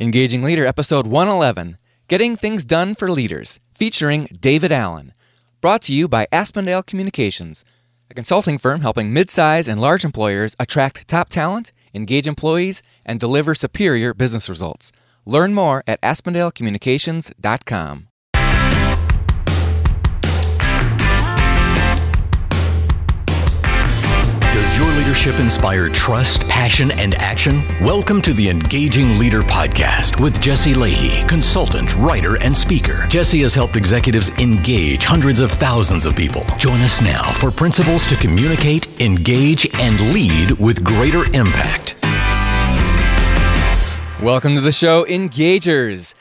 Engaging 0.00 0.44
Leader, 0.44 0.64
episode 0.64 1.08
111 1.08 1.76
Getting 2.06 2.36
Things 2.36 2.64
Done 2.64 2.94
for 2.94 3.10
Leaders, 3.10 3.58
featuring 3.74 4.26
David 4.26 4.70
Allen. 4.70 5.12
Brought 5.60 5.82
to 5.82 5.92
you 5.92 6.06
by 6.06 6.28
Aspendale 6.32 6.86
Communications, 6.86 7.64
a 8.08 8.14
consulting 8.14 8.58
firm 8.58 8.82
helping 8.82 9.12
midsize 9.12 9.66
and 9.66 9.80
large 9.80 10.04
employers 10.04 10.54
attract 10.60 11.08
top 11.08 11.30
talent, 11.30 11.72
engage 11.92 12.28
employees, 12.28 12.80
and 13.04 13.18
deliver 13.18 13.56
superior 13.56 14.14
business 14.14 14.48
results. 14.48 14.92
Learn 15.26 15.52
more 15.52 15.82
at 15.88 16.00
aspendalecommunications.com. 16.02 18.07
your 24.78 24.92
leadership 24.92 25.40
inspire 25.40 25.88
trust, 25.88 26.48
passion, 26.48 26.92
and 26.92 27.16
action? 27.16 27.64
Welcome 27.82 28.22
to 28.22 28.32
the 28.32 28.48
Engaging 28.48 29.18
Leader 29.18 29.42
Podcast 29.42 30.20
with 30.20 30.40
Jesse 30.40 30.72
Lahey, 30.72 31.28
consultant, 31.28 31.96
writer, 31.96 32.40
and 32.40 32.56
speaker. 32.56 33.04
Jesse 33.08 33.40
has 33.40 33.56
helped 33.56 33.74
executives 33.74 34.28
engage 34.38 35.04
hundreds 35.04 35.40
of 35.40 35.50
thousands 35.50 36.06
of 36.06 36.14
people. 36.14 36.44
Join 36.58 36.80
us 36.82 37.02
now 37.02 37.24
for 37.32 37.50
principles 37.50 38.06
to 38.06 38.14
communicate, 38.18 39.00
engage, 39.00 39.68
and 39.80 40.00
lead 40.12 40.52
with 40.52 40.84
greater 40.84 41.24
impact. 41.34 41.96
Welcome 44.22 44.54
to 44.54 44.60
the 44.60 44.70
show, 44.70 45.04
Engagers. 45.06 46.14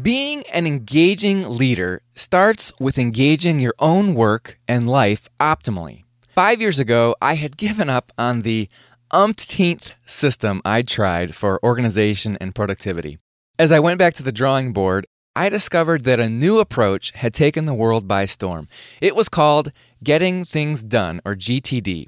Being 0.00 0.44
an 0.52 0.68
engaging 0.68 1.48
leader 1.48 2.00
starts 2.14 2.72
with 2.78 2.96
engaging 2.96 3.58
your 3.58 3.74
own 3.80 4.14
work 4.14 4.60
and 4.68 4.88
life 4.88 5.28
optimally. 5.40 6.03
Five 6.34 6.60
years 6.60 6.80
ago, 6.80 7.14
I 7.22 7.34
had 7.36 7.56
given 7.56 7.88
up 7.88 8.10
on 8.18 8.42
the 8.42 8.68
umpteenth 9.12 9.94
system 10.04 10.60
I'd 10.64 10.88
tried 10.88 11.32
for 11.32 11.64
organization 11.64 12.36
and 12.40 12.52
productivity. 12.52 13.18
As 13.56 13.70
I 13.70 13.78
went 13.78 14.00
back 14.00 14.14
to 14.14 14.24
the 14.24 14.32
drawing 14.32 14.72
board, 14.72 15.06
I 15.36 15.48
discovered 15.48 16.02
that 16.06 16.18
a 16.18 16.28
new 16.28 16.58
approach 16.58 17.12
had 17.12 17.34
taken 17.34 17.66
the 17.66 17.72
world 17.72 18.08
by 18.08 18.26
storm. 18.26 18.66
It 19.00 19.14
was 19.14 19.28
called 19.28 19.70
Getting 20.02 20.44
Things 20.44 20.82
Done, 20.82 21.20
or 21.24 21.36
GTD. 21.36 22.06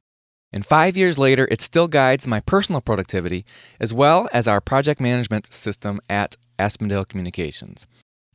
And 0.52 0.66
five 0.66 0.96
years 0.96 1.20
later, 1.20 1.46
it 1.48 1.62
still 1.62 1.86
guides 1.86 2.26
my 2.26 2.40
personal 2.40 2.80
productivity 2.80 3.44
as 3.78 3.94
well 3.94 4.28
as 4.32 4.48
our 4.48 4.60
project 4.60 5.00
management 5.00 5.54
system 5.54 6.00
at 6.10 6.34
Aspendale 6.58 7.06
Communications. 7.06 7.86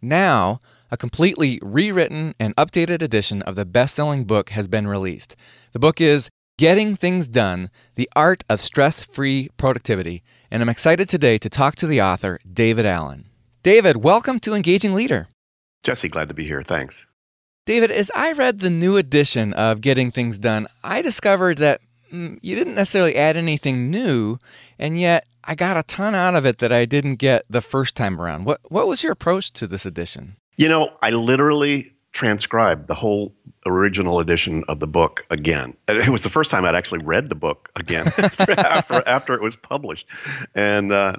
Now, 0.01 0.61
a 0.89 0.97
completely 0.97 1.59
rewritten 1.61 2.33
and 2.39 2.55
updated 2.55 3.01
edition 3.01 3.41
of 3.43 3.55
the 3.55 3.65
best 3.65 3.93
selling 3.95 4.23
book 4.23 4.49
has 4.49 4.67
been 4.67 4.87
released. 4.87 5.35
The 5.73 5.79
book 5.79 6.01
is 6.01 6.29
Getting 6.57 6.97
Things 6.97 7.29
Done 7.29 7.69
The 7.95 8.09
Art 8.13 8.43
of 8.49 8.59
Stress 8.59 9.05
Free 9.05 9.47
Productivity, 9.55 10.21
and 10.51 10.61
I'm 10.61 10.67
excited 10.67 11.07
today 11.07 11.37
to 11.37 11.49
talk 11.49 11.77
to 11.77 11.87
the 11.87 12.01
author, 12.01 12.41
David 12.51 12.85
Allen. 12.85 13.27
David, 13.63 14.03
welcome 14.03 14.41
to 14.41 14.53
Engaging 14.53 14.93
Leader. 14.93 15.29
Jesse, 15.83 16.09
glad 16.09 16.27
to 16.27 16.33
be 16.33 16.43
here. 16.43 16.61
Thanks. 16.61 17.05
David, 17.65 17.89
as 17.89 18.11
I 18.13 18.33
read 18.33 18.59
the 18.59 18.69
new 18.69 18.97
edition 18.97 19.53
of 19.53 19.79
Getting 19.79 20.11
Things 20.11 20.39
Done, 20.39 20.67
I 20.83 21.01
discovered 21.01 21.57
that 21.59 21.79
mm, 22.11 22.37
you 22.41 22.53
didn't 22.57 22.75
necessarily 22.75 23.15
add 23.15 23.37
anything 23.37 23.89
new, 23.89 24.39
and 24.77 24.99
yet 24.99 25.25
I 25.45 25.55
got 25.55 25.77
a 25.77 25.83
ton 25.83 26.15
out 26.15 26.35
of 26.35 26.45
it 26.45 26.57
that 26.57 26.73
I 26.73 26.83
didn't 26.83 27.15
get 27.15 27.45
the 27.49 27.61
first 27.61 27.95
time 27.95 28.19
around. 28.19 28.43
What 28.43 28.59
what 28.67 28.89
was 28.89 29.03
your 29.03 29.13
approach 29.13 29.53
to 29.53 29.67
this 29.67 29.85
edition? 29.85 30.35
You 30.57 30.67
know, 30.67 30.97
I 31.01 31.11
literally 31.11 31.93
transcribed 32.11 32.87
the 32.87 32.95
whole 32.95 33.33
original 33.65 34.19
edition 34.19 34.63
of 34.67 34.79
the 34.79 34.87
book 34.87 35.25
again. 35.29 35.75
It 35.87 36.09
was 36.09 36.23
the 36.23 36.29
first 36.29 36.51
time 36.51 36.65
I'd 36.65 36.75
actually 36.75 37.03
read 37.03 37.29
the 37.29 37.35
book 37.35 37.69
again 37.75 38.07
after 38.17 39.07
after 39.07 39.33
it 39.33 39.41
was 39.41 39.55
published, 39.55 40.07
and 40.55 40.91
uh, 40.91 41.17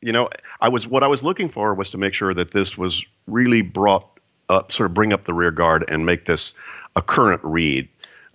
you 0.00 0.12
know, 0.12 0.28
I 0.60 0.68
was 0.68 0.86
what 0.86 1.02
I 1.02 1.08
was 1.08 1.22
looking 1.22 1.48
for 1.48 1.74
was 1.74 1.90
to 1.90 1.98
make 1.98 2.14
sure 2.14 2.34
that 2.34 2.52
this 2.52 2.76
was 2.76 3.04
really 3.26 3.62
brought 3.62 4.06
up, 4.48 4.72
sort 4.72 4.90
of 4.90 4.94
bring 4.94 5.12
up 5.12 5.24
the 5.24 5.34
rear 5.34 5.50
guard 5.50 5.84
and 5.88 6.04
make 6.04 6.26
this 6.26 6.52
a 6.96 7.02
current 7.02 7.40
read 7.42 7.88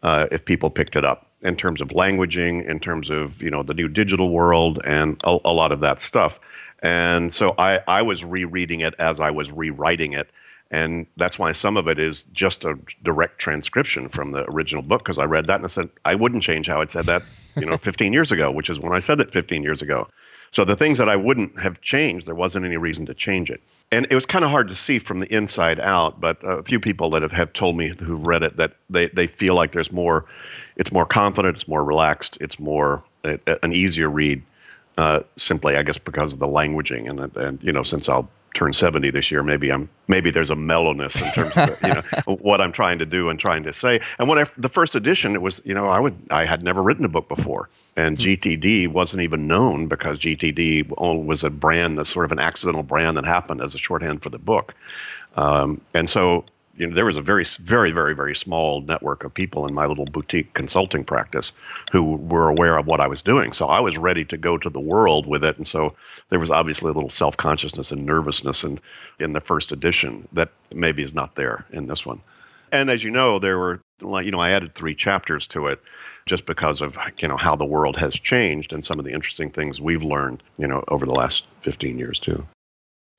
uh, 0.03 0.27
if 0.31 0.45
people 0.45 0.69
picked 0.69 0.95
it 0.95 1.05
up 1.05 1.31
in 1.41 1.55
terms 1.55 1.81
of 1.81 1.89
languaging, 1.89 2.65
in 2.65 2.79
terms 2.79 3.09
of 3.09 3.41
you 3.41 3.49
know 3.49 3.63
the 3.63 3.73
new 3.73 3.87
digital 3.87 4.29
world, 4.29 4.79
and 4.85 5.21
a, 5.23 5.37
a 5.45 5.53
lot 5.53 5.71
of 5.71 5.79
that 5.81 6.01
stuff. 6.01 6.39
And 6.81 7.33
so 7.33 7.55
I, 7.57 7.79
I 7.87 8.01
was 8.01 8.23
rereading 8.23 8.81
it 8.81 8.93
as 8.99 9.19
I 9.19 9.31
was 9.31 9.51
rewriting 9.51 10.13
it 10.13 10.29
and 10.75 11.07
that's 11.15 11.39
why 11.39 11.53
some 11.53 11.77
of 11.77 11.87
it 11.87 11.97
is 11.97 12.23
just 12.33 12.65
a 12.65 12.77
direct 13.01 13.39
transcription 13.39 14.09
from 14.09 14.33
the 14.33 14.43
original 14.51 14.81
book 14.81 15.05
because 15.05 15.17
I 15.17 15.23
read 15.23 15.45
that 15.45 15.55
and 15.55 15.63
I 15.63 15.67
said 15.67 15.89
I 16.03 16.15
wouldn't 16.15 16.43
change 16.43 16.67
how 16.67 16.81
it 16.81 16.91
said 16.91 17.05
that, 17.05 17.23
you 17.55 17.65
know, 17.65 17.77
15 17.91 18.11
years 18.11 18.29
ago, 18.33 18.51
which 18.51 18.69
is 18.69 18.77
when 18.77 18.91
I 18.91 18.99
said 18.99 19.21
it 19.21 19.31
15 19.31 19.63
years 19.63 19.81
ago. 19.81 20.05
So 20.51 20.65
the 20.65 20.75
things 20.75 20.97
that 20.97 21.07
I 21.07 21.15
wouldn't 21.15 21.61
have 21.61 21.79
changed, 21.79 22.27
there 22.27 22.35
wasn't 22.35 22.65
any 22.65 22.75
reason 22.75 23.05
to 23.05 23.13
change 23.13 23.49
it. 23.49 23.61
And 23.89 24.05
it 24.09 24.15
was 24.15 24.25
kind 24.25 24.43
of 24.43 24.51
hard 24.51 24.67
to 24.67 24.75
see 24.75 24.99
from 24.99 25.21
the 25.21 25.33
inside 25.33 25.79
out, 25.79 26.19
but 26.19 26.39
a 26.43 26.61
few 26.63 26.81
people 26.81 27.09
that 27.11 27.21
have, 27.21 27.31
have 27.31 27.53
told 27.53 27.77
me 27.77 27.93
who've 27.97 28.25
read 28.25 28.43
it 28.43 28.57
that 28.57 28.73
they, 28.89 29.07
they 29.07 29.27
feel 29.27 29.55
like 29.55 29.71
there's 29.71 29.93
more, 29.93 30.25
it's 30.75 30.91
more 30.91 31.05
confident, 31.05 31.55
it's 31.55 31.69
more 31.69 31.85
relaxed, 31.85 32.37
it's 32.41 32.59
more 32.59 33.01
a, 33.23 33.39
an 33.63 33.71
easier 33.71 34.09
read. 34.09 34.43
Uh, 34.97 35.21
simply, 35.35 35.75
I 35.75 35.83
guess, 35.83 35.97
because 35.97 36.31
of 36.31 36.39
the 36.39 36.47
languaging, 36.47 37.09
and 37.09 37.35
and 37.35 37.61
you 37.61 37.73
know, 37.73 37.83
since 37.83 38.07
I'll 38.07 38.29
turn 38.55 38.73
70 38.73 39.11
this 39.11 39.29
year 39.29 39.43
maybe 39.43 39.71
i'm 39.71 39.89
maybe 40.07 40.31
there's 40.31 40.49
a 40.49 40.55
mellowness 40.55 41.21
in 41.21 41.31
terms 41.31 41.55
of 41.57 41.81
you 41.83 41.93
know 41.93 42.35
what 42.41 42.61
i'm 42.61 42.71
trying 42.71 42.97
to 42.97 43.05
do 43.05 43.29
and 43.29 43.39
trying 43.39 43.63
to 43.63 43.73
say. 43.73 43.99
And 44.17 44.27
when 44.27 44.39
I, 44.39 44.45
the 44.57 44.69
first 44.69 44.95
edition 44.95 45.35
it 45.35 45.41
was 45.41 45.61
you 45.65 45.73
know 45.73 45.87
i 45.87 45.99
would 45.99 46.15
i 46.31 46.45
had 46.45 46.63
never 46.63 46.81
written 46.81 47.05
a 47.05 47.09
book 47.09 47.27
before. 47.27 47.69
And 47.95 48.17
hmm. 48.17 48.29
gtd 48.29 48.87
wasn't 48.87 49.21
even 49.23 49.47
known 49.47 49.87
because 49.87 50.19
gtd 50.19 50.89
was 51.25 51.43
a 51.43 51.49
brand 51.49 51.97
that's 51.97 52.09
sort 52.09 52.25
of 52.25 52.31
an 52.31 52.39
accidental 52.39 52.83
brand 52.83 53.17
that 53.17 53.25
happened 53.25 53.61
as 53.61 53.75
a 53.75 53.77
shorthand 53.77 54.23
for 54.23 54.29
the 54.29 54.39
book. 54.39 54.73
Um, 55.35 55.81
and 55.93 56.09
so 56.09 56.45
you 56.75 56.87
know, 56.87 56.95
there 56.95 57.05
was 57.05 57.17
a 57.17 57.21
very, 57.21 57.45
very, 57.61 57.91
very, 57.91 58.13
very 58.13 58.35
small 58.35 58.81
network 58.81 59.23
of 59.23 59.33
people 59.33 59.65
in 59.67 59.73
my 59.73 59.85
little 59.85 60.05
boutique 60.05 60.53
consulting 60.53 61.03
practice 61.03 61.53
who 61.91 62.15
were 62.15 62.49
aware 62.49 62.77
of 62.77 62.85
what 62.85 62.99
I 62.99 63.07
was 63.07 63.21
doing. 63.21 63.53
So 63.53 63.67
I 63.67 63.79
was 63.79 63.97
ready 63.97 64.25
to 64.25 64.37
go 64.37 64.57
to 64.57 64.69
the 64.69 64.79
world 64.79 65.25
with 65.25 65.43
it. 65.43 65.57
And 65.57 65.67
so 65.67 65.95
there 66.29 66.39
was 66.39 66.51
obviously 66.51 66.89
a 66.89 66.93
little 66.93 67.09
self 67.09 67.37
consciousness 67.37 67.91
and 67.91 68.05
nervousness 68.05 68.63
in, 68.63 68.79
in 69.19 69.33
the 69.33 69.41
first 69.41 69.71
edition 69.71 70.27
that 70.33 70.51
maybe 70.73 71.03
is 71.03 71.13
not 71.13 71.35
there 71.35 71.65
in 71.71 71.87
this 71.87 72.05
one. 72.05 72.21
And 72.71 72.89
as 72.89 73.03
you 73.03 73.11
know, 73.11 73.39
there 73.39 73.57
were, 73.57 73.81
you 74.01 74.31
know, 74.31 74.39
I 74.39 74.49
added 74.49 74.73
three 74.73 74.95
chapters 74.95 75.47
to 75.47 75.67
it 75.67 75.81
just 76.25 76.45
because 76.45 76.81
of 76.81 76.97
you 77.19 77.27
know 77.27 77.37
how 77.37 77.55
the 77.55 77.65
world 77.65 77.97
has 77.97 78.19
changed 78.19 78.73
and 78.73 78.83
some 78.83 78.97
of 78.99 79.05
the 79.05 79.11
interesting 79.11 79.49
things 79.49 79.79
we've 79.79 80.03
learned 80.03 80.41
you 80.57 80.67
know 80.67 80.83
over 80.87 81.05
the 81.05 81.13
last 81.13 81.45
15 81.61 81.99
years 81.99 82.17
too 82.17 82.47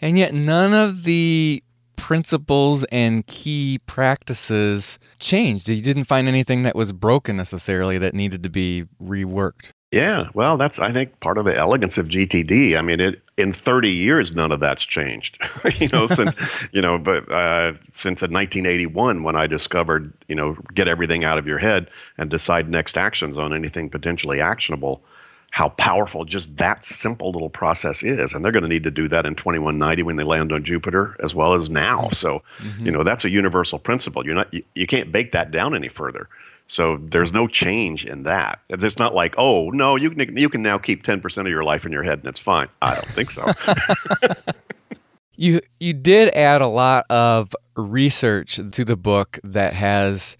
and 0.01 0.19
yet 0.19 0.35
none 0.35 0.75
of 0.75 1.05
the 1.05 1.63
principles 1.97 2.85
and 2.85 3.27
key 3.27 3.81
practices 3.87 4.99
changed? 5.19 5.69
You 5.69 5.83
didn't 5.83 6.05
find 6.05 6.29
anything 6.29 6.63
that 6.63 6.77
was 6.77 6.93
broken 6.93 7.37
necessarily 7.37 7.99
that 7.99 8.15
needed 8.15 8.43
to 8.43 8.51
be 8.51 8.85
reworked. 9.03 9.73
Yeah, 9.93 10.29
well, 10.35 10.57
that's 10.57 10.79
I 10.79 10.93
think 10.93 11.21
part 11.21 11.39
of 11.39 11.45
the 11.45 11.57
elegance 11.57 11.97
of 11.97 12.09
GTD. 12.09 12.77
I 12.77 12.83
mean, 12.83 13.01
it, 13.01 13.23
in 13.39 13.53
30 13.53 13.91
years, 13.91 14.35
none 14.35 14.51
of 14.51 14.61
that's 14.61 14.85
changed. 14.85 15.39
you 15.79 15.89
know, 15.89 16.07
since 16.07 16.35
you 16.73 16.83
know, 16.83 16.99
but 16.99 17.31
uh, 17.31 17.75
since 17.93 18.23
in 18.23 18.33
1981, 18.33 19.23
when 19.23 19.37
I 19.37 19.47
discovered, 19.47 20.13
you 20.29 20.35
know, 20.35 20.57
get 20.75 20.89
everything 20.89 21.25
out 21.25 21.39
of 21.39 21.47
your 21.47 21.59
head 21.59 21.89
and 22.19 22.29
decide 22.29 22.69
next 22.69 22.99
actions 22.99 23.39
on 23.39 23.53
anything 23.53 23.89
potentially 23.89 24.41
actionable 24.41 25.03
how 25.51 25.71
powerful 25.71 26.25
just 26.25 26.57
that 26.59 26.85
simple 26.85 27.31
little 27.31 27.49
process 27.49 28.03
is. 28.03 28.35
And 28.35 28.45
they're 28.45 28.53
going 28.53 28.63
to 28.63 28.69
need 28.69 28.85
to 28.85 28.91
do 28.91 29.09
that 29.09 29.25
in 29.25 29.35
2190 29.35 30.03
when 30.03 30.17
they 30.17 30.25
land 30.25 30.53
on 30.53 30.63
Jupiter 30.63 31.17
as 31.21 31.35
well 31.35 31.55
as 31.55 31.71
now. 31.71 32.03
Mm-hmm. 32.03 32.13
So, 32.13 32.43
mm-hmm. 32.59 32.87
you 32.87 32.93
know, 32.93 33.03
that's 33.03 33.25
a 33.25 33.31
universal 33.31 33.79
principle. 33.79 34.25
You're 34.27 34.35
not, 34.35 34.53
you, 34.53 34.63
you 34.75 34.87
can't 34.87 35.11
bake 35.11 35.33
that 35.33 35.51
down 35.51 35.75
any 35.75 35.89
further. 35.89 36.29
So 36.69 36.99
there's 37.01 37.33
no 37.33 37.47
change 37.47 38.05
in 38.05 38.25
that. 38.25 38.61
It's 38.69 38.99
not 38.99 39.15
like, 39.15 39.35
oh 39.39 39.71
no, 39.71 39.97
you 39.97 40.11
can 40.11 40.37
you 40.37 40.49
can 40.49 40.63
now 40.63 40.79
keep 40.79 41.05
10% 41.05 41.39
of 41.39 41.47
your 41.47 41.65
life 41.65 41.87
in 41.87 41.93
your 41.93 42.03
head 42.03 42.19
and 42.19 42.29
it's 42.29 42.41
fine. 42.41 42.69
I 42.83 42.95
don't 42.95 43.07
think 43.07 43.31
so. 43.31 43.47
you 45.37 45.61
you 45.79 45.93
did 45.93 46.35
add 46.35 46.63
a 46.63 46.67
lot 46.67 47.05
of 47.09 47.55
research 47.77 48.59
to 48.73 48.85
the 48.85 48.97
book 48.97 49.39
that 49.45 49.75
has 49.75 50.37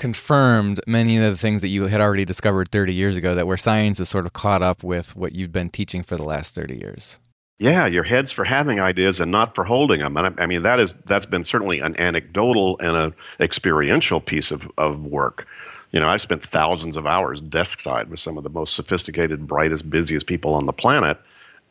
confirmed 0.00 0.80
many 0.86 1.18
of 1.18 1.22
the 1.22 1.36
things 1.36 1.60
that 1.60 1.68
you 1.68 1.86
had 1.86 2.00
already 2.00 2.24
discovered 2.24 2.70
30 2.70 2.94
years 2.94 3.18
ago 3.18 3.34
that 3.34 3.46
where 3.46 3.58
science 3.58 3.98
has 3.98 4.08
sort 4.08 4.24
of 4.24 4.32
caught 4.32 4.62
up 4.62 4.82
with 4.82 5.14
what 5.14 5.34
you've 5.34 5.52
been 5.52 5.68
teaching 5.68 6.02
for 6.02 6.16
the 6.16 6.22
last 6.24 6.54
30 6.54 6.78
years. 6.78 7.20
Yeah 7.58 7.86
your 7.86 8.04
head's 8.04 8.32
for 8.32 8.44
having 8.44 8.80
ideas 8.80 9.20
and 9.20 9.30
not 9.30 9.54
for 9.54 9.64
holding 9.64 10.00
them 10.00 10.16
and 10.16 10.26
i, 10.26 10.42
I 10.44 10.46
mean 10.46 10.62
that 10.62 10.80
is 10.80 10.96
that's 11.04 11.26
been 11.26 11.44
certainly 11.44 11.80
an 11.80 12.00
anecdotal 12.00 12.78
and 12.80 12.96
an 12.96 13.14
experiential 13.38 14.20
piece 14.20 14.50
of, 14.50 14.68
of 14.78 15.04
work. 15.04 15.46
You 15.92 16.00
know 16.00 16.08
i've 16.08 16.22
spent 16.22 16.42
thousands 16.42 16.96
of 16.96 17.06
hours 17.06 17.42
desk 17.42 17.80
side 17.80 18.08
with 18.08 18.20
some 18.20 18.38
of 18.38 18.44
the 18.44 18.50
most 18.50 18.74
sophisticated 18.74 19.46
brightest 19.46 19.90
busiest 19.90 20.26
people 20.26 20.54
on 20.54 20.64
the 20.64 20.72
planet. 20.72 21.20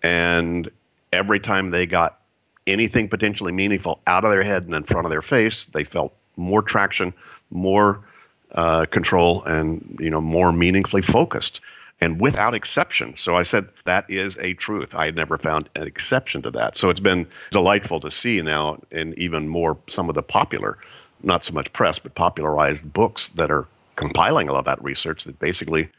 And 0.04 0.70
every 1.12 1.40
time 1.40 1.72
they 1.72 1.88
got 1.88 2.20
anything 2.68 3.10
potentially 3.10 3.52
meaningful 3.52 4.00
out 4.06 4.24
of 4.24 4.30
their 4.30 4.44
head 4.44 4.66
and 4.66 4.76
in 4.76 4.84
front 4.84 5.08
of 5.08 5.10
their 5.10 5.24
face 5.24 5.66
they 5.66 5.84
felt 5.84 6.14
more 6.38 6.62
traction 6.62 7.12
more 7.50 8.04
uh, 8.54 8.86
control 8.86 9.44
and 9.44 9.98
you 10.00 10.10
know 10.10 10.22
more 10.22 10.52
meaningfully 10.52 11.02
focused. 11.02 11.62
and 12.02 12.20
without 12.22 12.54
exception. 12.54 13.16
So 13.16 13.36
I 13.36 13.44
said, 13.44 13.68
that 13.86 14.06
is 14.10 14.38
a 14.38 14.54
truth. 14.54 14.96
I 14.96 15.06
had 15.06 15.16
never 15.16 15.38
found 15.38 15.70
an 15.76 15.86
exception 15.86 16.42
to 16.44 16.52
that. 16.52 16.78
So 16.78 16.90
it's 16.90 17.00
been 17.02 17.28
delightful 17.52 18.00
to 18.00 18.12
see 18.12 18.42
now 18.42 18.80
in 18.90 19.14
even 19.18 19.50
more 19.50 19.78
some 19.88 20.08
of 20.10 20.16
the 20.16 20.24
popular, 20.24 20.78
not 21.24 21.44
so 21.44 21.54
much 21.54 21.74
press, 21.74 22.00
but 22.00 22.16
popularized 22.16 22.94
books 22.94 23.30
that 23.30 23.52
are 23.52 23.68
compiling 23.96 24.48
a 24.48 24.54
lot 24.54 24.60
of 24.60 24.66
that 24.66 24.82
research 24.84 25.26
that 25.26 25.40
basically, 25.40 25.90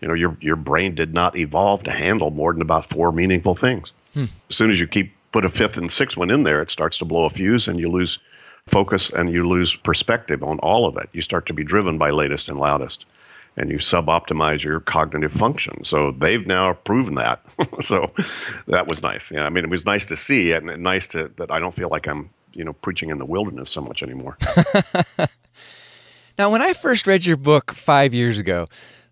you 0.00 0.08
know, 0.08 0.14
your, 0.14 0.36
your 0.40 0.56
brain 0.56 0.94
did 0.94 1.14
not 1.14 1.36
evolve 1.36 1.84
to 1.84 1.92
handle 1.92 2.30
more 2.30 2.52
than 2.52 2.62
about 2.62 2.84
four 2.84 3.12
meaningful 3.12 3.54
things. 3.54 3.92
Hmm. 4.12 4.24
As 4.50 4.56
soon 4.56 4.70
as 4.72 4.80
you 4.80 4.88
keep 4.88 5.12
put 5.30 5.44
a 5.44 5.48
fifth 5.48 5.76
and 5.76 5.90
sixth 5.90 6.16
one 6.16 6.30
in 6.30 6.42
there, 6.42 6.62
it 6.62 6.70
starts 6.70 6.98
to 6.98 7.04
blow 7.04 7.24
a 7.26 7.30
fuse 7.30 7.68
and 7.68 7.78
you 7.78 7.88
lose 7.88 8.18
focus 8.66 9.10
and 9.10 9.30
you 9.30 9.46
lose 9.48 9.74
perspective 9.74 10.42
on 10.42 10.58
all 10.60 10.86
of 10.86 10.96
it. 10.96 11.08
You 11.12 11.22
start 11.22 11.46
to 11.46 11.54
be 11.54 11.64
driven 11.64 11.98
by 11.98 12.10
latest 12.10 12.48
and 12.48 12.58
loudest 12.58 13.04
and 13.56 13.70
you 13.70 13.78
suboptimize 13.78 14.64
your 14.64 14.80
cognitive 14.80 15.32
function. 15.32 15.84
So 15.84 16.10
they've 16.10 16.46
now 16.46 16.72
proven 16.72 17.14
that. 17.14 17.44
so 17.82 18.10
that 18.66 18.86
was 18.86 19.02
nice. 19.02 19.30
Yeah, 19.30 19.44
I 19.44 19.50
mean, 19.50 19.64
it 19.64 19.70
was 19.70 19.84
nice 19.84 20.04
to 20.06 20.16
see 20.16 20.52
and 20.52 20.66
nice 20.82 21.06
to 21.08 21.30
that 21.36 21.50
I 21.50 21.60
don't 21.60 21.74
feel 21.74 21.88
like 21.88 22.06
I'm 22.06 22.30
you 22.52 22.64
know 22.64 22.72
preaching 22.72 23.10
in 23.10 23.18
the 23.18 23.26
wilderness 23.26 23.70
so 23.70 23.80
much 23.80 24.02
anymore. 24.02 24.36
now, 26.38 26.50
when 26.50 26.62
I 26.62 26.72
first 26.72 27.06
read 27.06 27.26
your 27.26 27.36
book 27.36 27.72
five 27.72 28.14
years 28.14 28.38
ago, 28.38 28.66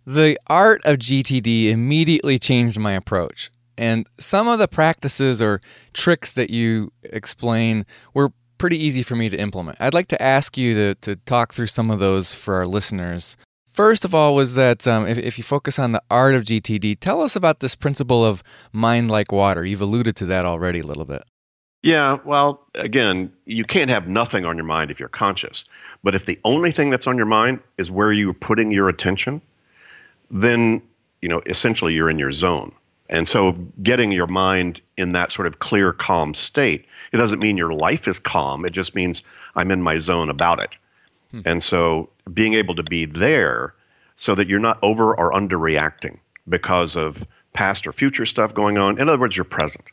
the 0.06 0.38
art 0.48 0.82
of 0.84 0.98
GTD 0.98 1.70
immediately 1.70 2.38
changed 2.38 2.78
my 2.78 2.93
approach. 2.93 3.50
And 3.78 4.06
some 4.19 4.48
of 4.48 4.58
the 4.58 4.69
practices 4.69 5.40
or 5.40 5.60
tricks 5.94 6.32
that 6.32 6.50
you 6.50 6.93
explain 7.02 7.87
were 8.12 8.32
pretty 8.62 8.76
easy 8.80 9.02
for 9.02 9.16
me 9.16 9.28
to 9.28 9.36
implement. 9.36 9.76
I'd 9.80 9.92
like 9.92 10.06
to 10.06 10.22
ask 10.22 10.56
you 10.56 10.72
to, 10.74 10.94
to 11.00 11.16
talk 11.16 11.52
through 11.52 11.66
some 11.66 11.90
of 11.90 11.98
those 11.98 12.32
for 12.32 12.54
our 12.54 12.64
listeners. 12.64 13.36
First 13.66 14.04
of 14.04 14.14
all, 14.14 14.36
was 14.36 14.54
that 14.54 14.86
um, 14.86 15.04
if, 15.04 15.18
if 15.18 15.36
you 15.36 15.42
focus 15.42 15.80
on 15.80 15.90
the 15.90 16.00
art 16.08 16.36
of 16.36 16.44
GTD, 16.44 17.00
tell 17.00 17.22
us 17.22 17.34
about 17.34 17.58
this 17.58 17.74
principle 17.74 18.24
of 18.24 18.40
mind 18.70 19.10
like 19.10 19.32
water. 19.32 19.64
You've 19.64 19.80
alluded 19.80 20.14
to 20.14 20.26
that 20.26 20.46
already 20.46 20.78
a 20.78 20.86
little 20.86 21.04
bit. 21.04 21.24
Yeah, 21.82 22.18
well, 22.24 22.64
again, 22.76 23.32
you 23.46 23.64
can't 23.64 23.90
have 23.90 24.06
nothing 24.06 24.46
on 24.46 24.56
your 24.56 24.64
mind 24.64 24.92
if 24.92 25.00
you're 25.00 25.08
conscious. 25.08 25.64
But 26.04 26.14
if 26.14 26.24
the 26.24 26.38
only 26.44 26.70
thing 26.70 26.88
that's 26.88 27.08
on 27.08 27.16
your 27.16 27.26
mind 27.26 27.58
is 27.78 27.90
where 27.90 28.12
you're 28.12 28.32
putting 28.32 28.70
your 28.70 28.88
attention, 28.88 29.42
then, 30.30 30.82
you 31.20 31.28
know, 31.28 31.42
essentially 31.46 31.94
you're 31.94 32.08
in 32.08 32.20
your 32.20 32.30
zone. 32.30 32.70
And 33.12 33.28
so 33.28 33.52
getting 33.82 34.10
your 34.10 34.26
mind 34.26 34.80
in 34.96 35.12
that 35.12 35.30
sort 35.30 35.46
of 35.46 35.58
clear, 35.58 35.92
calm 35.92 36.32
state, 36.32 36.86
it 37.12 37.18
doesn't 37.18 37.40
mean 37.40 37.58
your 37.58 37.74
life 37.74 38.08
is 38.08 38.18
calm. 38.18 38.64
It 38.64 38.70
just 38.70 38.94
means 38.94 39.22
I'm 39.54 39.70
in 39.70 39.82
my 39.82 39.98
zone 39.98 40.30
about 40.30 40.60
it. 40.60 40.76
Hmm. 41.30 41.40
And 41.44 41.62
so 41.62 42.08
being 42.32 42.54
able 42.54 42.74
to 42.74 42.82
be 42.82 43.04
there 43.04 43.74
so 44.16 44.34
that 44.34 44.48
you're 44.48 44.58
not 44.58 44.78
over 44.82 45.14
or 45.14 45.30
underreacting 45.30 46.20
because 46.48 46.96
of 46.96 47.26
past 47.52 47.86
or 47.86 47.92
future 47.92 48.24
stuff 48.24 48.54
going 48.54 48.78
on. 48.78 48.98
In 48.98 49.10
other 49.10 49.20
words, 49.20 49.36
you're 49.36 49.44
present. 49.44 49.84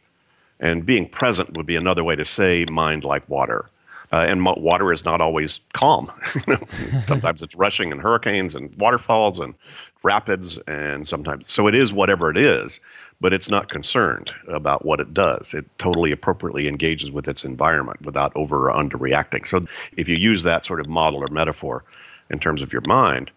And 0.61 0.85
being 0.85 1.07
present 1.07 1.57
would 1.57 1.65
be 1.65 1.75
another 1.75 2.05
way 2.05 2.15
to 2.15 2.23
say 2.23 2.65
mind 2.71 3.03
like 3.03 3.27
water. 3.27 3.69
Uh, 4.11 4.25
and 4.27 4.43
water 4.45 4.93
is 4.93 5.03
not 5.03 5.19
always 5.19 5.59
calm. 5.73 6.09
sometimes 7.05 7.43
it's 7.43 7.53
rushing 7.53 7.91
and 7.91 8.01
hurricanes 8.01 8.55
and 8.55 8.73
waterfalls 8.75 9.39
and 9.39 9.55
rapids, 10.03 10.57
and 10.65 11.07
sometimes 11.07 11.51
so 11.51 11.67
it 11.67 11.75
is 11.75 11.93
whatever 11.93 12.31
it 12.31 12.37
is 12.37 12.79
but 13.21 13.33
it's 13.33 13.49
not 13.49 13.69
concerned 13.69 14.31
about 14.47 14.85
what 14.85 14.99
it 14.99 15.13
does. 15.13 15.53
It 15.53 15.65
totally 15.77 16.11
appropriately 16.11 16.67
engages 16.67 17.11
with 17.11 17.27
its 17.27 17.43
environment 17.43 18.01
without 18.01 18.31
over 18.35 18.69
or 18.69 18.73
underreacting. 18.73 19.45
So 19.47 19.65
if 19.97 20.07
you 20.07 20.15
use 20.15 20.43
that 20.43 20.65
sort 20.65 20.79
of 20.79 20.87
model 20.87 21.19
or 21.19 21.27
metaphor 21.31 21.83
in 22.29 22.39
terms 22.39 22.61
of 22.61 22.71
your 22.71 22.83
mind, 22.87 23.31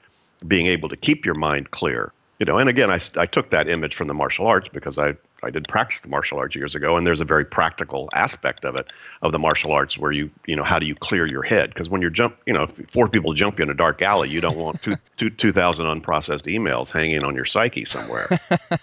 being 0.46 0.66
able 0.66 0.88
to 0.88 0.96
keep 0.96 1.24
your 1.24 1.34
mind 1.34 1.70
clear, 1.70 2.12
you 2.38 2.46
know, 2.46 2.58
and 2.58 2.68
again, 2.68 2.90
I, 2.90 2.98
I 3.16 3.26
took 3.26 3.50
that 3.50 3.68
image 3.68 3.94
from 3.94 4.08
the 4.08 4.14
martial 4.14 4.48
arts 4.48 4.68
because 4.68 4.98
I, 4.98 5.14
I 5.44 5.50
did 5.50 5.68
practice 5.68 6.00
the 6.00 6.08
martial 6.08 6.38
arts 6.38 6.56
years 6.56 6.74
ago, 6.74 6.96
and 6.96 7.06
there's 7.06 7.20
a 7.20 7.24
very 7.24 7.44
practical 7.44 8.08
aspect 8.14 8.64
of 8.64 8.74
it, 8.74 8.92
of 9.22 9.30
the 9.30 9.38
martial 9.38 9.70
arts, 9.72 9.96
where 9.96 10.10
you, 10.10 10.28
you 10.46 10.56
know, 10.56 10.64
how 10.64 10.80
do 10.80 10.86
you 10.86 10.96
clear 10.96 11.24
your 11.24 11.44
head? 11.44 11.70
Because 11.70 11.88
when 11.88 12.00
you're 12.00 12.10
jump, 12.10 12.36
you 12.46 12.52
know, 12.52 12.66
four 12.66 13.08
people 13.08 13.32
jump 13.32 13.58
you 13.60 13.62
in 13.62 13.70
a 13.70 13.74
dark 13.74 14.02
alley, 14.02 14.28
you 14.28 14.40
don't 14.40 14.56
want 14.56 14.82
two, 14.82 14.96
two, 15.16 15.30
2,000 15.30 15.86
unprocessed 15.86 16.52
emails 16.52 16.90
hanging 16.90 17.22
on 17.22 17.36
your 17.36 17.44
psyche 17.44 17.84
somewhere. 17.84 18.28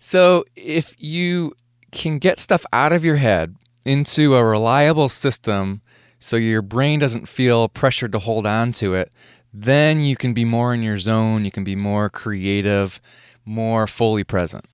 So 0.00 0.44
if 0.56 0.94
you 0.98 1.52
can 1.92 2.18
get 2.18 2.40
stuff 2.40 2.64
out 2.72 2.92
of 2.92 3.04
your 3.04 3.16
head 3.16 3.54
into 3.84 4.34
a 4.34 4.42
reliable 4.44 5.10
system 5.10 5.82
so 6.18 6.36
your 6.36 6.62
brain 6.62 6.98
doesn't 6.98 7.28
feel 7.28 7.68
pressured 7.68 8.12
to 8.12 8.18
hold 8.18 8.46
on 8.46 8.72
to 8.72 8.94
it, 8.94 9.12
then 9.52 10.00
you 10.00 10.16
can 10.16 10.32
be 10.32 10.44
more 10.44 10.72
in 10.72 10.82
your 10.82 10.98
zone, 10.98 11.44
you 11.44 11.50
can 11.50 11.64
be 11.64 11.76
more 11.76 12.08
creative, 12.08 12.98
more 13.44 13.86
fully 13.86 14.24
present. 14.24 14.64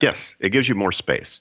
Yes, 0.00 0.34
it 0.40 0.50
gives 0.50 0.68
you 0.68 0.74
more 0.74 0.92
space. 0.92 1.38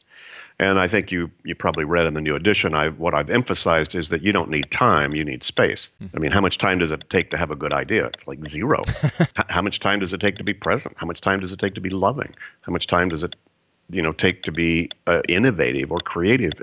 And 0.62 0.78
I 0.78 0.88
think 0.88 1.12
you, 1.12 1.32
you 1.44 1.56
probably 1.56 1.86
read 1.86 2.06
in 2.06 2.14
the 2.14 2.22
new 2.22 2.36
edition, 2.36 2.76
I, 2.76 2.90
what 2.90 3.16
I've 3.16 3.32
emphasized 3.32 3.96
is 3.96 4.10
that 4.10 4.22
you 4.22 4.32
don't 4.32 4.52
need 4.52 4.70
time, 4.70 5.16
you 5.16 5.26
need 5.26 5.44
space. 5.44 5.90
Mm-hmm. 6.00 6.16
I 6.16 6.20
mean, 6.20 6.32
how 6.32 6.40
much 6.40 6.60
time 6.60 6.78
does 6.78 6.92
it 6.92 7.04
take 7.10 7.32
to 7.32 7.38
have 7.38 7.50
a 7.50 7.56
good 7.56 7.74
idea? 7.74 8.06
It's 8.06 8.28
like 8.28 8.46
zero. 8.46 8.84
how 9.50 9.64
much 9.64 9.80
time 9.80 10.00
does 10.02 10.14
it 10.14 10.22
take 10.22 10.36
to 10.38 10.44
be 10.44 10.54
present? 10.54 10.96
How 11.00 11.08
much 11.08 11.20
time 11.20 11.40
does 11.40 11.52
it 11.52 11.58
take 11.58 11.74
to 11.74 11.82
be 11.82 11.90
loving? 11.90 12.36
How 12.62 12.72
much 12.72 12.86
time 12.86 13.10
does 13.10 13.24
it 13.24 13.36
you 13.90 14.04
know 14.04 14.14
take 14.14 14.44
to 14.44 14.52
be 14.52 14.90
uh, 15.08 15.22
innovative 15.28 15.92
or 15.92 16.00
creative 16.00 16.54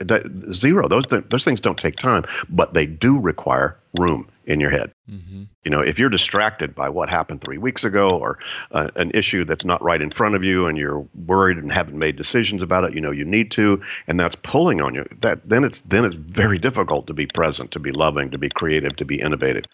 zero 0.50 0.88
those 0.88 1.04
those 1.28 1.44
things 1.44 1.60
don't 1.60 1.76
take 1.76 1.96
time 1.96 2.24
but 2.48 2.72
they 2.72 2.86
do 2.86 3.18
require 3.18 3.76
room 3.98 4.28
in 4.44 4.60
your 4.60 4.70
head 4.70 4.92
mm-hmm. 5.10 5.44
you 5.64 5.70
know 5.70 5.80
if 5.80 5.98
you're 5.98 6.08
distracted 6.08 6.74
by 6.74 6.88
what 6.88 7.10
happened 7.10 7.40
three 7.40 7.58
weeks 7.58 7.84
ago 7.84 8.08
or 8.08 8.38
uh, 8.72 8.88
an 8.96 9.10
issue 9.12 9.44
that's 9.44 9.64
not 9.64 9.82
right 9.82 10.00
in 10.00 10.10
front 10.10 10.34
of 10.34 10.42
you 10.42 10.66
and 10.66 10.78
you're 10.78 11.06
worried 11.26 11.58
and 11.58 11.70
haven't 11.72 11.98
made 11.98 12.16
decisions 12.16 12.62
about 12.62 12.84
it 12.84 12.94
you 12.94 13.00
know 13.00 13.10
you 13.10 13.24
need 13.24 13.50
to 13.50 13.80
and 14.06 14.18
that's 14.18 14.36
pulling 14.36 14.80
on 14.80 14.94
you 14.94 15.04
that 15.20 15.46
then 15.48 15.64
it's 15.64 15.82
then 15.82 16.04
it's 16.04 16.16
very 16.16 16.58
difficult 16.58 17.06
to 17.06 17.12
be 17.12 17.26
present 17.26 17.70
to 17.70 17.78
be 17.78 17.92
loving 17.92 18.30
to 18.30 18.38
be 18.38 18.48
creative 18.48 18.96
to 18.96 19.04
be 19.04 19.20
innovative 19.20 19.64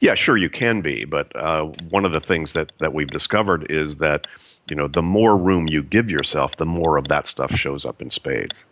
yeah 0.00 0.14
sure 0.14 0.36
you 0.36 0.50
can 0.50 0.80
be 0.80 1.04
but 1.04 1.34
uh, 1.34 1.64
one 1.88 2.04
of 2.04 2.12
the 2.12 2.20
things 2.20 2.52
that 2.52 2.72
that 2.78 2.92
we've 2.92 3.10
discovered 3.10 3.70
is 3.70 3.96
that 3.96 4.26
you 4.70 4.76
know, 4.76 4.86
the 4.86 5.02
more 5.02 5.36
room 5.36 5.66
you 5.68 5.82
give 5.82 6.10
yourself, 6.10 6.56
the 6.56 6.64
more 6.64 6.96
of 6.96 7.08
that 7.08 7.26
stuff 7.26 7.52
shows 7.52 7.84
up 7.84 8.00
in 8.00 8.10
spades. 8.10 8.64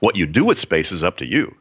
What 0.00 0.16
you 0.16 0.26
do 0.26 0.44
with 0.44 0.58
space 0.58 0.90
is 0.92 1.04
up 1.04 1.16
to 1.18 1.26
you. 1.26 1.56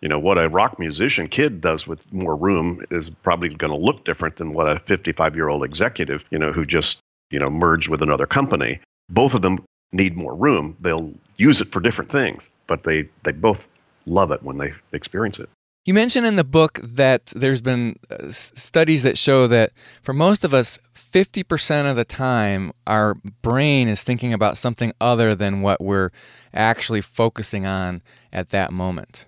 You 0.00 0.08
know, 0.08 0.18
what 0.18 0.38
a 0.38 0.48
rock 0.48 0.78
musician 0.78 1.28
kid 1.28 1.60
does 1.60 1.86
with 1.86 2.12
more 2.12 2.36
room 2.36 2.84
is 2.90 3.10
probably 3.10 3.48
going 3.48 3.72
to 3.72 3.84
look 3.84 4.04
different 4.04 4.36
than 4.36 4.52
what 4.52 4.68
a 4.68 4.78
55 4.78 5.34
year 5.34 5.48
old 5.48 5.64
executive, 5.64 6.24
you 6.30 6.38
know, 6.38 6.52
who 6.52 6.64
just, 6.64 6.98
you 7.30 7.38
know, 7.38 7.50
merged 7.50 7.88
with 7.88 8.02
another 8.02 8.26
company. 8.26 8.80
Both 9.08 9.34
of 9.34 9.42
them 9.42 9.64
need 9.92 10.16
more 10.16 10.34
room. 10.34 10.76
They'll 10.80 11.14
use 11.36 11.60
it 11.60 11.72
for 11.72 11.80
different 11.80 12.10
things, 12.10 12.50
but 12.66 12.84
they, 12.84 13.08
they 13.24 13.32
both 13.32 13.68
love 14.06 14.30
it 14.30 14.42
when 14.42 14.58
they 14.58 14.72
experience 14.92 15.38
it. 15.38 15.48
You 15.84 15.94
mentioned 15.94 16.26
in 16.26 16.36
the 16.36 16.44
book 16.44 16.80
that 16.82 17.26
there's 17.34 17.62
been 17.62 17.96
uh, 18.10 18.30
studies 18.30 19.02
that 19.04 19.16
show 19.16 19.46
that 19.46 19.72
for 20.02 20.12
most 20.12 20.44
of 20.44 20.52
us, 20.52 20.78
50% 20.94 21.90
of 21.90 21.96
the 21.96 22.04
time, 22.04 22.72
our 22.86 23.14
brain 23.40 23.88
is 23.88 24.02
thinking 24.02 24.34
about 24.34 24.58
something 24.58 24.92
other 25.00 25.34
than 25.34 25.62
what 25.62 25.80
we're 25.80 26.10
actually 26.52 27.00
focusing 27.00 27.64
on 27.64 28.02
at 28.32 28.50
that 28.50 28.70
moment. 28.70 29.24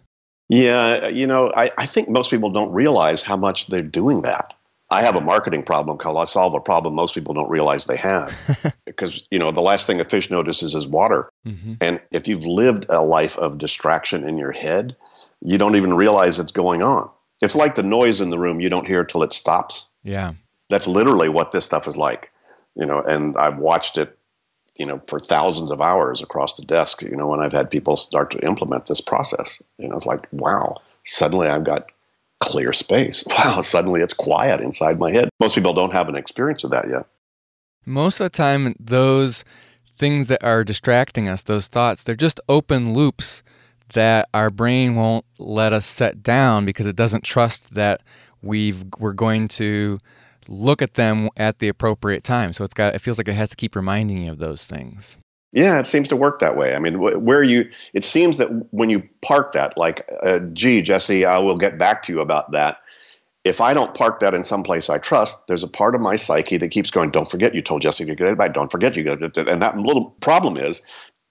Yeah, 0.50 1.07
you 1.07 1.28
know, 1.28 1.52
I, 1.54 1.71
I 1.78 1.87
think 1.87 2.09
most 2.09 2.28
people 2.28 2.50
don't 2.50 2.73
realize 2.73 3.23
how 3.23 3.37
much 3.37 3.69
they're 3.69 3.80
doing 3.80 4.23
that. 4.23 4.54
I 4.90 5.02
have 5.02 5.14
a 5.14 5.21
marketing 5.21 5.62
problem 5.62 5.97
called 5.97 6.19
I 6.19 6.25
solve 6.25 6.54
a 6.54 6.61
problem 6.61 6.97
most 6.97 7.14
people 7.14 7.33
don't 7.33 7.49
realize 7.49 7.87
they 7.87 7.97
have. 7.97 8.75
because, 8.87 9.25
you 9.30 9.38
know, 9.38 9.52
the 9.52 9.61
last 9.61 9.87
thing 9.87 10.00
a 10.00 10.04
fish 10.04 10.28
notices 10.28 10.75
is 10.75 10.88
water. 10.88 11.30
Mm-hmm. 11.47 11.75
And 11.80 12.00
if 12.11 12.26
you've 12.26 12.45
lived 12.45 12.87
a 12.88 13.00
life 13.00 13.38
of 13.38 13.59
distraction 13.59 14.28
in 14.28 14.37
your 14.37 14.50
head, 14.50 14.97
you 15.40 15.57
don't 15.57 15.76
even 15.76 15.95
realize 15.95 16.40
it's 16.40 16.50
going 16.50 16.83
on. 16.83 17.09
It's 17.40 17.54
like 17.54 17.76
the 17.76 17.85
noise 17.85 18.21
in 18.21 18.30
the 18.30 18.38
room, 18.38 18.59
you 18.59 18.69
don't 18.69 18.88
hear 18.88 19.04
till 19.04 19.23
it 19.23 19.33
stops. 19.33 19.87
Yeah. 20.02 20.33
That's 20.69 20.88
literally 20.88 21.28
what 21.28 21.52
this 21.52 21.64
stuff 21.64 21.87
is 21.87 21.97
like. 21.97 22.33
You 22.75 22.87
know, 22.87 23.00
and 23.00 23.37
I've 23.37 23.59
watched 23.59 23.97
it, 23.97 24.19
you 24.79 24.87
know, 24.87 25.00
for 25.09 25.21
thousands 25.21 25.71
of 25.71 25.81
hours 25.81 26.23
across 26.23 26.57
the 26.57 26.65
desk, 26.65 27.03
you 27.03 27.17
know, 27.17 27.29
when 27.29 27.41
I've 27.41 27.53
had 27.53 27.71
people 27.71 27.97
start 27.97 28.31
to 28.33 28.45
implement 28.45 28.87
this 28.87 29.00
process. 29.00 29.62
You 29.79 29.89
know, 29.89 29.97
it's 29.97 30.07
like, 30.07 30.29
wow, 30.33 30.81
suddenly 31.05 31.49
I've 31.49 31.65
got 31.65 31.91
clear 32.41 32.73
space. 32.73 33.25
Wow, 33.39 33.61
suddenly 33.61 34.00
it's 34.00 34.15
quiet 34.15 34.61
inside 34.61 34.99
my 34.99 35.12
head. 35.12 35.29
Most 35.39 35.55
people 35.55 35.73
don't 35.73 35.93
have 35.93 36.09
an 36.09 36.17
experience 36.17 36.65
of 36.65 36.71
that 36.71 36.89
yet. 36.89 37.07
Most 37.87 38.21
of 38.21 38.25
the 38.25 38.37
time, 38.37 38.75
those 38.79 39.45
things 39.97 40.29
that 40.29 40.43
are 40.43 40.65
distracting 40.65 41.29
us, 41.29 41.43
those 41.43 41.69
thoughts, 41.69 42.03
they're 42.03 42.15
just 42.15 42.41
open 42.49 42.95
loops 42.95 43.43
that 43.95 44.29
our 44.33 44.50
brain 44.50 44.95
won't 44.95 45.25
let 45.39 45.73
us 45.73 45.87
set 45.87 46.23
down 46.23 46.65
because 46.65 46.87
it 46.87 46.97
doesn't 46.97 47.25
trust 47.25 47.75
that 47.75 48.03
we've 48.43 48.85
we're 48.99 49.12
going 49.12 49.49
to 49.49 49.99
look 50.50 50.83
at 50.83 50.95
them 50.95 51.30
at 51.37 51.61
the 51.61 51.69
appropriate 51.69 52.25
time. 52.25 52.52
So 52.52 52.64
it's 52.64 52.75
got 52.75 52.95
it 52.95 52.99
feels 52.99 53.16
like 53.16 53.28
it 53.28 53.35
has 53.35 53.49
to 53.50 53.57
keep 53.57 53.75
reminding 53.75 54.25
you 54.25 54.30
of 54.30 54.38
those 54.38 54.66
things. 54.66 55.16
Yeah, 55.52 55.80
it 55.80 55.87
seems 55.87 56.09
to 56.09 56.16
work 56.16 56.40
that 56.40 56.57
way. 56.57 56.75
I 56.75 56.78
mean, 56.78 57.00
where 57.00 57.42
you 57.42 57.71
it 57.95 58.04
seems 58.04 58.38
that 58.38 58.49
when 58.73 58.90
you 58.90 59.09
park 59.23 59.52
that, 59.52 59.78
like, 59.78 60.09
uh, 60.23 60.40
gee, 60.52 60.83
Jesse, 60.83 61.25
I 61.25 61.38
will 61.38 61.57
get 61.57 61.78
back 61.78 62.02
to 62.04 62.12
you 62.12 62.21
about 62.21 62.52
that. 62.52 62.78
if 63.45 63.61
I 63.61 63.73
don't 63.73 63.95
park 63.95 64.21
that 64.21 64.35
in 64.35 64.45
some 64.45 64.62
place 64.62 64.90
I 64.90 64.99
trust, 64.99 65.47
there's 65.47 65.62
a 65.62 65.69
part 65.69 65.95
of 65.95 66.00
my 66.00 66.16
psyche 66.16 66.59
that 66.59 66.69
keeps 66.69 66.90
going, 66.90 67.11
don't 67.11 67.30
forget 67.30 67.54
you 67.54 67.62
told 67.62 67.83
Jesse 67.83 68.04
to 68.04 68.14
get 68.14 68.28
it 68.28 68.38
back. 68.38 68.52
Don't 68.52 68.71
forget 68.71 68.97
you 68.97 69.02
got 69.02 69.23
it. 69.23 69.37
And 69.37 69.62
that 69.62 69.76
little 69.78 70.11
problem 70.21 70.57
is 70.57 70.83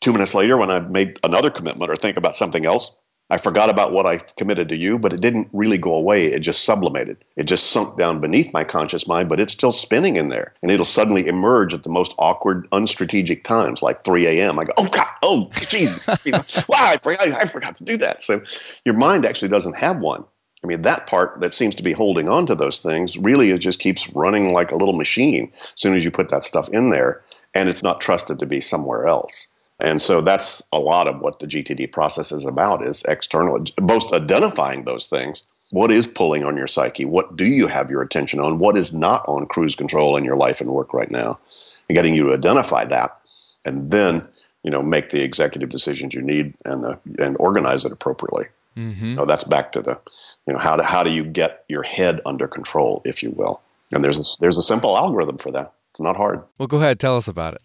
two 0.01 0.11
minutes 0.11 0.33
later 0.33 0.57
when 0.57 0.71
I've 0.71 0.89
made 0.89 1.19
another 1.23 1.51
commitment 1.51 1.91
or 1.91 1.95
think 1.95 2.17
about 2.17 2.35
something 2.35 2.65
else, 2.65 2.97
I 3.31 3.38
forgot 3.38 3.69
about 3.69 3.93
what 3.93 4.07
I 4.07 4.17
committed 4.17 4.69
to 4.69 4.75
you, 4.75 4.98
but 4.98 5.13
it 5.13 5.21
didn't 5.21 5.50
really 5.53 5.77
go 5.77 5.95
away. 5.95 6.25
It 6.25 6.39
just 6.39 6.63
sublimated. 6.63 7.17
It 7.36 7.43
just 7.43 7.67
sunk 7.67 7.98
down 7.98 8.19
beneath 8.19 8.51
my 8.53 8.63
conscious 8.63 9.07
mind, 9.07 9.29
but 9.29 9.39
it's 9.39 9.53
still 9.53 9.71
spinning 9.71 10.15
in 10.15 10.29
there. 10.29 10.53
And 10.63 10.71
it'll 10.71 10.86
suddenly 10.86 11.27
emerge 11.27 11.74
at 11.74 11.83
the 11.83 11.89
most 11.89 12.15
awkward, 12.17 12.67
unstrategic 12.71 13.43
times, 13.43 13.83
like 13.83 14.03
3 14.03 14.25
a.m. 14.25 14.57
I 14.57 14.63
go, 14.63 14.74
oh, 14.77 14.88
God, 14.88 15.07
oh, 15.21 15.50
Jesus. 15.53 16.07
wow, 16.67 16.77
I 16.79 16.98
forgot, 16.98 17.21
I 17.27 17.45
forgot 17.45 17.75
to 17.75 17.83
do 17.83 17.98
that. 17.98 18.24
So 18.24 18.41
your 18.83 18.95
mind 18.95 19.25
actually 19.25 19.50
doesn't 19.50 19.77
have 19.77 20.01
one. 20.01 20.25
I 20.63 20.67
mean, 20.67 20.81
that 20.81 21.07
part 21.07 21.39
that 21.39 21.53
seems 21.53 21.75
to 21.75 21.83
be 21.83 21.93
holding 21.93 22.27
on 22.27 22.45
to 22.48 22.55
those 22.55 22.81
things 22.81 23.17
really 23.17 23.51
it 23.51 23.59
just 23.59 23.79
keeps 23.79 24.09
running 24.13 24.51
like 24.53 24.71
a 24.71 24.75
little 24.75 24.95
machine 24.95 25.51
as 25.53 25.74
soon 25.75 25.95
as 25.95 26.03
you 26.03 26.12
put 26.12 26.29
that 26.29 26.43
stuff 26.43 26.67
in 26.69 26.89
there, 26.89 27.24
and 27.53 27.69
it's 27.69 27.83
not 27.83 28.01
trusted 28.01 28.39
to 28.39 28.45
be 28.45 28.59
somewhere 28.59 29.07
else. 29.07 29.48
And 29.79 30.01
so 30.01 30.21
that's 30.21 30.62
a 30.74 30.79
lot 30.79 31.07
of 31.07 31.21
what 31.21 31.39
the 31.39 31.48
GTD 31.48 31.91
process 31.91 32.31
is 32.31 32.45
about 32.45 32.83
is 32.83 33.03
external, 33.07 33.63
both 33.77 34.12
identifying 34.13 34.83
those 34.83 35.07
things. 35.07 35.43
What 35.71 35.91
is 35.91 36.07
pulling 36.07 36.43
on 36.43 36.57
your 36.57 36.67
psyche? 36.67 37.05
What 37.05 37.36
do 37.36 37.45
you 37.45 37.67
have 37.67 37.89
your 37.89 38.01
attention 38.01 38.39
on? 38.39 38.59
What 38.59 38.77
is 38.77 38.91
not 38.91 39.24
on 39.27 39.45
cruise 39.45 39.75
control 39.75 40.17
in 40.17 40.24
your 40.24 40.36
life 40.36 40.59
and 40.59 40.69
work 40.71 40.93
right 40.93 41.12
now? 41.12 41.39
And 41.88 41.95
getting 41.95 42.15
you 42.15 42.24
to 42.25 42.33
identify 42.33 42.86
that 42.86 43.19
and 43.65 43.91
then, 43.91 44.27
you 44.63 44.71
know, 44.71 44.81
make 44.81 45.09
the 45.09 45.24
executive 45.24 45.69
decisions 45.69 46.13
you 46.13 46.21
need 46.21 46.53
and, 46.65 46.83
the, 46.83 47.00
and 47.19 47.38
organize 47.39 47.86
it 47.86 47.91
appropriately. 47.91 48.45
Mm-hmm. 48.75 49.15
So 49.15 49.25
that's 49.25 49.43
back 49.43 49.71
to 49.74 49.81
the, 49.81 50.00
you 50.45 50.53
know, 50.53 50.59
how, 50.59 50.75
do, 50.77 50.83
how 50.83 51.03
do 51.03 51.12
you 51.12 51.24
get 51.24 51.63
your 51.67 51.83
head 51.83 52.21
under 52.25 52.48
control, 52.48 53.01
if 53.05 53.24
you 53.24 53.31
will? 53.31 53.62
And 53.91 54.03
there's 54.03 54.19
a, 54.19 54.24
there's 54.39 54.57
a 54.57 54.62
simple 54.62 54.98
algorithm 54.98 55.38
for 55.38 55.51
that. 55.51 55.74
It's 55.91 56.01
not 56.01 56.15
hard. 56.15 56.43
Well, 56.57 56.67
go 56.67 56.77
ahead. 56.77 57.00
Tell 57.00 57.17
us 57.17 57.27
about 57.27 57.55
it. 57.55 57.62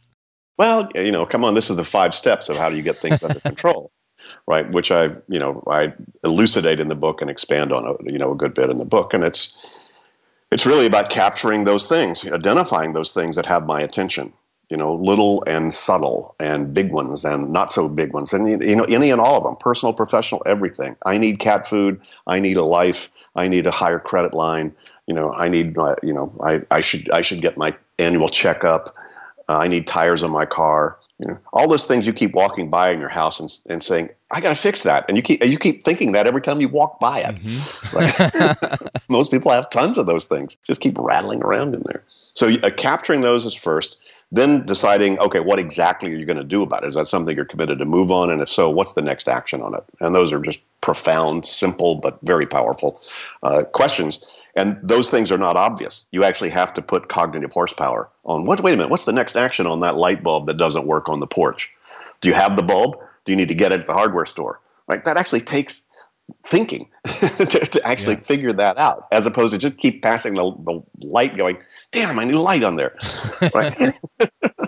Well, 0.56 0.88
you 0.94 1.10
know, 1.10 1.26
come 1.26 1.44
on, 1.44 1.54
this 1.54 1.70
is 1.70 1.76
the 1.76 1.84
five 1.84 2.14
steps 2.14 2.48
of 2.48 2.56
how 2.56 2.70
do 2.70 2.76
you 2.76 2.82
get 2.82 2.96
things 2.96 3.22
under 3.22 3.40
control, 3.40 3.90
right? 4.46 4.70
Which 4.70 4.90
I, 4.90 5.16
you 5.28 5.38
know, 5.38 5.62
I 5.66 5.94
elucidate 6.22 6.80
in 6.80 6.88
the 6.88 6.94
book 6.94 7.20
and 7.20 7.30
expand 7.30 7.72
on, 7.72 7.84
a, 7.86 8.10
you 8.10 8.18
know, 8.18 8.32
a 8.32 8.36
good 8.36 8.54
bit 8.54 8.70
in 8.70 8.76
the 8.76 8.84
book, 8.84 9.14
and 9.14 9.24
it's 9.24 9.54
it's 10.50 10.66
really 10.66 10.86
about 10.86 11.10
capturing 11.10 11.64
those 11.64 11.88
things, 11.88 12.24
identifying 12.24 12.92
those 12.92 13.12
things 13.12 13.34
that 13.34 13.46
have 13.46 13.66
my 13.66 13.80
attention, 13.80 14.32
you 14.70 14.76
know, 14.76 14.94
little 14.94 15.42
and 15.48 15.74
subtle, 15.74 16.36
and 16.38 16.72
big 16.72 16.92
ones 16.92 17.24
and 17.24 17.50
not 17.50 17.72
so 17.72 17.88
big 17.88 18.12
ones, 18.12 18.32
and 18.32 18.62
you 18.62 18.76
know, 18.76 18.84
any 18.84 19.10
and 19.10 19.20
all 19.20 19.36
of 19.36 19.42
them, 19.42 19.56
personal, 19.56 19.92
professional, 19.92 20.42
everything. 20.46 20.96
I 21.04 21.18
need 21.18 21.40
cat 21.40 21.66
food. 21.66 22.00
I 22.28 22.38
need 22.38 22.56
a 22.56 22.64
life. 22.64 23.10
I 23.34 23.48
need 23.48 23.66
a 23.66 23.72
higher 23.72 23.98
credit 23.98 24.34
line. 24.34 24.72
You 25.08 25.14
know, 25.14 25.32
I 25.32 25.48
need, 25.48 25.76
uh, 25.76 25.96
you 26.04 26.14
know, 26.14 26.32
I, 26.42 26.62
I 26.70 26.80
should 26.80 27.10
I 27.10 27.22
should 27.22 27.42
get 27.42 27.58
my 27.58 27.76
annual 27.98 28.28
checkup 28.28 28.94
uh, 29.48 29.58
I 29.58 29.68
need 29.68 29.86
tires 29.86 30.22
on 30.22 30.30
my 30.30 30.46
car. 30.46 30.98
You 31.18 31.32
know, 31.32 31.38
all 31.52 31.68
those 31.68 31.86
things 31.86 32.06
you 32.06 32.12
keep 32.12 32.34
walking 32.34 32.70
by 32.70 32.90
in 32.90 32.98
your 32.98 33.08
house 33.08 33.38
and, 33.38 33.50
and 33.68 33.82
saying, 33.82 34.10
I 34.30 34.40
got 34.40 34.48
to 34.48 34.54
fix 34.54 34.82
that. 34.82 35.04
And 35.08 35.16
you 35.16 35.22
keep, 35.22 35.44
you 35.44 35.58
keep 35.58 35.84
thinking 35.84 36.12
that 36.12 36.26
every 36.26 36.40
time 36.40 36.60
you 36.60 36.68
walk 36.68 36.98
by 36.98 37.20
it. 37.20 37.36
Mm-hmm. 37.36 38.84
Most 39.12 39.30
people 39.30 39.52
have 39.52 39.70
tons 39.70 39.96
of 39.96 40.06
those 40.06 40.24
things, 40.24 40.56
just 40.64 40.80
keep 40.80 40.98
rattling 40.98 41.42
around 41.42 41.74
in 41.74 41.82
there. 41.84 42.02
So 42.34 42.48
uh, 42.48 42.70
capturing 42.70 43.20
those 43.20 43.46
is 43.46 43.54
first, 43.54 43.96
then 44.32 44.66
deciding, 44.66 45.18
okay, 45.20 45.38
what 45.38 45.60
exactly 45.60 46.12
are 46.12 46.16
you 46.16 46.26
going 46.26 46.38
to 46.38 46.44
do 46.44 46.62
about 46.62 46.82
it? 46.82 46.88
Is 46.88 46.94
that 46.96 47.06
something 47.06 47.36
you're 47.36 47.44
committed 47.44 47.78
to 47.78 47.84
move 47.84 48.10
on? 48.10 48.30
And 48.30 48.42
if 48.42 48.48
so, 48.48 48.68
what's 48.68 48.92
the 48.92 49.02
next 49.02 49.28
action 49.28 49.62
on 49.62 49.74
it? 49.74 49.84
And 50.00 50.14
those 50.14 50.32
are 50.32 50.40
just 50.40 50.60
profound, 50.80 51.46
simple, 51.46 51.94
but 51.94 52.18
very 52.24 52.46
powerful 52.46 53.00
uh, 53.44 53.62
questions. 53.62 54.24
And 54.56 54.78
those 54.82 55.10
things 55.10 55.32
are 55.32 55.38
not 55.38 55.56
obvious. 55.56 56.04
You 56.12 56.22
actually 56.22 56.50
have 56.50 56.72
to 56.74 56.82
put 56.82 57.08
cognitive 57.08 57.52
horsepower 57.52 58.08
on 58.24 58.46
what, 58.46 58.60
wait 58.62 58.74
a 58.74 58.76
minute, 58.76 58.90
what's 58.90 59.04
the 59.04 59.12
next 59.12 59.36
action 59.36 59.66
on 59.66 59.80
that 59.80 59.96
light 59.96 60.22
bulb 60.22 60.46
that 60.46 60.56
doesn't 60.56 60.86
work 60.86 61.08
on 61.08 61.20
the 61.20 61.26
porch? 61.26 61.72
Do 62.20 62.28
you 62.28 62.34
have 62.34 62.56
the 62.56 62.62
bulb? 62.62 62.96
Do 63.24 63.32
you 63.32 63.36
need 63.36 63.48
to 63.48 63.54
get 63.54 63.72
it 63.72 63.80
at 63.80 63.86
the 63.86 63.92
hardware 63.92 64.26
store? 64.26 64.60
Right? 64.86 65.04
That 65.04 65.16
actually 65.16 65.40
takes 65.40 65.86
thinking 66.46 66.88
to, 67.04 67.46
to, 67.46 67.86
actually 67.86 68.14
yes. 68.14 68.26
figure 68.26 68.52
that 68.52 68.78
out, 68.78 69.06
as 69.12 69.26
opposed 69.26 69.52
to 69.52 69.58
just 69.58 69.76
keep 69.76 70.02
passing 70.02 70.34
the, 70.34 70.52
the 70.64 70.82
light 71.06 71.36
going, 71.36 71.58
damn, 71.90 72.18
I 72.18 72.24
need 72.24 72.34
light 72.34 72.62
on 72.62 72.76
there. 72.76 72.96
Right? 73.54 73.94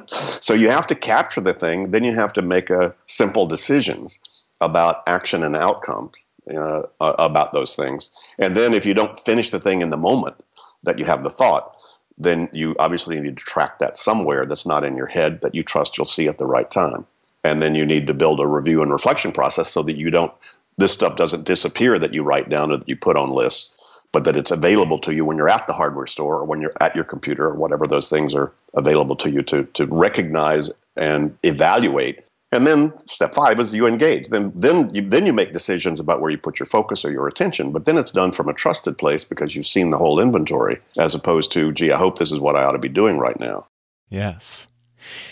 so 0.08 0.52
you 0.52 0.68
have 0.68 0.86
to 0.88 0.94
capture 0.94 1.40
the 1.40 1.54
thing, 1.54 1.92
then 1.92 2.04
you 2.04 2.14
have 2.14 2.32
to 2.34 2.42
make 2.42 2.70
a 2.70 2.94
simple 3.06 3.46
decisions 3.46 4.18
about 4.60 5.02
action 5.06 5.42
and 5.42 5.56
outcomes 5.56 6.26
about 6.48 7.52
those 7.52 7.74
things. 7.74 8.10
And 8.38 8.56
then 8.56 8.72
if 8.74 8.86
you 8.86 8.94
don't 8.94 9.18
finish 9.18 9.50
the 9.50 9.60
thing 9.60 9.80
in 9.80 9.90
the 9.90 9.96
moment 9.96 10.36
that 10.82 10.98
you 10.98 11.04
have 11.04 11.24
the 11.24 11.30
thought, 11.30 11.76
then 12.18 12.48
you 12.52 12.74
obviously 12.78 13.20
need 13.20 13.36
to 13.36 13.44
track 13.44 13.78
that 13.78 13.96
somewhere 13.96 14.46
that's 14.46 14.66
not 14.66 14.84
in 14.84 14.96
your 14.96 15.06
head 15.06 15.40
that 15.42 15.54
you 15.54 15.62
trust 15.62 15.98
you'll 15.98 16.06
see 16.06 16.28
at 16.28 16.38
the 16.38 16.46
right 16.46 16.70
time. 16.70 17.06
And 17.44 17.60
then 17.60 17.74
you 17.74 17.84
need 17.84 18.06
to 18.06 18.14
build 18.14 18.40
a 18.40 18.46
review 18.46 18.82
and 18.82 18.90
reflection 18.90 19.32
process 19.32 19.70
so 19.70 19.82
that 19.82 19.96
you 19.96 20.10
don't, 20.10 20.32
this 20.78 20.92
stuff 20.92 21.16
doesn't 21.16 21.44
disappear 21.44 21.98
that 21.98 22.14
you 22.14 22.22
write 22.22 22.48
down 22.48 22.70
or 22.70 22.78
that 22.78 22.88
you 22.88 22.96
put 22.96 23.16
on 23.16 23.30
lists, 23.30 23.70
but 24.12 24.24
that 24.24 24.36
it's 24.36 24.50
available 24.50 24.98
to 24.98 25.14
you 25.14 25.24
when 25.24 25.36
you're 25.36 25.48
at 25.48 25.66
the 25.66 25.74
hardware 25.74 26.06
store 26.06 26.36
or 26.36 26.44
when 26.44 26.60
you're 26.60 26.74
at 26.80 26.94
your 26.94 27.04
computer 27.04 27.46
or 27.46 27.54
whatever 27.54 27.86
those 27.86 28.08
things 28.08 28.34
are 28.34 28.52
available 28.74 29.16
to 29.16 29.30
you 29.30 29.42
to, 29.42 29.64
to 29.74 29.86
recognize 29.86 30.70
and 30.96 31.36
evaluate 31.42 32.25
and 32.52 32.66
then 32.66 32.96
step 32.96 33.34
five 33.34 33.58
is 33.58 33.74
you 33.74 33.86
engage. 33.86 34.28
Then 34.28 34.52
then 34.54 34.92
you, 34.94 35.08
then 35.08 35.26
you 35.26 35.32
make 35.32 35.52
decisions 35.52 35.98
about 35.98 36.20
where 36.20 36.30
you 36.30 36.38
put 36.38 36.58
your 36.58 36.66
focus 36.66 37.04
or 37.04 37.10
your 37.10 37.26
attention. 37.26 37.72
But 37.72 37.84
then 37.84 37.98
it's 37.98 38.10
done 38.10 38.32
from 38.32 38.48
a 38.48 38.54
trusted 38.54 38.98
place 38.98 39.24
because 39.24 39.54
you've 39.54 39.66
seen 39.66 39.90
the 39.90 39.98
whole 39.98 40.20
inventory, 40.20 40.80
as 40.96 41.14
opposed 41.14 41.52
to, 41.52 41.72
gee, 41.72 41.90
I 41.90 41.98
hope 41.98 42.18
this 42.18 42.32
is 42.32 42.40
what 42.40 42.56
I 42.56 42.64
ought 42.64 42.72
to 42.72 42.78
be 42.78 42.88
doing 42.88 43.18
right 43.18 43.38
now. 43.38 43.66
Yes. 44.08 44.68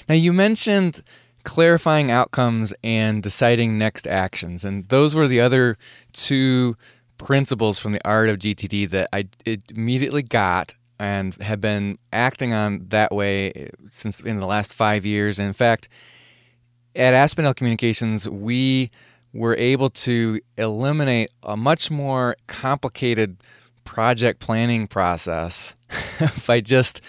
Now 0.09 0.16
you 0.16 0.33
mentioned 0.33 1.02
clarifying 1.44 2.11
outcomes 2.11 2.75
and 2.83 3.23
deciding 3.23 3.78
next 3.78 4.06
actions, 4.06 4.64
and 4.64 4.88
those 4.88 5.14
were 5.14 5.28
the 5.28 5.40
other 5.40 5.76
two 6.12 6.76
principles 7.16 7.78
from 7.78 7.92
the 7.92 8.04
art 8.06 8.28
of 8.28 8.38
GTD 8.38 8.90
that 8.90 9.09
I 9.12 9.28
immediately 9.71 10.23
got 10.23 10.75
and 10.99 11.35
have 11.37 11.61
been 11.61 11.99
acting 12.12 12.52
on 12.52 12.87
that 12.88 13.12
way 13.12 13.71
since 13.88 14.21
in 14.21 14.40
the 14.40 14.47
last 14.47 14.75
five 14.75 15.06
years. 15.06 15.38
In 15.38 15.52
fact 15.52 15.88
at 16.95 17.15
Aspendale 17.15 17.57
Communications, 17.57 18.29
we 18.29 18.91
were 19.33 19.57
able 19.57 19.91
to 19.91 20.41
eliminate 20.57 21.31
a 21.43 21.57
much 21.57 21.91
more 21.91 22.37
complicated 22.47 23.37
project 23.85 24.41
planning 24.41 24.87
process 24.87 25.75
by 26.47 26.61
just 26.61 27.01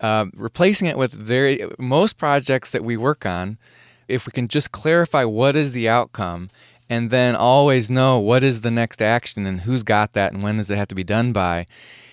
uh, 0.00 0.26
replacing 0.34 0.86
it 0.86 0.96
with 0.96 1.12
very 1.12 1.66
most 1.78 2.16
projects 2.16 2.70
that 2.70 2.84
we 2.84 2.96
work 2.96 3.26
on. 3.26 3.58
If 4.06 4.26
we 4.26 4.32
can 4.32 4.48
just 4.48 4.72
clarify 4.72 5.24
what 5.24 5.56
is 5.56 5.72
the 5.72 5.88
outcome 5.88 6.50
and 6.88 7.10
then 7.10 7.36
always 7.36 7.90
know 7.90 8.18
what 8.18 8.42
is 8.42 8.62
the 8.62 8.70
next 8.70 9.02
action 9.02 9.46
and 9.46 9.62
who's 9.62 9.82
got 9.82 10.14
that 10.14 10.32
and 10.32 10.42
when 10.42 10.56
does 10.56 10.70
it 10.70 10.78
have 10.78 10.88
to 10.88 10.94
be 10.94 11.04
done 11.04 11.32
by, 11.32 11.66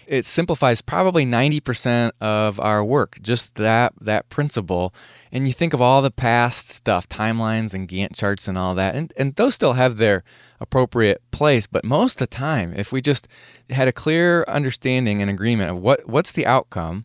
it 0.08 0.26
simplifies 0.26 0.82
probably 0.82 1.26
90% 1.26 2.12
of 2.22 2.60
our 2.60 2.84
work. 2.84 3.18
Just 3.22 3.56
that 3.56 3.94
that 4.02 4.30
principle 4.30 4.94
and 5.36 5.48
you 5.48 5.54
think 5.54 5.74
of 5.74 5.82
all 5.82 6.02
the 6.02 6.12
past 6.12 6.70
stuff, 6.70 7.10
timelines 7.10 7.74
and 7.74 7.90
Gantt 7.90 8.16
charts 8.16 8.48
and 8.48 8.58
all 8.58 8.74
that, 8.76 8.96
and, 8.96 9.12
and 9.18 9.36
those 9.36 9.54
still 9.54 9.74
have 9.74 9.98
their 9.98 10.24
appropriate 10.62 11.22
place. 11.32 11.68
But 11.68 11.84
most 11.84 12.14
of 12.14 12.30
the 12.30 12.36
time, 12.36 12.74
if 12.74 12.94
we 12.94 13.02
just 13.02 13.28
had 13.70 13.90
a 13.90 13.92
clear 13.92 14.46
understanding 14.48 15.22
and 15.22 15.30
agreement 15.30 15.72
of 15.72 15.82
what, 15.82 16.08
what's 16.08 16.32
the 16.32 16.46
outcome, 16.46 17.04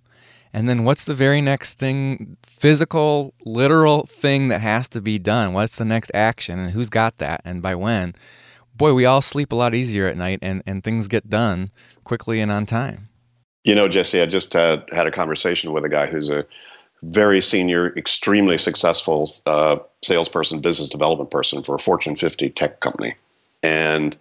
and 0.52 0.68
then 0.68 0.84
what's 0.84 1.02
the 1.02 1.14
very 1.14 1.40
next 1.40 1.74
thing, 1.74 2.36
physical, 2.46 3.34
literal 3.44 4.06
thing 4.06 4.46
that 4.46 4.60
has 4.60 4.88
to 4.90 5.00
be 5.00 5.18
done? 5.18 5.52
What's 5.52 5.74
the 5.74 5.84
next 5.84 6.12
action, 6.14 6.60
and 6.60 6.70
who's 6.70 6.88
got 6.88 7.18
that, 7.18 7.40
and 7.44 7.60
by 7.60 7.74
when? 7.74 8.14
Boy, 8.76 8.94
we 8.94 9.06
all 9.06 9.22
sleep 9.22 9.50
a 9.50 9.56
lot 9.56 9.74
easier 9.74 10.06
at 10.06 10.16
night, 10.16 10.38
and, 10.40 10.62
and 10.66 10.84
things 10.84 11.08
get 11.08 11.28
done 11.28 11.72
quickly 12.10 12.40
and 12.40 12.50
on 12.50 12.66
time. 12.66 13.08
You 13.62 13.72
know, 13.72 13.86
Jesse, 13.86 14.20
I 14.20 14.26
just 14.26 14.52
had, 14.52 14.82
had 14.90 15.06
a 15.06 15.12
conversation 15.12 15.72
with 15.72 15.84
a 15.84 15.88
guy 15.88 16.08
who's 16.08 16.28
a 16.28 16.44
very 17.04 17.40
senior, 17.40 17.96
extremely 17.96 18.58
successful 18.58 19.30
uh, 19.46 19.76
salesperson, 20.02 20.58
business 20.58 20.88
development 20.88 21.30
person 21.30 21.62
for 21.62 21.76
a 21.76 21.78
Fortune 21.78 22.16
50 22.16 22.50
tech 22.50 22.80
company. 22.80 23.14
And 23.62 24.16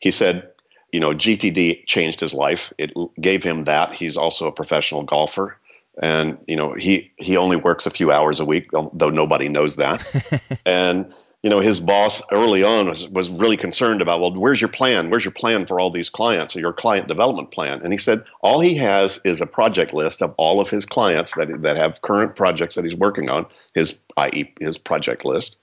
he 0.00 0.10
said, 0.10 0.50
you 0.92 0.98
know, 0.98 1.12
GTD 1.12 1.86
changed 1.86 2.18
his 2.18 2.34
life. 2.34 2.72
It 2.76 2.92
gave 3.20 3.44
him 3.44 3.62
that. 3.64 3.94
He's 3.94 4.16
also 4.16 4.48
a 4.48 4.52
professional 4.52 5.04
golfer. 5.04 5.58
And, 6.02 6.38
you 6.48 6.56
know, 6.56 6.74
he, 6.74 7.12
he 7.18 7.36
only 7.36 7.56
works 7.56 7.86
a 7.86 7.90
few 7.90 8.10
hours 8.10 8.40
a 8.40 8.44
week, 8.44 8.68
though 8.72 9.10
nobody 9.10 9.48
knows 9.48 9.76
that. 9.76 10.60
and 10.66 11.14
you 11.42 11.50
know, 11.50 11.60
his 11.60 11.80
boss 11.80 12.20
early 12.32 12.64
on 12.64 12.88
was, 12.88 13.08
was 13.08 13.30
really 13.38 13.56
concerned 13.56 14.02
about, 14.02 14.20
well, 14.20 14.34
where's 14.34 14.60
your 14.60 14.68
plan? 14.68 15.08
Where's 15.08 15.24
your 15.24 15.32
plan 15.32 15.66
for 15.66 15.78
all 15.78 15.90
these 15.90 16.10
clients 16.10 16.56
or 16.56 16.60
your 16.60 16.72
client 16.72 17.06
development 17.06 17.52
plan? 17.52 17.80
And 17.80 17.92
he 17.92 17.98
said, 17.98 18.24
all 18.40 18.58
he 18.60 18.74
has 18.74 19.20
is 19.24 19.40
a 19.40 19.46
project 19.46 19.94
list 19.94 20.20
of 20.20 20.34
all 20.36 20.60
of 20.60 20.68
his 20.68 20.84
clients 20.84 21.34
that, 21.34 21.62
that 21.62 21.76
have 21.76 22.02
current 22.02 22.34
projects 22.34 22.74
that 22.74 22.84
he's 22.84 22.96
working 22.96 23.30
on, 23.30 23.46
his, 23.74 23.98
i.e., 24.16 24.52
his 24.60 24.78
project 24.78 25.24
list 25.24 25.58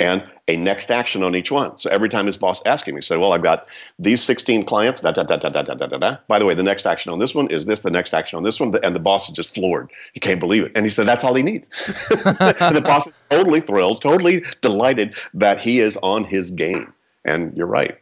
and 0.00 0.24
a 0.46 0.56
next 0.56 0.90
action 0.90 1.22
on 1.22 1.34
each 1.34 1.50
one. 1.50 1.76
So 1.76 1.90
every 1.90 2.08
time 2.08 2.26
his 2.26 2.36
boss 2.36 2.64
asking 2.64 2.94
me, 2.94 3.00
say, 3.00 3.16
"Well, 3.16 3.32
I've 3.32 3.42
got 3.42 3.64
these 3.98 4.22
16 4.22 4.64
clients." 4.64 5.00
Da, 5.00 5.10
da, 5.10 5.22
da, 5.22 5.36
da, 5.36 5.50
da, 5.50 5.62
da, 5.62 5.74
da, 5.74 5.86
da. 5.86 6.16
By 6.28 6.38
the 6.38 6.46
way, 6.46 6.54
the 6.54 6.62
next 6.62 6.86
action 6.86 7.12
on 7.12 7.18
this 7.18 7.34
one 7.34 7.48
is 7.48 7.66
this. 7.66 7.80
The 7.80 7.90
next 7.90 8.14
action 8.14 8.36
on 8.36 8.42
this 8.42 8.60
one, 8.60 8.74
and 8.82 8.94
the 8.94 9.00
boss 9.00 9.28
is 9.28 9.34
just 9.34 9.54
floored. 9.54 9.90
He 10.14 10.20
can't 10.20 10.40
believe 10.40 10.64
it, 10.64 10.72
and 10.74 10.84
he 10.84 10.90
said, 10.90 11.06
"That's 11.06 11.24
all 11.24 11.34
he 11.34 11.42
needs." 11.42 11.68
and 12.10 12.76
the 12.76 12.82
boss 12.84 13.06
is 13.06 13.16
totally 13.30 13.60
thrilled, 13.60 14.00
totally 14.00 14.44
delighted 14.60 15.16
that 15.34 15.60
he 15.60 15.80
is 15.80 15.96
on 15.98 16.24
his 16.24 16.50
game. 16.50 16.94
And 17.24 17.56
you're 17.56 17.66
right. 17.66 17.98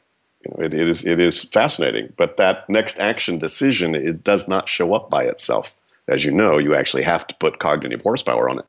It 0.58 0.74
is 0.74 1.04
it 1.04 1.18
is 1.18 1.44
fascinating, 1.44 2.12
but 2.16 2.36
that 2.36 2.68
next 2.68 2.98
action 2.98 3.38
decision 3.38 3.94
it 3.94 4.22
does 4.22 4.46
not 4.46 4.68
show 4.68 4.94
up 4.94 5.10
by 5.10 5.24
itself. 5.24 5.76
As 6.08 6.24
you 6.24 6.30
know, 6.30 6.58
you 6.58 6.74
actually 6.74 7.02
have 7.02 7.26
to 7.26 7.34
put 7.36 7.58
cognitive 7.58 8.02
horsepower 8.02 8.48
on 8.48 8.60
it 8.60 8.64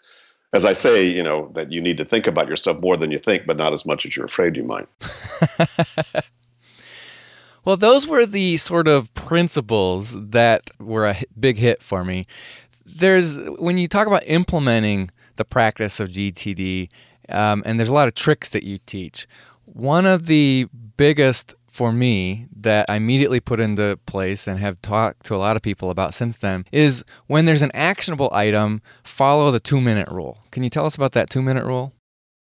as 0.54 0.66
I 0.66 0.74
say, 0.74 1.06
you 1.06 1.24
know, 1.24 1.50
that 1.54 1.72
you 1.72 1.82
need 1.82 1.98
to 1.98 2.06
think 2.06 2.28
about 2.28 2.48
your 2.48 2.58
stuff 2.58 2.80
more 2.82 2.96
than 2.96 3.12
you 3.12 3.18
think, 3.18 3.46
but 3.46 3.58
not 3.58 3.74
as 3.74 3.86
much 3.86 4.06
as 4.06 4.16
you're 4.16 4.26
afraid 4.26 4.56
you 4.56 4.64
might. 4.64 4.88
well, 7.66 7.78
those 7.78 8.08
were 8.08 8.26
the 8.26 8.58
sort 8.58 8.88
of 8.88 9.14
principles 9.14 10.30
that 10.30 10.72
were 10.80 11.08
a 11.08 11.18
big 11.38 11.58
hit 11.58 11.84
for 11.84 12.06
me. 12.06 12.26
There's 12.86 13.38
when 13.38 13.78
you 13.78 13.88
talk 13.88 14.08
about 14.08 14.24
implementing 14.26 15.12
the 15.36 15.46
practice 15.46 16.00
of 16.00 16.10
GTD, 16.10 16.90
um, 17.30 17.62
and 17.66 17.78
there's 17.80 17.90
a 17.90 17.94
lot 17.94 18.08
of 18.08 18.16
tricks 18.16 18.50
that 18.52 18.64
you 18.64 18.80
teach. 18.86 19.28
One 19.66 20.06
of 20.06 20.28
the 20.28 20.68
biggest 20.96 21.54
for 21.78 21.92
me 21.92 22.48
that 22.56 22.88
I 22.90 22.96
immediately 22.96 23.40
put 23.40 23.60
into 23.60 24.00
place 24.08 24.48
and 24.48 24.60
have 24.60 24.82
talked 24.82 25.28
to 25.28 25.36
a 25.36 25.38
lot 25.38 25.56
of 25.56 25.62
people 25.62 25.92
about 25.92 26.16
since 26.16 26.38
then 26.38 26.66
is 26.72 27.06
when 27.28 27.46
there's 27.46 27.62
an 27.62 27.70
actionable 27.76 28.32
item, 28.34 28.82
follow 29.04 29.52
the 29.52 29.60
two 29.60 29.80
minute 29.80 30.10
rule. 30.10 30.40
Can 30.50 30.64
you 30.64 30.72
tell 30.72 30.88
us 30.88 30.96
about 30.96 31.12
that 31.12 31.30
two 31.30 31.44
minute 31.44 31.64
rule? 31.66 31.94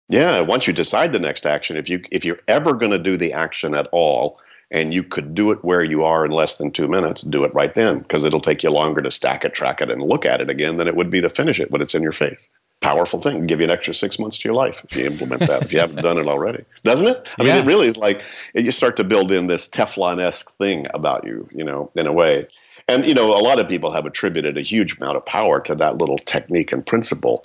Yeah, 0.08 0.38
once 0.38 0.68
you 0.68 0.72
decide 0.72 1.12
the 1.12 1.18
next 1.18 1.46
action, 1.46 1.76
if 1.76 1.88
you 1.88 2.00
if 2.12 2.24
you're 2.24 2.38
ever 2.46 2.74
going 2.74 2.92
to 2.92 2.98
do 2.98 3.16
the 3.16 3.32
action 3.32 3.74
at 3.74 3.88
all, 3.90 4.38
and 4.70 4.94
you 4.94 5.02
could 5.02 5.34
do 5.34 5.50
it 5.50 5.64
where 5.64 5.82
you 5.82 6.04
are 6.04 6.24
in 6.24 6.30
less 6.30 6.56
than 6.56 6.70
two 6.70 6.86
minutes, 6.86 7.22
do 7.22 7.42
it 7.42 7.52
right 7.54 7.74
then 7.74 7.98
because 7.98 8.22
it'll 8.22 8.38
take 8.38 8.62
you 8.62 8.70
longer 8.70 9.02
to 9.02 9.10
stack 9.10 9.44
it, 9.44 9.52
track 9.52 9.82
it, 9.82 9.90
and 9.90 10.00
look 10.00 10.24
at 10.24 10.42
it 10.42 10.48
again 10.48 10.76
than 10.76 10.86
it 10.86 10.94
would 10.94 11.10
be 11.10 11.20
to 11.20 11.28
finish 11.28 11.58
it 11.58 11.72
when 11.72 11.82
it's 11.82 11.96
in 11.96 12.02
your 12.02 12.12
face 12.12 12.48
powerful 12.80 13.18
thing. 13.18 13.46
Give 13.46 13.60
you 13.60 13.64
an 13.64 13.70
extra 13.70 13.94
six 13.94 14.18
months 14.18 14.38
to 14.38 14.48
your 14.48 14.54
life 14.54 14.84
if 14.84 14.96
you 14.96 15.06
implement 15.06 15.46
that, 15.46 15.62
if 15.62 15.72
you 15.72 15.78
haven't 15.78 16.02
done 16.02 16.18
it 16.18 16.26
already. 16.26 16.64
Doesn't 16.82 17.08
it? 17.08 17.28
I 17.38 17.44
yeah. 17.44 17.54
mean, 17.54 17.64
it 17.64 17.66
really 17.66 17.86
is 17.86 17.96
like 17.96 18.22
you 18.54 18.72
start 18.72 18.96
to 18.96 19.04
build 19.04 19.32
in 19.32 19.46
this 19.46 19.68
Teflon 19.68 20.20
esque 20.20 20.54
thing 20.58 20.86
about 20.92 21.24
you, 21.24 21.48
you 21.54 21.64
know, 21.64 21.90
in 21.94 22.06
a 22.06 22.12
way. 22.12 22.46
And, 22.86 23.06
you 23.06 23.14
know, 23.14 23.38
a 23.38 23.40
lot 23.40 23.58
of 23.58 23.68
people 23.68 23.92
have 23.92 24.04
attributed 24.04 24.58
a 24.58 24.62
huge 24.62 24.98
amount 24.98 25.16
of 25.16 25.24
power 25.24 25.60
to 25.62 25.74
that 25.76 25.96
little 25.96 26.18
technique 26.18 26.72
and 26.72 26.84
principle. 26.84 27.44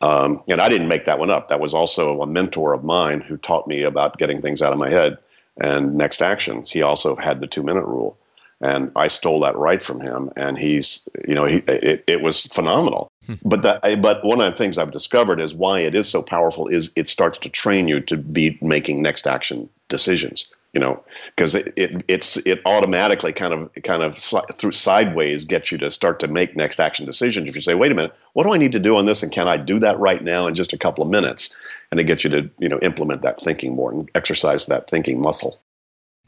Um, 0.00 0.42
and 0.48 0.60
I 0.60 0.68
didn't 0.68 0.88
make 0.88 1.04
that 1.04 1.18
one 1.18 1.28
up. 1.28 1.48
That 1.48 1.60
was 1.60 1.74
also 1.74 2.22
a 2.22 2.26
mentor 2.26 2.72
of 2.72 2.84
mine 2.84 3.20
who 3.20 3.36
taught 3.36 3.66
me 3.66 3.82
about 3.82 4.16
getting 4.16 4.40
things 4.40 4.62
out 4.62 4.72
of 4.72 4.78
my 4.78 4.88
head 4.88 5.18
and 5.58 5.96
next 5.96 6.22
actions. 6.22 6.70
He 6.70 6.80
also 6.82 7.16
had 7.16 7.40
the 7.40 7.46
two 7.46 7.62
minute 7.62 7.84
rule. 7.84 8.16
And 8.60 8.90
I 8.96 9.08
stole 9.08 9.40
that 9.40 9.56
right 9.56 9.82
from 9.82 10.00
him. 10.00 10.30
And 10.36 10.58
he's, 10.58 11.02
you 11.26 11.34
know, 11.34 11.44
he, 11.44 11.58
it, 11.68 12.04
it 12.06 12.22
was 12.22 12.40
phenomenal. 12.40 13.10
Hmm. 13.26 13.34
But 13.44 13.62
that, 13.62 14.02
but 14.02 14.24
one 14.24 14.40
of 14.40 14.50
the 14.50 14.56
things 14.56 14.78
I've 14.78 14.90
discovered 14.90 15.40
is 15.40 15.54
why 15.54 15.80
it 15.80 15.94
is 15.94 16.08
so 16.08 16.22
powerful 16.22 16.66
is 16.66 16.90
it 16.96 17.08
starts 17.08 17.38
to 17.38 17.48
train 17.48 17.88
you 17.88 18.00
to 18.00 18.16
be 18.16 18.58
making 18.60 19.02
next 19.02 19.26
action 19.26 19.68
decisions. 19.88 20.50
You 20.74 20.80
know, 20.80 21.02
because 21.34 21.54
it, 21.54 21.72
it 21.78 22.04
it's 22.08 22.36
it 22.46 22.60
automatically 22.66 23.32
kind 23.32 23.54
of 23.54 23.70
kind 23.84 24.02
of 24.02 24.18
through 24.18 24.72
sideways 24.72 25.46
gets 25.46 25.72
you 25.72 25.78
to 25.78 25.90
start 25.90 26.20
to 26.20 26.28
make 26.28 26.56
next 26.56 26.78
action 26.78 27.06
decisions. 27.06 27.48
If 27.48 27.56
you 27.56 27.62
say, 27.62 27.74
"Wait 27.74 27.90
a 27.90 27.94
minute, 27.94 28.14
what 28.34 28.44
do 28.44 28.52
I 28.52 28.58
need 28.58 28.72
to 28.72 28.78
do 28.78 28.94
on 28.94 29.06
this, 29.06 29.22
and 29.22 29.32
can 29.32 29.48
I 29.48 29.56
do 29.56 29.78
that 29.78 29.98
right 29.98 30.22
now 30.22 30.46
in 30.46 30.54
just 30.54 30.74
a 30.74 30.78
couple 30.78 31.02
of 31.02 31.10
minutes?" 31.10 31.56
and 31.90 32.00
it 32.00 32.04
gets 32.04 32.24
you 32.24 32.30
to 32.30 32.50
you 32.58 32.68
know 32.68 32.78
implement 32.80 33.22
that 33.22 33.40
thinking 33.40 33.74
more 33.74 33.90
and 33.90 34.10
exercise 34.14 34.66
that 34.66 34.88
thinking 34.88 35.20
muscle. 35.20 35.60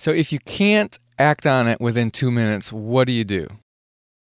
So 0.00 0.12
if 0.12 0.33
you 0.33 0.38
can't 0.38 0.99
act 1.19 1.47
on 1.47 1.69
it 1.69 1.78
within 1.78 2.11
two 2.11 2.30
minutes, 2.30 2.73
what 2.73 3.07
do 3.07 3.12
you 3.12 3.23
do? 3.23 3.47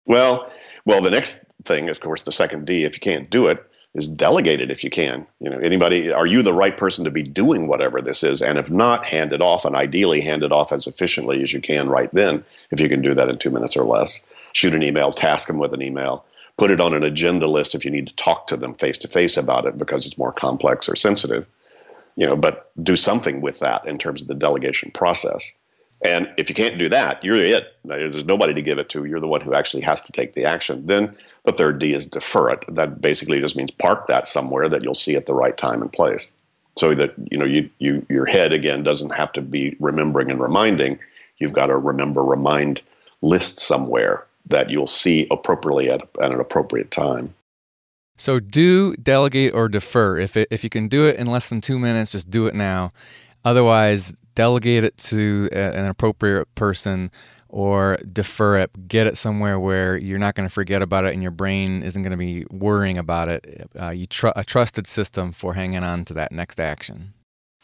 Well, 0.06 0.52
well, 0.84 1.02
the 1.02 1.10
next 1.10 1.46
thing, 1.64 1.88
of 1.88 2.02
course, 2.02 2.24
the 2.24 2.34
second 2.34 2.68
D, 2.68 2.84
if 2.84 2.96
you 2.96 3.00
can't 3.00 3.30
do 3.30 3.48
it, 3.48 3.66
is 3.96 4.06
delegate 4.10 4.60
it 4.60 4.72
if 4.72 4.84
you 4.84 4.90
can. 4.90 5.26
You 5.40 5.50
know, 5.50 5.58
anybody, 5.60 6.12
are 6.12 6.28
you 6.28 6.42
the 6.44 6.54
right 6.54 6.76
person 6.76 7.06
to 7.06 7.12
be 7.12 7.24
doing 7.24 7.70
whatever 7.70 8.02
this 8.02 8.24
is? 8.24 8.42
And 8.42 8.58
if 8.58 8.70
not, 8.70 9.06
hand 9.06 9.32
it 9.32 9.42
off, 9.42 9.64
and 9.64 9.74
ideally 9.74 10.20
hand 10.20 10.44
it 10.44 10.52
off 10.52 10.74
as 10.74 10.86
efficiently 10.86 11.42
as 11.42 11.54
you 11.54 11.62
can 11.62 11.88
right 11.88 12.10
then, 12.12 12.44
if 12.72 12.82
you 12.82 12.90
can 12.90 13.02
do 13.02 13.14
that 13.14 13.30
in 13.30 13.38
two 13.38 13.50
minutes 13.50 13.78
or 13.78 13.86
less. 13.86 14.20
Shoot 14.52 14.76
an 14.76 14.84
email, 14.84 15.12
task 15.12 15.48
them 15.48 15.60
with 15.60 15.74
an 15.74 15.82
email, 15.82 16.26
put 16.58 16.72
it 16.72 16.82
on 16.82 16.94
an 16.94 17.04
agenda 17.04 17.48
list 17.48 17.74
if 17.74 17.86
you 17.86 17.92
need 17.92 18.08
to 18.08 18.16
talk 18.18 18.48
to 18.48 18.58
them 18.58 18.74
face 18.74 18.98
to 18.98 19.08
face 19.08 19.38
about 19.38 19.66
it 19.66 19.78
because 19.78 20.06
it's 20.06 20.18
more 20.18 20.34
complex 20.34 20.90
or 20.90 20.98
sensitive. 20.98 21.48
You 22.18 22.28
know, 22.28 22.36
but 22.36 22.70
do 22.84 22.98
something 22.98 23.40
with 23.40 23.60
that 23.60 23.88
in 23.88 23.98
terms 23.98 24.22
of 24.22 24.28
the 24.28 24.36
delegation 24.36 24.92
process. 24.92 25.50
And 26.06 26.32
if 26.38 26.48
you 26.48 26.56
can't 26.56 26.78
do 26.78 26.88
that, 26.90 27.22
you're 27.24 27.36
it. 27.36 27.76
There's 27.84 28.24
nobody 28.24 28.54
to 28.54 28.62
give 28.62 28.78
it 28.78 28.88
to. 28.90 29.04
You're 29.06 29.20
the 29.20 29.28
one 29.28 29.42
who 29.42 29.54
actually 29.54 29.84
has 29.84 30.02
to 30.04 30.14
take 30.14 30.34
the 30.34 30.46
action. 30.46 30.86
Then 30.86 31.16
the 31.44 31.52
third 31.52 31.80
D 31.80 31.94
is 31.94 32.06
defer 32.06 32.52
it. 32.52 32.64
That 32.70 33.02
basically 33.02 33.42
just 33.42 33.58
means 33.58 33.72
park 33.72 34.08
that 34.08 34.28
somewhere 34.28 34.70
that 34.70 34.82
you'll 34.82 34.96
see 34.96 35.16
at 35.16 35.26
the 35.26 35.34
right 35.34 35.58
time 35.58 35.82
and 35.82 35.92
place. 35.92 36.32
So 36.78 36.94
that 36.96 37.14
you 37.30 37.38
know 37.38 37.46
you, 37.46 37.70
you 37.80 38.06
your 38.08 38.26
head 38.26 38.54
again 38.54 38.84
doesn't 38.84 39.10
have 39.10 39.34
to 39.34 39.42
be 39.42 39.76
remembering 39.82 40.32
and 40.32 40.40
reminding. 40.40 41.00
You've 41.38 41.54
got 41.54 41.70
a 41.70 41.78
remember 41.78 42.24
remind 42.24 42.82
list 43.22 43.60
somewhere 43.60 44.26
that 44.46 44.70
you'll 44.70 44.88
see 44.88 45.28
appropriately 45.30 45.90
at, 45.90 46.02
at 46.22 46.32
an 46.32 46.40
appropriate 46.40 46.92
time. 46.92 47.34
So 48.16 48.40
do 48.40 48.96
delegate 48.96 49.54
or 49.54 49.70
defer. 49.70 50.18
If 50.18 50.36
it, 50.36 50.48
if 50.52 50.64
you 50.64 50.70
can 50.70 50.88
do 50.88 51.06
it 51.08 51.18
in 51.18 51.28
less 51.28 51.50
than 51.50 51.62
two 51.62 51.80
minutes, 51.80 52.12
just 52.12 52.30
do 52.30 52.48
it 52.48 52.56
now. 52.56 52.92
Otherwise, 53.46 54.16
delegate 54.40 54.86
it 54.86 54.96
to 54.96 55.50
an 55.52 55.86
appropriate 55.86 56.48
person 56.56 57.12
or 57.50 57.98
defer 58.14 58.58
it, 58.58 58.88
get 58.88 59.06
it 59.06 59.18
somewhere 59.18 59.60
where 59.60 59.98
you're 59.98 60.18
not 60.18 60.34
going 60.34 60.48
to 60.48 60.54
forget 60.54 60.82
about 60.82 61.04
it 61.04 61.14
and 61.14 61.22
your 61.22 61.30
brain 61.32 61.84
isn't 61.84 62.04
going 62.04 62.12
to 62.12 62.18
be 62.18 62.46
worrying 62.50 62.98
about 62.98 63.28
it. 63.28 63.70
Uh, 63.78 63.90
you 63.90 64.08
tr- 64.08 64.30
a 64.38 64.46
trusted 64.46 64.88
system 64.88 65.34
for 65.34 65.56
hanging 65.56 65.84
on 65.84 66.06
to 66.06 66.14
that 66.14 66.32
next 66.32 66.58
action. 66.58 67.12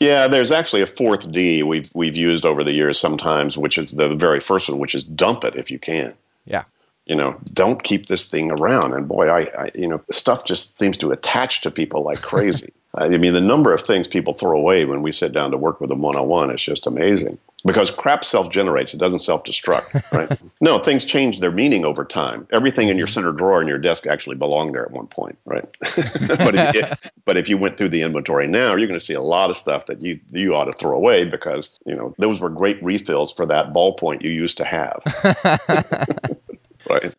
Yeah, 0.02 0.28
there's 0.28 0.52
actually 0.52 0.82
a 0.82 0.86
fourth 0.86 1.32
D 1.32 1.64
we've 1.64 1.90
we've 1.96 2.18
used 2.18 2.46
over 2.46 2.62
the 2.62 2.74
years 2.74 3.00
sometimes, 3.00 3.58
which 3.58 3.78
is 3.78 3.92
the 3.92 4.14
very 4.14 4.42
first 4.42 4.68
one, 4.68 4.78
which 4.78 4.94
is 4.94 5.06
dump 5.06 5.46
it 5.46 5.56
if 5.56 5.72
you 5.72 5.80
can. 5.80 6.14
Yeah. 6.44 6.66
You 7.06 7.16
know, 7.16 7.40
don't 7.54 7.82
keep 7.84 8.08
this 8.08 8.26
thing 8.26 8.52
around. 8.52 8.92
And 8.92 9.08
boy, 9.08 9.30
I, 9.30 9.48
I 9.58 9.70
you 9.74 9.88
know, 9.88 10.04
stuff 10.12 10.44
just 10.44 10.78
seems 10.78 10.98
to 10.98 11.14
attach 11.14 11.62
to 11.62 11.72
people 11.72 12.04
like 12.04 12.22
crazy. 12.22 12.74
I 12.98 13.18
mean, 13.18 13.34
the 13.34 13.42
number 13.42 13.74
of 13.74 13.82
things 13.82 14.08
people 14.08 14.34
throw 14.34 14.58
away 14.58 14.86
when 14.86 15.02
we 15.02 15.12
sit 15.12 15.34
down 15.34 15.52
to 15.52 15.58
work 15.58 15.80
with 15.82 15.90
them 15.90 16.02
one 16.02 16.16
on 16.16 16.28
one 16.28 16.52
is 16.52 16.62
just 16.62 16.88
amazing. 16.88 17.38
Because 17.66 17.90
crap 17.90 18.24
self 18.24 18.52
generates, 18.52 18.94
it 18.94 19.00
doesn't 19.00 19.20
self 19.20 19.44
destruct, 19.44 20.12
right? 20.12 20.40
no, 20.62 20.78
things 20.78 21.04
change 21.04 21.40
their 21.40 21.52
meaning 21.52 21.84
over 21.84 22.06
time. 22.06 22.48
Everything 22.52 22.90
in 22.90 22.98
your 22.98 23.08
center 23.08 23.32
drawer 23.32 23.62
in 23.62 23.68
your 23.68 23.80
desk 23.80 24.06
actually 24.06 24.36
belonged 24.36 24.76
there 24.76 24.86
at 24.86 24.92
one 24.92 25.08
point, 25.08 25.38
right? 25.46 25.66
but, 25.80 26.54
if, 26.56 27.12
but 27.26 27.38
if 27.38 27.50
you 27.50 27.58
went 27.58 27.78
through 27.78 27.90
the 27.90 28.04
inventory 28.04 28.48
now, 28.48 28.76
you're 28.76 28.88
going 28.88 28.94
to 28.94 29.00
see 29.00 29.16
a 29.16 29.22
lot 29.22 29.50
of 29.50 29.58
stuff 29.58 29.88
that 29.88 30.02
you, 30.02 30.20
you 30.30 30.54
ought 30.54 30.66
to 30.66 30.74
throw 30.74 30.96
away 30.96 31.26
because, 31.26 31.80
you 31.88 31.96
know, 31.96 32.14
those 32.20 32.40
were 32.40 32.50
great 32.50 32.82
refills 32.84 33.34
for 33.34 33.48
that 33.48 33.74
ballpoint 33.74 34.22
you 34.22 34.30
used 34.30 34.58
to 34.58 34.66
have. 34.66 35.02
right? 36.90 37.16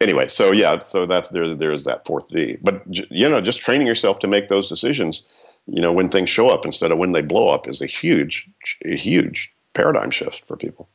Anyway, 0.00 0.28
so 0.28 0.52
yeah, 0.52 0.78
so 0.80 1.06
that's 1.06 1.30
there. 1.30 1.54
There's 1.54 1.84
that 1.84 2.06
fourth 2.06 2.28
D. 2.28 2.58
But 2.62 2.82
you 3.10 3.28
know, 3.28 3.40
just 3.40 3.60
training 3.60 3.86
yourself 3.86 4.18
to 4.20 4.28
make 4.28 4.48
those 4.48 4.68
decisions, 4.68 5.24
you 5.66 5.82
know, 5.82 5.92
when 5.92 6.08
things 6.08 6.30
show 6.30 6.48
up 6.48 6.64
instead 6.64 6.92
of 6.92 6.98
when 6.98 7.12
they 7.12 7.22
blow 7.22 7.50
up, 7.52 7.68
is 7.68 7.80
a 7.80 7.86
huge, 7.86 8.48
a 8.84 8.96
huge 8.96 9.52
paradigm 9.74 10.10
shift 10.10 10.46
for 10.46 10.56
people. 10.56 10.88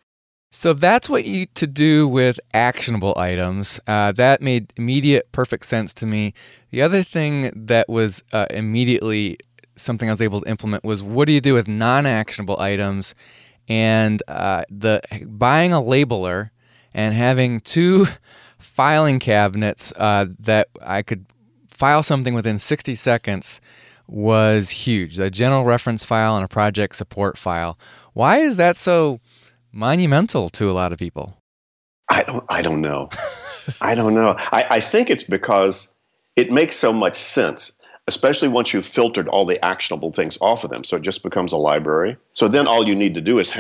So 0.56 0.74
that's 0.74 1.10
what 1.10 1.26
you 1.26 1.48
to 1.56 1.66
do 1.66 2.08
with 2.08 2.40
actionable 2.54 3.16
items. 3.18 3.80
Uh, 3.88 4.12
that 4.12 4.40
made 4.40 4.72
immediate, 4.78 5.32
perfect 5.32 5.66
sense 5.66 5.96
to 5.96 6.06
me. 6.06 6.36
The 6.70 6.84
other 6.84 7.02
thing 7.02 7.52
that 7.56 7.90
was 7.90 8.24
uh, 8.32 8.46
immediately 8.52 9.40
something 9.76 10.10
I 10.10 10.12
was 10.12 10.22
able 10.22 10.42
to 10.42 10.50
implement 10.50 10.84
was 10.84 11.02
what 11.02 11.26
do 11.26 11.34
you 11.34 11.42
do 11.42 11.56
with 11.56 11.68
non-actionable 11.68 12.60
items, 12.60 13.16
and 13.68 14.22
uh, 14.28 14.66
the 14.70 15.02
buying 15.26 15.74
a 15.74 15.78
labeler 15.78 16.52
and 16.94 17.16
having 17.16 17.60
two 17.60 18.06
filing 18.74 19.20
cabinets 19.20 19.94
uh, 19.98 20.26
that 20.40 20.68
I 20.82 21.04
could 21.04 21.28
file 21.70 22.02
something 22.02 22.34
within 22.34 22.58
60 22.58 22.96
seconds 22.96 23.62
was 24.08 24.72
huge. 24.72 25.20
A 25.20 25.30
general 25.30 25.64
reference 25.64 26.04
file 26.04 26.36
and 26.36 26.44
a 26.44 26.48
project 26.48 26.96
support 26.96 27.38
file. 27.38 27.78
Why 28.14 28.38
is 28.38 28.58
that 28.58 28.76
so 28.76 29.20
monumental 29.72 30.50
to 30.50 30.72
a 30.72 30.74
lot 30.74 30.92
of 30.92 30.98
people? 30.98 31.38
I 32.10 32.24
don't. 32.24 32.44
I 32.50 32.62
don't 32.64 32.82
know. 32.82 33.10
I 33.82 33.94
don't 33.96 34.16
know. 34.16 34.36
I, 34.52 34.66
I 34.72 34.80
think 34.80 35.10
it's 35.10 35.24
because 35.24 35.94
it 36.36 36.52
makes 36.52 36.76
so 36.76 36.92
much 36.92 37.16
sense 37.16 37.78
especially 38.08 38.50
once 38.50 38.74
you've 38.74 38.86
filtered 38.86 39.30
all 39.30 39.46
the 39.46 39.64
actionable 39.64 40.12
things 40.12 40.38
off 40.42 40.66
of 40.66 40.70
them. 40.70 40.84
So 40.84 40.98
it 40.98 41.04
just 41.04 41.24
becomes 41.24 41.54
a 41.54 41.58
library. 41.58 42.18
So 42.34 42.50
then 42.50 42.68
all 42.68 42.86
you 42.86 42.96
need 42.96 43.14
to 43.14 43.22
do 43.22 43.40
is 43.40 43.54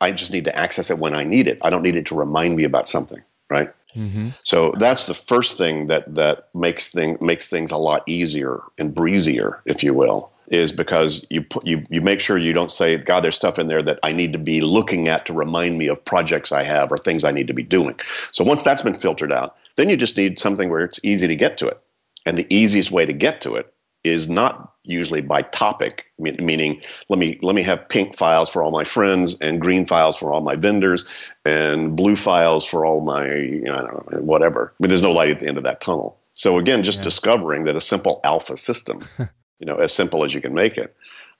I 0.00 0.10
just 0.10 0.32
need 0.32 0.44
to 0.46 0.58
access 0.58 0.90
it 0.90 0.98
when 0.98 1.14
I 1.14 1.22
need 1.22 1.46
it. 1.46 1.58
I 1.62 1.70
don't 1.70 1.82
need 1.82 1.94
it 1.94 2.06
to 2.06 2.16
remind 2.16 2.56
me 2.56 2.64
about 2.64 2.88
something, 2.88 3.22
right? 3.48 3.72
Mm-hmm. 3.96 4.28
So 4.42 4.72
that's 4.78 5.06
the 5.06 5.14
first 5.14 5.56
thing 5.56 5.86
that 5.86 6.14
that 6.14 6.48
makes 6.54 6.92
thing 6.92 7.16
makes 7.20 7.48
things 7.48 7.72
a 7.72 7.78
lot 7.78 8.02
easier 8.06 8.60
and 8.78 8.94
breezier, 8.94 9.60
if 9.64 9.82
you 9.82 9.94
will. 9.94 10.30
is 10.48 10.72
because 10.72 11.24
you 11.30 11.42
put, 11.42 11.66
you 11.66 11.82
you 11.90 12.00
make 12.00 12.20
sure 12.20 12.38
you 12.38 12.52
don't 12.52 12.70
say, 12.70 12.98
God, 12.98 13.24
there's 13.24 13.36
stuff 13.36 13.58
in 13.58 13.66
there 13.66 13.82
that 13.82 13.98
I 14.02 14.12
need 14.12 14.32
to 14.32 14.38
be 14.38 14.60
looking 14.60 15.08
at 15.08 15.26
to 15.26 15.32
remind 15.32 15.78
me 15.78 15.88
of 15.88 16.04
projects 16.04 16.52
I 16.52 16.62
have 16.62 16.92
or 16.92 16.96
things 16.96 17.24
I 17.24 17.32
need 17.32 17.46
to 17.48 17.54
be 17.54 17.62
doing. 17.62 17.98
So 18.32 18.44
once 18.44 18.62
that's 18.62 18.82
been 18.82 18.94
filtered 18.94 19.32
out, 19.32 19.56
then 19.76 19.88
you 19.88 19.96
just 19.96 20.16
need 20.16 20.38
something 20.38 20.70
where 20.70 20.84
it's 20.84 21.00
easy 21.02 21.28
to 21.28 21.36
get 21.36 21.58
to 21.58 21.68
it. 21.68 21.80
And 22.24 22.36
the 22.36 22.46
easiest 22.54 22.90
way 22.90 23.06
to 23.06 23.12
get 23.12 23.40
to 23.42 23.54
it 23.54 23.72
is 24.04 24.28
not 24.28 24.72
usually 24.86 25.20
by 25.20 25.42
topic, 25.42 26.10
meaning 26.18 26.80
let 27.08 27.18
me 27.18 27.38
let 27.42 27.54
me 27.54 27.62
have 27.62 27.88
pink 27.88 28.16
files 28.16 28.48
for 28.48 28.62
all 28.62 28.70
my 28.70 28.84
friends 28.84 29.36
and 29.40 29.60
green 29.60 29.86
files 29.86 30.16
for 30.16 30.32
all 30.32 30.40
my 30.40 30.56
vendors 30.56 31.04
and 31.44 31.96
blue 31.96 32.16
files 32.16 32.64
for 32.64 32.86
all 32.86 33.00
my 33.00 33.34
you 33.34 33.64
know, 33.64 33.82
know 33.82 34.20
whatever. 34.20 34.72
I 34.72 34.82
mean, 34.82 34.88
there's 34.88 35.02
no 35.02 35.12
light 35.12 35.30
at 35.30 35.40
the 35.40 35.48
end 35.48 35.58
of 35.58 35.64
that 35.64 35.80
tunnel. 35.80 36.18
So 36.34 36.58
again, 36.58 36.82
just 36.82 36.98
yeah. 36.98 37.04
discovering 37.04 37.64
that 37.64 37.76
a 37.76 37.80
simple 37.80 38.20
alpha 38.22 38.56
system, 38.56 39.00
you 39.58 39.66
know, 39.66 39.76
as 39.76 39.92
simple 39.92 40.24
as 40.24 40.34
you 40.34 40.40
can 40.40 40.54
make 40.54 40.76
it. 40.76 40.94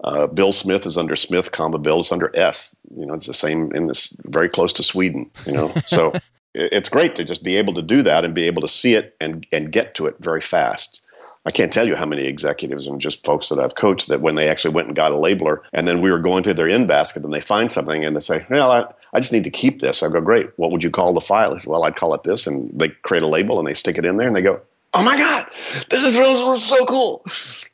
Uh, 0.04 0.26
Bill 0.26 0.52
Smith 0.52 0.84
is 0.84 0.98
under 0.98 1.16
Smith, 1.16 1.52
comma 1.52 1.78
Bill 1.78 2.00
is 2.00 2.12
under 2.12 2.30
S. 2.34 2.76
You 2.94 3.06
know, 3.06 3.14
it's 3.14 3.26
the 3.26 3.34
same 3.34 3.70
in 3.74 3.86
this 3.86 4.14
very 4.24 4.48
close 4.48 4.72
to 4.74 4.82
Sweden. 4.82 5.30
You 5.46 5.52
know, 5.52 5.72
so 5.86 6.12
it's 6.54 6.88
great 6.88 7.14
to 7.16 7.24
just 7.24 7.42
be 7.42 7.56
able 7.56 7.74
to 7.74 7.82
do 7.82 8.02
that 8.02 8.24
and 8.24 8.34
be 8.34 8.46
able 8.46 8.62
to 8.62 8.68
see 8.68 8.94
it 8.94 9.14
and 9.20 9.46
and 9.52 9.72
get 9.72 9.94
to 9.94 10.06
it 10.06 10.16
very 10.20 10.40
fast. 10.40 11.02
I 11.46 11.50
can't 11.50 11.72
tell 11.72 11.86
you 11.86 11.94
how 11.94 12.06
many 12.06 12.26
executives 12.26 12.86
and 12.86 13.00
just 13.00 13.24
folks 13.24 13.48
that 13.50 13.60
I've 13.60 13.76
coached 13.76 14.08
that 14.08 14.20
when 14.20 14.34
they 14.34 14.48
actually 14.48 14.74
went 14.74 14.88
and 14.88 14.96
got 14.96 15.12
a 15.12 15.14
labeler 15.14 15.60
and 15.72 15.86
then 15.86 16.02
we 16.02 16.10
were 16.10 16.18
going 16.18 16.42
through 16.42 16.54
their 16.54 16.68
in 16.68 16.88
basket 16.88 17.22
and 17.22 17.32
they 17.32 17.40
find 17.40 17.70
something 17.70 18.04
and 18.04 18.16
they 18.16 18.20
say, 18.20 18.44
well, 18.50 18.72
I, 18.72 18.92
I 19.12 19.20
just 19.20 19.32
need 19.32 19.44
to 19.44 19.50
keep 19.50 19.78
this. 19.78 20.02
I 20.02 20.08
go, 20.08 20.20
great. 20.20 20.50
What 20.56 20.72
would 20.72 20.82
you 20.82 20.90
call 20.90 21.12
the 21.12 21.20
file? 21.20 21.54
I 21.54 21.58
said, 21.58 21.70
well, 21.70 21.84
I'd 21.84 21.94
call 21.94 22.14
it 22.14 22.24
this. 22.24 22.48
And 22.48 22.76
they 22.78 22.88
create 22.88 23.22
a 23.22 23.28
label 23.28 23.58
and 23.60 23.66
they 23.66 23.74
stick 23.74 23.96
it 23.96 24.04
in 24.04 24.16
there 24.16 24.26
and 24.26 24.34
they 24.34 24.42
go, 24.42 24.60
oh 24.92 25.04
my 25.04 25.16
God, 25.16 25.46
this 25.90 26.02
is 26.02 26.18
real, 26.18 26.56
so 26.56 26.84
cool. 26.86 27.24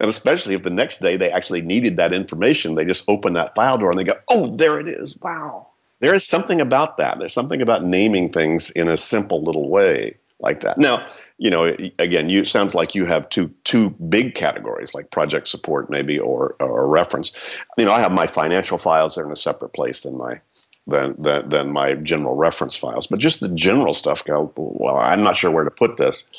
And 0.01 0.11
especially 0.11 0.55
if 0.55 0.65
the 0.65 0.71
next 0.71 0.99
day 0.99 1.17
they 1.17 1.31
actually 1.31 1.63
needed 1.63 1.97
that 1.97 2.13
information, 2.13 2.75
they 2.75 2.85
just 2.85 3.05
open 3.09 3.33
that 3.35 3.55
file 3.55 3.79
door 3.79 3.91
and 3.91 3.99
they 3.99 4.05
go, 4.05 4.19
oh, 4.29 4.55
there 4.55 4.79
it 4.81 4.89
is. 4.89 5.19
Wow. 5.23 5.69
There 6.01 6.15
is 6.15 6.27
something 6.27 6.61
about 6.61 6.99
that. 6.99 7.21
There's 7.21 7.33
something 7.33 7.63
about 7.63 7.85
naming 7.85 8.29
things 8.29 8.71
in 8.71 8.89
a 8.89 8.97
simple 8.97 9.43
little 9.43 9.71
way 9.71 10.17
like 10.41 10.61
that. 10.63 10.77
Now, 10.79 11.07
you 11.43 11.51
know, 11.51 11.75
again, 11.99 12.29
you 12.29 12.45
sounds 12.45 12.73
like 12.73 12.95
you 12.95 13.05
have 13.05 13.29
two 13.29 13.53
two 13.65 13.91
big 13.91 14.37
categories 14.37 14.95
like 14.95 15.11
project 15.11 15.49
support 15.49 15.91
maybe 15.91 16.17
or 16.17 16.55
or 16.61 16.87
reference. 16.87 17.33
You 17.77 17.85
know, 17.85 17.93
I 17.93 17.99
have 17.99 18.13
my 18.13 18.29
financial 18.29 18.79
files 18.79 19.19
are 19.19 19.27
in 19.27 19.33
a 19.33 19.37
separate 19.37 19.73
place 19.73 20.03
than 20.03 20.17
my 20.17 20.41
than, 20.87 21.17
than 21.19 21.49
than 21.49 21.73
my 21.73 21.95
general 21.95 22.37
reference 22.37 22.77
files. 22.77 23.09
But 23.09 23.19
just 23.19 23.41
the 23.41 23.49
general 23.49 23.93
stuff 23.93 24.25
go, 24.25 24.53
well, 24.55 24.97
I'm 24.97 25.25
not 25.25 25.37
sure 25.37 25.51
where 25.51 25.65
to 25.65 25.71
put 25.71 25.97
this. 25.97 26.31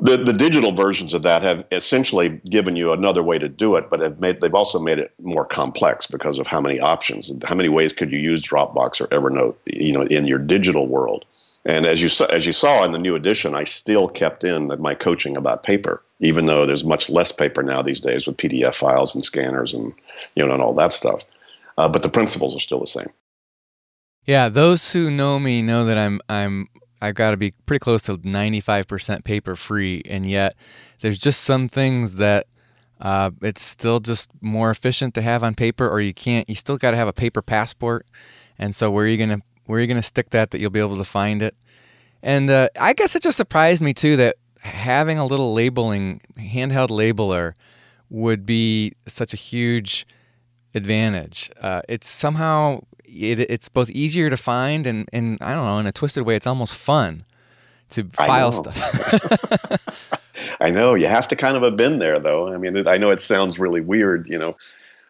The, 0.00 0.16
the 0.16 0.32
digital 0.32 0.72
versions 0.72 1.14
of 1.14 1.22
that 1.22 1.42
have 1.42 1.64
essentially 1.70 2.40
given 2.50 2.74
you 2.74 2.92
another 2.92 3.22
way 3.22 3.38
to 3.38 3.48
do 3.48 3.76
it, 3.76 3.88
but 3.88 4.00
have 4.00 4.20
made, 4.20 4.40
they've 4.40 4.54
also 4.54 4.80
made 4.80 4.98
it 4.98 5.12
more 5.20 5.44
complex 5.44 6.06
because 6.06 6.38
of 6.38 6.46
how 6.46 6.60
many 6.60 6.78
options, 6.78 7.32
how 7.44 7.56
many 7.56 7.68
ways 7.68 7.92
could 7.92 8.12
you 8.12 8.18
use 8.18 8.40
Dropbox 8.40 9.00
or 9.00 9.08
Evernote, 9.08 9.56
you 9.66 9.92
know, 9.92 10.02
in 10.02 10.26
your 10.26 10.38
digital 10.38 10.86
world. 10.86 11.24
And 11.68 11.84
as 11.84 12.00
you 12.02 12.08
saw, 12.08 12.24
as 12.24 12.46
you 12.46 12.52
saw 12.52 12.82
in 12.82 12.92
the 12.92 12.98
new 12.98 13.14
edition, 13.14 13.54
I 13.54 13.64
still 13.64 14.08
kept 14.08 14.42
in 14.42 14.72
my 14.80 14.94
coaching 14.94 15.36
about 15.36 15.62
paper, 15.62 16.02
even 16.18 16.46
though 16.46 16.64
there's 16.64 16.82
much 16.82 17.10
less 17.10 17.30
paper 17.30 17.62
now 17.62 17.82
these 17.82 18.00
days 18.00 18.26
with 18.26 18.38
PDF 18.38 18.74
files 18.74 19.14
and 19.14 19.22
scanners 19.22 19.74
and 19.74 19.92
you 20.34 20.46
know 20.46 20.54
and 20.54 20.62
all 20.62 20.72
that 20.72 20.94
stuff. 20.94 21.24
Uh, 21.76 21.86
but 21.86 22.02
the 22.02 22.08
principles 22.08 22.56
are 22.56 22.60
still 22.60 22.80
the 22.80 22.86
same. 22.86 23.10
Yeah, 24.24 24.48
those 24.48 24.94
who 24.94 25.10
know 25.10 25.38
me 25.38 25.60
know 25.60 25.84
that 25.84 25.98
I'm 25.98 26.22
I'm 26.30 26.68
I've 27.02 27.14
got 27.14 27.32
to 27.32 27.36
be 27.36 27.52
pretty 27.66 27.80
close 27.80 28.02
to 28.04 28.16
95% 28.16 29.24
paper 29.24 29.54
free, 29.54 30.02
and 30.06 30.24
yet 30.24 30.56
there's 31.00 31.18
just 31.18 31.42
some 31.42 31.68
things 31.68 32.14
that 32.14 32.46
uh, 32.98 33.30
it's 33.42 33.62
still 33.62 34.00
just 34.00 34.30
more 34.40 34.70
efficient 34.70 35.12
to 35.14 35.22
have 35.22 35.42
on 35.42 35.54
paper, 35.54 35.86
or 35.86 36.00
you 36.00 36.14
can't. 36.14 36.48
You 36.48 36.54
still 36.54 36.78
got 36.78 36.92
to 36.92 36.96
have 36.96 37.08
a 37.08 37.12
paper 37.12 37.42
passport, 37.42 38.06
and 38.58 38.74
so 38.74 38.90
where 38.90 39.04
are 39.04 39.08
you 39.08 39.18
going 39.18 39.38
to 39.38 39.42
where 39.68 39.78
are 39.78 39.80
you 39.82 39.86
going 39.86 40.00
to 40.00 40.02
stick 40.02 40.30
that 40.30 40.50
that 40.50 40.60
you'll 40.60 40.70
be 40.70 40.80
able 40.80 40.96
to 40.96 41.04
find 41.04 41.42
it? 41.42 41.54
And 42.22 42.48
uh, 42.48 42.70
I 42.80 42.94
guess 42.94 43.14
it 43.14 43.22
just 43.22 43.36
surprised 43.36 43.82
me 43.82 43.92
too 43.92 44.16
that 44.16 44.36
having 44.60 45.18
a 45.18 45.26
little 45.26 45.52
labeling 45.52 46.22
handheld 46.38 46.88
labeler 46.88 47.52
would 48.08 48.46
be 48.46 48.94
such 49.06 49.34
a 49.34 49.36
huge 49.36 50.06
advantage. 50.74 51.50
Uh, 51.60 51.82
it's 51.86 52.08
somehow 52.08 52.80
it, 53.04 53.40
it's 53.40 53.68
both 53.68 53.90
easier 53.90 54.30
to 54.30 54.38
find 54.38 54.86
and, 54.86 55.06
and 55.12 55.36
I 55.42 55.52
don't 55.52 55.66
know 55.66 55.78
in 55.78 55.86
a 55.86 55.92
twisted 55.92 56.24
way 56.24 56.34
it's 56.34 56.46
almost 56.46 56.74
fun 56.74 57.26
to 57.90 58.04
file 58.04 58.52
stuff. 58.52 60.10
I 60.60 60.70
know 60.70 60.94
you 60.94 61.08
have 61.08 61.28
to 61.28 61.36
kind 61.36 61.56
of 61.56 61.62
have 61.62 61.76
been 61.76 61.98
there 61.98 62.18
though. 62.18 62.52
I 62.52 62.56
mean, 62.56 62.88
I 62.88 62.96
know 62.96 63.10
it 63.10 63.20
sounds 63.20 63.58
really 63.58 63.82
weird, 63.82 64.26
you 64.28 64.38
know, 64.38 64.56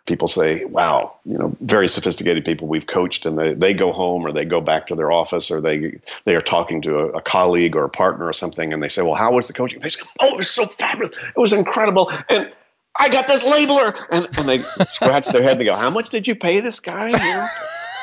people 0.08 0.26
say, 0.26 0.64
wow, 0.64 1.14
you 1.24 1.38
know, 1.38 1.54
very 1.60 1.86
sophisticated 1.86 2.44
people 2.44 2.66
we've 2.66 2.86
coached 2.86 3.26
and 3.26 3.38
they, 3.38 3.52
they 3.52 3.74
go 3.74 3.92
home 3.92 4.24
or 4.24 4.32
they 4.32 4.44
go 4.44 4.60
back 4.60 4.86
to 4.86 4.96
their 4.96 5.12
office 5.12 5.50
or 5.50 5.60
they, 5.60 6.00
they 6.24 6.34
are 6.34 6.40
talking 6.40 6.80
to 6.82 6.98
a, 6.98 7.08
a 7.10 7.20
colleague 7.20 7.76
or 7.76 7.84
a 7.84 7.90
partner 7.90 8.26
or 8.26 8.32
something 8.32 8.72
and 8.72 8.82
they 8.82 8.88
say, 8.88 9.02
well, 9.02 9.14
how 9.14 9.32
was 9.32 9.46
the 9.46 9.52
coaching? 9.52 9.80
They 9.80 9.90
say, 9.90 10.00
oh, 10.20 10.32
it 10.32 10.36
was 10.38 10.50
so 10.50 10.66
fabulous. 10.66 11.14
It 11.28 11.36
was 11.36 11.52
incredible. 11.52 12.10
And 12.30 12.50
I 12.98 13.10
got 13.10 13.28
this 13.28 13.44
labeler. 13.44 13.94
And, 14.10 14.26
and 14.38 14.48
they 14.48 14.58
scratch 14.86 15.26
their 15.28 15.42
head 15.42 15.52
and 15.52 15.60
they 15.60 15.66
go, 15.66 15.76
how 15.76 15.90
much 15.90 16.08
did 16.08 16.26
you 16.26 16.34
pay 16.34 16.60
this 16.60 16.80
guy? 16.80 17.12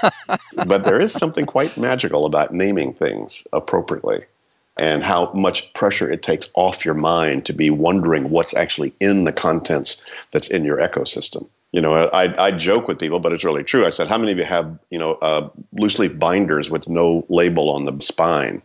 but 0.68 0.86
there 0.86 1.02
is 1.02 1.12
something 1.12 1.46
quite 1.46 1.76
magical 1.76 2.26
about 2.26 2.54
naming 2.54 2.94
things 2.94 3.48
appropriately 3.52 4.26
and 4.78 5.04
how 5.04 5.32
much 5.34 5.74
pressure 5.74 6.12
it 6.12 6.22
takes 6.22 6.50
off 6.54 6.86
your 6.86 6.94
mind 6.94 7.46
to 7.46 7.54
be 7.54 7.70
wondering 7.70 8.30
what's 8.30 8.56
actually 8.56 8.94
in 9.00 9.24
the 9.24 9.32
contents 9.32 10.02
that's 10.32 10.50
in 10.50 10.63
your 10.65 10.78
ecosystem 10.78 11.48
you 11.76 11.82
know, 11.82 11.94
I, 11.94 12.46
I 12.46 12.52
joke 12.52 12.88
with 12.88 13.00
people, 13.00 13.20
but 13.20 13.34
it's 13.34 13.44
really 13.44 13.64
true. 13.64 13.86
I 13.86 13.90
said, 13.90 14.08
how 14.08 14.18
many 14.18 14.32
of 14.32 14.38
you 14.38 14.46
have, 14.46 14.80
you 14.92 14.98
know, 14.98 15.16
uh, 15.16 15.50
loose 15.74 16.00
leaf 16.00 16.18
binders 16.18 16.72
with 16.72 16.88
no 16.88 17.26
label 17.28 17.70
on 17.70 17.84
the 17.84 18.00
spine? 18.00 18.62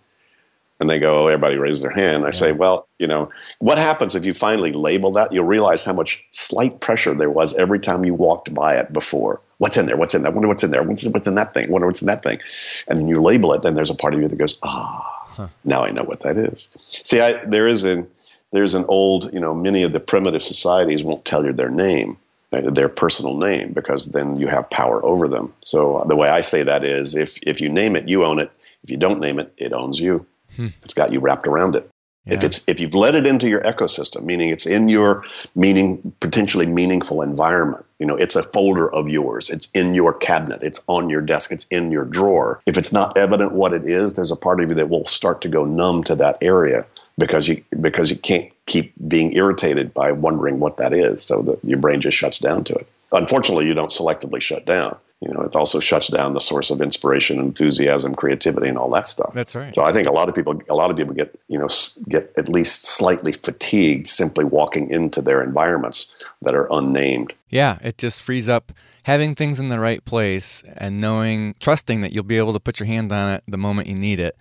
And 0.79 0.89
they 0.89 1.01
go, 1.01 1.25
oh, 1.25 1.27
everybody 1.27 1.59
raises 1.59 1.83
their 1.83 1.91
hand. 1.91 2.23
I 2.23 2.29
yeah. 2.29 2.31
say, 2.31 2.53
well, 2.53 2.87
you 3.01 3.09
know, 3.09 3.29
what 3.59 3.79
happens 3.79 4.15
if 4.15 4.25
you 4.25 4.33
finally 4.33 4.71
label 4.71 5.11
that? 5.13 5.33
You'll 5.33 5.45
realize 5.45 5.83
how 5.83 5.93
much 5.93 6.25
slight 6.31 6.79
pressure 6.79 7.13
there 7.13 7.33
was 7.33 7.53
every 7.55 7.81
time 7.81 8.05
you 8.05 8.15
walked 8.15 8.55
by 8.55 8.77
it 8.77 8.93
before. 8.93 9.41
What's 9.59 9.77
in 9.77 9.87
there? 9.87 9.97
What's 9.97 10.15
in 10.15 10.23
there? 10.23 10.31
I 10.31 10.35
wonder 10.35 10.47
what's 10.47 10.63
in 10.63 10.71
there. 10.71 10.85
What's, 10.85 11.05
what's 11.09 11.27
in 11.27 11.35
that 11.35 11.53
thing? 11.53 11.67
I 11.67 11.71
wonder 11.71 11.89
what's 11.89 12.03
in 12.03 12.07
that 12.07 12.23
thing. 12.23 12.39
And 12.87 12.97
then 12.97 13.09
you 13.09 13.17
label 13.17 13.53
it. 13.55 13.63
Then 13.63 13.75
there's 13.75 13.91
a 13.91 13.95
part 13.95 14.15
of 14.15 14.21
you 14.21 14.29
that 14.29 14.37
goes, 14.37 14.57
ah, 14.63 15.27
huh. 15.31 15.49
now 15.65 15.83
I 15.83 15.91
know 15.91 16.05
what 16.05 16.21
that 16.21 16.37
is. 16.37 16.71
See, 17.05 17.21
I, 17.21 17.45
there 17.45 17.67
is 17.67 17.83
an, 17.83 18.09
there's 18.53 18.75
an 18.75 18.85
old, 18.87 19.35
you 19.35 19.41
know, 19.41 19.53
many 19.53 19.83
of 19.83 19.93
the 19.93 20.01
primitive 20.01 20.45
societies 20.45 21.03
won't 21.03 21.25
tell 21.25 21.45
you 21.45 21.53
their 21.53 21.71
name 21.71 22.17
their 22.51 22.89
personal 22.89 23.37
name 23.37 23.73
because 23.73 24.07
then 24.07 24.37
you 24.37 24.49
have 24.49 24.69
power 24.71 25.05
over 25.05 25.29
them. 25.29 25.53
So 25.61 26.05
the 26.09 26.17
way 26.17 26.29
I 26.29 26.41
say 26.41 26.63
that 26.65 26.85
is 26.85 27.15
if 27.15 27.39
if 27.43 27.61
you 27.61 27.69
name 27.69 27.97
it, 27.97 28.09
you 28.09 28.25
own 28.25 28.39
it. 28.41 28.51
If 28.83 28.91
you 28.91 28.97
don't 28.97 29.21
name 29.21 29.39
it, 29.39 29.53
it 29.57 29.73
owns 29.73 30.01
you. 30.01 30.27
Hmm. 30.57 30.69
It's 30.83 30.95
got 30.95 31.13
you 31.13 31.21
wrapped 31.21 31.47
around 31.47 31.77
it. 31.77 31.89
Yeah. 32.27 32.35
If 32.35 32.45
it's 32.45 32.65
if 32.67 32.81
you've 32.81 32.95
let 32.95 33.15
it 33.15 33.27
into 33.27 33.49
your 33.49 33.63
ecosystem, 33.63 34.25
meaning 34.25 34.51
it's 34.51 34.67
in 34.67 34.89
your 34.89 35.25
meaning 35.55 36.13
potentially 36.21 36.67
meaningful 36.67 37.23
environment, 37.23 37.85
you 37.99 38.07
know, 38.07 38.17
it's 38.17 38.37
a 38.37 38.43
folder 38.43 38.93
of 38.93 39.09
yours. 39.09 39.49
It's 39.49 39.71
in 39.73 39.95
your 39.95 40.13
cabinet. 40.13 40.63
It's 40.63 40.81
on 40.87 41.09
your 41.09 41.23
desk. 41.23 41.53
It's 41.53 41.67
in 41.69 41.93
your 41.93 42.05
drawer. 42.05 42.61
If 42.67 42.77
it's 42.77 42.93
not 42.93 43.17
evident 43.17 43.53
what 43.53 43.73
it 43.73 43.85
is, 43.85 44.15
there's 44.15 44.33
a 44.33 44.37
part 44.37 44.61
of 44.61 44.69
you 44.69 44.75
that 44.75 44.91
will 44.91 45.07
start 45.07 45.41
to 45.43 45.49
go 45.49 45.65
numb 45.65 46.05
to 46.05 46.15
that 46.17 46.37
area 46.43 46.85
because 47.21 47.47
you 47.47 47.63
because 47.81 48.11
you 48.11 48.17
can't 48.17 48.51
keep 48.67 48.93
being 49.07 49.33
irritated 49.35 49.95
by 49.95 50.11
wondering 50.11 50.59
what 50.59 50.79
that 50.79 50.93
is. 50.93 51.23
So 51.23 51.43
that 51.43 51.61
your 51.63 51.79
brain 51.79 52.01
just 52.01 52.19
shuts 52.19 52.39
down 52.39 52.65
to 52.65 52.75
it. 52.75 52.89
Unfortunately, 53.13 53.67
you 53.67 53.75
don't 53.75 53.93
selectively 53.93 54.41
shut 54.41 54.67
down. 54.67 54.97
You 55.21 55.31
know, 55.35 55.43
it 55.43 55.55
also 55.55 55.81
shuts 55.81 56.09
down 56.09 56.33
the 56.33 56.41
source 56.41 56.71
of 56.71 56.81
inspiration, 56.81 57.39
enthusiasm, 57.39 58.15
creativity, 58.15 58.69
and 58.69 58.79
all 58.79 58.89
that 58.91 59.07
stuff. 59.07 59.35
That's 59.35 59.55
right. 59.55 59.75
So 59.75 59.85
I 59.85 59.93
think 59.93 60.09
a 60.09 60.13
lot 60.13 60.31
of 60.31 60.35
people, 60.35 60.63
a 60.71 60.75
lot 60.75 60.91
of 60.91 60.97
people 60.97 61.13
get, 61.13 61.39
you 61.47 61.59
know, 61.59 61.69
get 62.09 62.33
at 62.39 62.49
least 62.49 62.85
slightly 62.85 63.33
fatigued 63.33 64.07
simply 64.07 64.45
walking 64.47 64.91
into 64.91 65.21
their 65.21 65.43
environments 65.43 66.11
that 66.41 66.55
are 66.55 66.69
unnamed. 66.71 67.35
Yeah, 67.51 67.79
it 67.83 67.99
just 67.99 68.23
frees 68.23 68.49
up 68.49 68.73
having 69.03 69.35
things 69.35 69.61
in 69.61 69.69
the 69.69 69.79
right 69.79 70.03
place 70.07 70.63
and 70.75 71.03
knowing, 71.03 71.55
trusting 71.61 72.01
that 72.01 72.15
you'll 72.15 72.25
be 72.25 72.39
able 72.39 72.55
to 72.55 72.61
put 72.61 72.81
your 72.81 72.87
hand 72.87 73.13
on 73.13 73.35
it 73.35 73.43
the 73.47 73.59
moment 73.59 73.89
you 73.89 73.97
need 73.97 74.21
it 74.21 74.39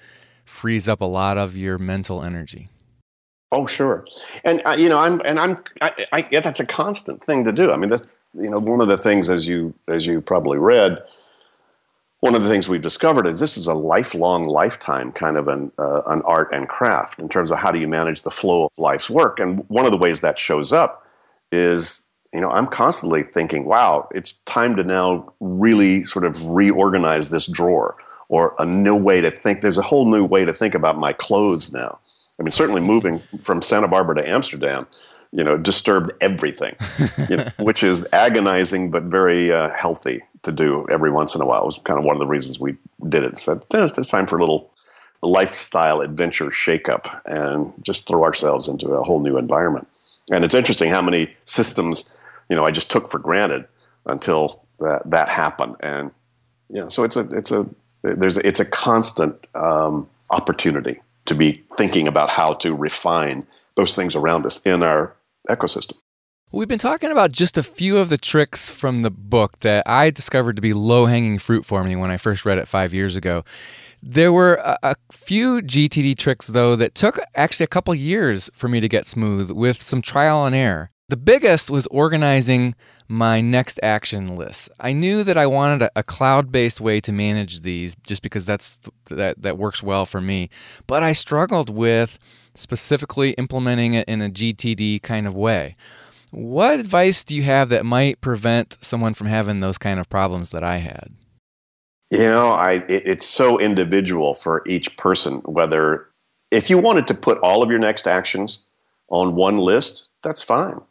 frees 0.50 0.88
up 0.88 1.00
a 1.00 1.06
lot 1.06 1.38
of 1.38 1.56
your 1.56 1.78
mental 1.78 2.24
energy. 2.24 2.68
Oh, 3.52 3.66
sure, 3.66 4.06
and 4.44 4.62
uh, 4.66 4.76
you 4.78 4.90
know, 4.90 5.00
I'm 5.00 5.22
and 5.26 5.40
I'm 5.40 5.58
I, 5.82 6.06
I 6.12 6.22
that's 6.22 6.60
a 6.60 6.66
constant 6.66 7.24
thing 7.24 7.46
to 7.46 7.52
do. 7.52 7.72
I 7.72 7.78
mean, 7.78 7.90
that's 7.90 8.04
you 8.34 8.50
know, 8.50 8.60
one 8.60 8.82
of 8.82 8.88
the 8.88 8.98
things 8.98 9.30
as 9.30 9.48
you 9.48 9.74
as 9.88 10.06
you 10.06 10.22
probably 10.22 10.58
read, 10.58 11.02
one 12.20 12.36
of 12.36 12.44
the 12.44 12.50
things 12.50 12.68
we've 12.68 12.82
discovered 12.82 13.26
is 13.26 13.40
this 13.40 13.58
is 13.58 13.66
a 13.66 13.74
lifelong, 13.74 14.44
lifetime 14.44 15.12
kind 15.12 15.38
of 15.38 15.48
an 15.48 15.72
uh, 15.80 16.02
an 16.08 16.22
art 16.26 16.50
and 16.52 16.68
craft 16.68 17.20
in 17.20 17.30
terms 17.30 17.52
of 17.52 17.58
how 17.58 17.72
do 17.72 17.80
you 17.80 17.88
manage 17.88 18.22
the 18.22 18.32
flow 18.32 18.66
of 18.66 18.78
life's 18.78 19.10
work. 19.10 19.40
And 19.40 19.68
one 19.70 19.86
of 19.86 19.92
the 19.92 19.98
ways 19.98 20.22
that 20.22 20.38
shows 20.38 20.72
up 20.72 21.08
is 21.52 22.08
you 22.34 22.42
know 22.42 22.52
I'm 22.52 22.68
constantly 22.68 23.24
thinking, 23.24 23.66
wow, 23.66 24.08
it's 24.14 24.34
time 24.44 24.76
to 24.76 24.84
now 24.84 25.34
really 25.40 26.04
sort 26.04 26.26
of 26.26 26.50
reorganize 26.50 27.32
this 27.32 27.48
drawer 27.48 27.96
or 28.30 28.56
a 28.60 28.66
new 28.66 28.96
way 28.96 29.20
to 29.20 29.30
think. 29.30 29.62
There's 29.62 29.78
a 29.78 29.84
whole 29.84 30.10
new 30.10 30.24
way 30.24 30.46
to 30.46 30.54
think 30.54 30.74
about 30.74 30.98
my 30.98 31.12
clothes 31.12 31.74
now. 31.74 32.00
I 32.40 32.44
mean, 32.44 32.52
certainly 32.52 32.82
moving 32.82 33.20
from 33.42 33.62
Santa 33.62 33.90
Barbara 33.90 34.16
to 34.16 34.30
Amsterdam, 34.30 34.88
you 35.32 35.44
know, 35.44 35.58
disturbed 35.58 36.12
everything, 36.22 36.76
you 37.30 37.38
know, 37.38 37.48
which 37.60 37.84
is 37.84 38.08
agonizing 38.14 38.92
but 38.92 39.04
very 39.04 39.52
uh, 39.52 39.70
healthy 39.76 40.22
to 40.44 40.52
do 40.52 40.88
every 40.90 41.12
once 41.12 41.36
in 41.36 41.42
a 41.42 41.46
while. 41.46 41.64
It 41.64 41.66
was 41.66 41.80
kind 41.84 42.00
of 42.00 42.06
one 42.06 42.16
of 42.16 42.22
the 42.22 42.28
reasons 42.28 42.60
we 42.60 42.78
did 43.10 43.24
it. 43.24 43.40
So 43.40 43.60
it's 43.74 44.10
time 44.10 44.26
for 44.26 44.38
a 44.38 44.40
little 44.40 44.72
lifestyle 45.22 46.00
adventure 46.00 46.46
shakeup 46.46 47.22
and 47.26 47.74
just 47.84 48.08
throw 48.08 48.24
ourselves 48.24 48.70
into 48.70 48.90
a 48.92 49.04
whole 49.04 49.22
new 49.22 49.38
environment. 49.38 49.88
And 50.32 50.46
it's 50.46 50.54
interesting 50.54 50.90
how 50.90 51.02
many 51.02 51.34
systems, 51.44 52.10
you 52.50 52.56
know, 52.56 52.66
I 52.66 52.72
just 52.72 52.90
took 52.90 53.10
for 53.10 53.20
granted 53.20 53.68
until 54.06 54.64
that 54.80 55.02
that 55.06 55.28
happened. 55.28 55.76
And 55.82 56.12
yeah, 56.70 56.88
so 56.88 57.04
it's 57.04 57.18
a 57.18 57.28
it's 57.32 57.52
a 57.52 57.68
there's 58.02 58.38
it's 58.38 58.60
a 58.60 58.66
constant 58.66 59.48
um, 59.56 60.10
opportunity 60.30 60.98
to 61.26 61.36
be 61.36 61.64
thinking 61.78 62.08
about 62.08 62.30
how 62.30 62.54
to 62.54 62.74
refine 62.74 63.46
those 63.76 63.96
things 63.96 64.16
around 64.16 64.46
us 64.46 64.62
in 64.64 64.84
our 64.84 65.16
ecosystem. 65.48 65.94
We've 66.52 66.68
been 66.68 66.80
talking 66.80 67.12
about 67.12 67.32
just 67.32 67.60
a 67.60 67.64
few 67.64 67.98
of 67.98 68.10
the 68.10 68.18
tricks 68.18 68.72
from 68.72 69.04
the 69.04 69.12
book 69.12 69.60
that 69.60 69.84
I 69.88 70.10
discovered 70.10 70.56
to 70.56 70.64
be 70.64 70.74
low 70.74 71.06
hanging 71.06 71.38
fruit 71.38 71.64
for 71.64 71.84
me 71.84 71.96
when 71.96 72.10
I 72.10 72.18
first 72.18 72.44
read 72.44 72.58
it 72.58 72.68
five 72.68 72.92
years 72.92 73.16
ago. 73.16 73.44
There 74.02 74.34
were 74.34 74.56
a, 74.56 74.78
a, 74.82 74.96
few 75.12 75.62
GTD 75.62 76.18
tricks, 76.18 76.48
though, 76.48 76.76
that 76.76 76.96
took 76.96 77.20
actually 77.36 77.66
a 77.66 77.68
couple 77.68 77.94
years 77.94 78.50
for 78.54 78.68
me 78.68 78.80
to 78.80 78.88
get 78.88 79.06
smooth 79.06 79.52
with 79.52 79.84
some 79.84 80.02
trial 80.02 80.44
and 80.46 80.56
error. 80.56 80.90
The 81.10 81.18
biggest 81.18 81.72
was 81.72 81.88
organizing 81.88 82.76
my 83.08 83.42
next 83.42 83.80
action 83.82 84.36
list. 84.36 84.70
I 84.80 84.94
knew 84.94 85.24
that 85.24 85.38
I 85.38 85.48
wanted 85.48 85.82
a, 85.82 85.92
a 85.96 86.04
cloud-based 86.04 86.80
way 86.80 87.02
to 87.02 87.12
manage 87.12 87.62
these 87.62 87.96
just 88.06 88.22
because 88.22 88.46
that's 88.46 88.80
that 89.06 89.42
that 89.42 89.58
works 89.58 89.82
well 89.82 90.06
for 90.06 90.22
me. 90.22 90.52
But 90.86 91.02
I 91.02 91.14
struggled 91.14 91.72
with 91.72 92.20
specifically 92.54 93.32
implementing 93.32 93.96
it 93.96 94.08
in 94.08 94.22
a 94.22 94.30
GTD 94.30 95.02
kind 95.02 95.26
of 95.26 95.34
way. 95.34 95.74
What 96.30 96.80
advice 96.80 97.24
do 97.24 97.34
you 97.34 97.42
have 97.42 97.70
that 97.70 97.88
might 97.88 98.22
prevent 98.22 98.78
someone 98.80 99.16
from 99.16 99.26
having 99.26 99.62
those 99.62 99.80
kind 99.80 100.00
of 100.00 100.10
problems 100.10 100.52
that 100.52 100.64
I 100.64 100.78
had? 100.78 101.10
You 102.12 102.28
know, 102.28 102.50
I 102.50 102.86
it, 102.88 103.02
it's 103.08 103.26
so 103.26 103.58
individual 103.60 104.36
for 104.36 104.62
each 104.68 104.96
person 104.96 105.40
whether 105.46 106.06
if 106.52 106.70
you 106.70 106.78
wanted 106.78 107.08
to 107.08 107.16
put 107.16 107.40
all 107.40 107.64
of 107.64 107.72
your 107.72 107.80
next 107.80 108.08
actions 108.08 108.66
on 109.08 109.34
one 109.34 109.58
list, 109.58 110.10
that's 110.22 110.44
fine 110.44 110.82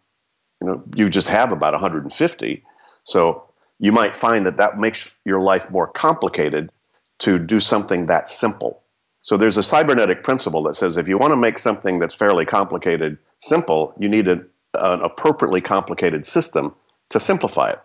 you 0.61 0.67
know 0.67 0.83
you 0.95 1.09
just 1.09 1.29
have 1.29 1.53
about 1.53 1.73
150 1.73 2.65
so 3.03 3.49
you 3.79 3.93
might 3.93 4.17
find 4.17 4.45
that 4.45 4.57
that 4.57 4.79
makes 4.79 5.15
your 5.25 5.41
life 5.41 5.71
more 5.71 5.87
complicated 5.87 6.71
to 7.19 7.39
do 7.39 7.61
something 7.61 8.07
that 8.07 8.29
simple. 8.29 8.83
So 9.21 9.37
there's 9.37 9.57
a 9.57 9.63
cybernetic 9.63 10.23
principle 10.23 10.63
that 10.65 10.75
says 10.75 10.97
if 10.97 11.09
you 11.09 11.19
want 11.19 11.33
to 11.33 11.37
make 11.37 11.59
something 11.59 11.99
that's 11.99 12.15
fairly 12.15 12.45
complicated 12.45 13.19
simple 13.39 13.95
you 13.99 14.09
need 14.09 14.29
a, 14.29 14.45
an 14.75 15.01
appropriately 15.01 15.61
complicated 15.61 16.25
system 16.25 16.75
to 17.11 17.19
simplify 17.19 17.71
it. 17.71 17.81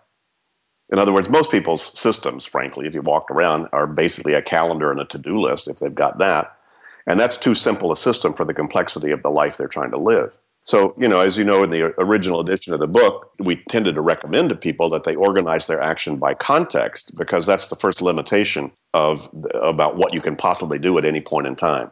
In 0.91 0.99
other 0.99 1.13
words 1.13 1.29
most 1.29 1.51
people's 1.51 1.97
systems 1.97 2.45
frankly 2.45 2.86
if 2.86 2.93
you 2.93 3.01
walked 3.01 3.31
around 3.31 3.67
are 3.73 3.88
basically 3.88 4.33
a 4.33 4.41
calendar 4.41 4.91
and 4.91 4.99
a 4.99 5.05
to-do 5.05 5.39
list 5.39 5.67
if 5.67 5.77
they've 5.77 5.93
got 5.93 6.17
that. 6.19 6.55
And 7.05 7.19
that's 7.19 7.38
too 7.38 7.55
simple 7.55 7.91
a 7.91 7.97
system 7.97 8.33
for 8.33 8.45
the 8.45 8.53
complexity 8.53 9.12
of 9.12 9.23
the 9.23 9.31
life 9.31 9.57
they're 9.57 9.67
trying 9.67 9.91
to 9.91 9.97
live 9.97 10.38
so, 10.63 10.95
you 10.97 11.08
know, 11.08 11.19
as 11.19 11.38
you 11.38 11.43
know, 11.43 11.62
in 11.63 11.69
the 11.69 11.93
original 11.99 12.39
edition 12.39 12.73
of 12.73 12.80
the 12.80 12.88
book, 12.88 13.32
we 13.39 13.58
tended 13.69 13.95
to 13.95 14.02
recommend 14.02 14.49
to 14.49 14.56
people 14.56 14.89
that 14.89 15.04
they 15.04 15.15
organize 15.15 15.67
their 15.67 15.82
action 15.82 16.17
by 16.17 16.34
context 16.34 17.17
because 17.17 17.45
that's 17.45 17.67
the 17.67 17.76
first 17.76 18.02
limitation 18.02 18.71
of 18.93 19.30
about 19.62 19.97
what 19.97 20.13
you 20.13 20.21
can 20.21 20.36
possibly 20.36 20.80
do 20.80 20.97
at 20.97 21.04
any 21.04 21.19
point 21.19 21.47
in 21.47 21.56
time. 21.56 21.91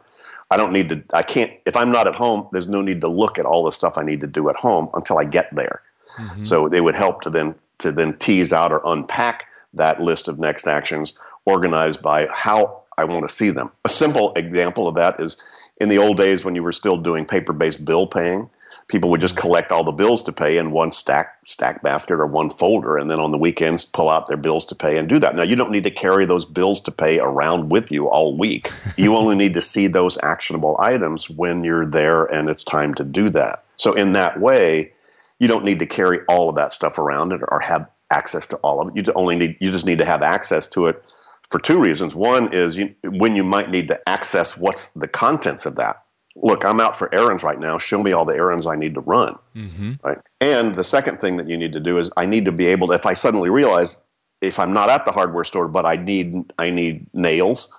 I 0.50 0.56
don't 0.56 0.72
need 0.72 0.88
to, 0.88 1.02
I 1.14 1.22
can't, 1.22 1.52
if 1.66 1.76
I'm 1.76 1.92
not 1.92 2.06
at 2.08 2.14
home, 2.14 2.48
there's 2.52 2.68
no 2.68 2.80
need 2.80 3.00
to 3.02 3.08
look 3.08 3.38
at 3.38 3.46
all 3.46 3.64
the 3.64 3.72
stuff 3.72 3.98
I 3.98 4.02
need 4.02 4.20
to 4.20 4.26
do 4.26 4.48
at 4.48 4.56
home 4.56 4.88
until 4.94 5.18
I 5.18 5.24
get 5.24 5.54
there. 5.54 5.82
Mm-hmm. 6.18 6.42
So 6.42 6.68
they 6.68 6.80
would 6.80 6.94
help 6.94 7.22
to 7.22 7.30
then 7.30 7.54
to 7.82 7.92
then 7.92 8.16
tease 8.18 8.52
out 8.52 8.72
or 8.72 8.80
unpack 8.84 9.48
that 9.74 10.00
list 10.00 10.28
of 10.28 10.38
next 10.38 10.66
actions 10.66 11.14
organized 11.44 12.00
by 12.00 12.26
how 12.32 12.82
I 12.96 13.04
want 13.04 13.28
to 13.28 13.34
see 13.34 13.50
them. 13.50 13.70
A 13.84 13.88
simple 13.88 14.32
example 14.34 14.88
of 14.88 14.94
that 14.94 15.20
is 15.20 15.36
in 15.80 15.88
the 15.88 15.98
old 15.98 16.16
days 16.16 16.44
when 16.44 16.54
you 16.54 16.62
were 16.62 16.72
still 16.72 16.96
doing 16.96 17.24
paper-based 17.24 17.84
bill 17.84 18.06
paying, 18.06 18.48
people 18.88 19.10
would 19.10 19.20
just 19.20 19.34
mm-hmm. 19.34 19.42
collect 19.42 19.72
all 19.72 19.84
the 19.84 19.92
bills 19.92 20.22
to 20.24 20.32
pay 20.32 20.58
in 20.58 20.70
one 20.70 20.92
stack 20.92 21.38
stack 21.44 21.82
basket 21.82 22.14
or 22.14 22.26
one 22.26 22.50
folder 22.50 22.96
and 22.96 23.10
then 23.10 23.18
on 23.18 23.30
the 23.30 23.38
weekends 23.38 23.84
pull 23.84 24.08
out 24.08 24.28
their 24.28 24.36
bills 24.36 24.66
to 24.66 24.74
pay 24.74 24.98
and 24.98 25.08
do 25.08 25.18
that. 25.18 25.34
Now 25.34 25.42
you 25.42 25.56
don't 25.56 25.70
need 25.70 25.84
to 25.84 25.90
carry 25.90 26.26
those 26.26 26.44
bills 26.44 26.80
to 26.82 26.90
pay 26.90 27.18
around 27.18 27.70
with 27.70 27.90
you 27.90 28.08
all 28.08 28.36
week. 28.36 28.70
You 28.96 29.16
only 29.16 29.36
need 29.36 29.54
to 29.54 29.62
see 29.62 29.86
those 29.86 30.18
actionable 30.22 30.76
items 30.78 31.28
when 31.28 31.64
you're 31.64 31.86
there 31.86 32.24
and 32.24 32.48
it's 32.48 32.64
time 32.64 32.94
to 32.94 33.04
do 33.04 33.28
that. 33.30 33.64
So 33.76 33.92
in 33.92 34.12
that 34.12 34.40
way 34.40 34.92
you 35.38 35.48
don't 35.48 35.64
need 35.64 35.80
to 35.80 35.86
carry 35.86 36.20
all 36.28 36.48
of 36.48 36.54
that 36.56 36.72
stuff 36.72 36.98
around 36.98 37.32
or 37.32 37.60
have 37.60 37.88
access 38.10 38.46
to 38.46 38.56
all 38.58 38.80
of 38.80 38.88
it. 38.88 39.06
You 39.06 39.12
only 39.14 39.36
need 39.36 39.56
you 39.60 39.72
just 39.72 39.86
need 39.86 39.98
to 39.98 40.04
have 40.04 40.22
access 40.22 40.68
to 40.68 40.86
it 40.86 41.04
for 41.48 41.58
two 41.58 41.80
reasons. 41.80 42.14
One 42.14 42.52
is 42.52 42.76
you, 42.76 42.94
when 43.04 43.34
you 43.34 43.42
might 43.42 43.70
need 43.70 43.88
to 43.88 44.08
access 44.08 44.56
what's 44.56 44.86
the 44.88 45.08
contents 45.08 45.66
of 45.66 45.76
that 45.76 46.02
look, 46.36 46.64
I'm 46.64 46.80
out 46.80 46.96
for 46.96 47.14
errands 47.14 47.42
right 47.42 47.58
now. 47.58 47.78
Show 47.78 48.02
me 48.02 48.12
all 48.12 48.24
the 48.24 48.34
errands 48.34 48.66
I 48.66 48.76
need 48.76 48.94
to 48.94 49.00
run. 49.00 49.38
Mm-hmm. 49.54 49.92
Right. 50.02 50.18
And 50.40 50.74
the 50.74 50.84
second 50.84 51.20
thing 51.20 51.36
that 51.36 51.48
you 51.48 51.56
need 51.56 51.72
to 51.72 51.80
do 51.80 51.98
is 51.98 52.10
I 52.16 52.26
need 52.26 52.44
to 52.46 52.52
be 52.52 52.66
able 52.66 52.88
to, 52.88 52.94
if 52.94 53.06
I 53.06 53.12
suddenly 53.12 53.50
realize 53.50 54.02
if 54.40 54.58
I'm 54.58 54.72
not 54.72 54.90
at 54.90 55.04
the 55.04 55.12
hardware 55.12 55.44
store, 55.44 55.68
but 55.68 55.86
I 55.86 55.96
need 55.96 56.34
I 56.58 56.70
need 56.70 57.06
nails, 57.14 57.72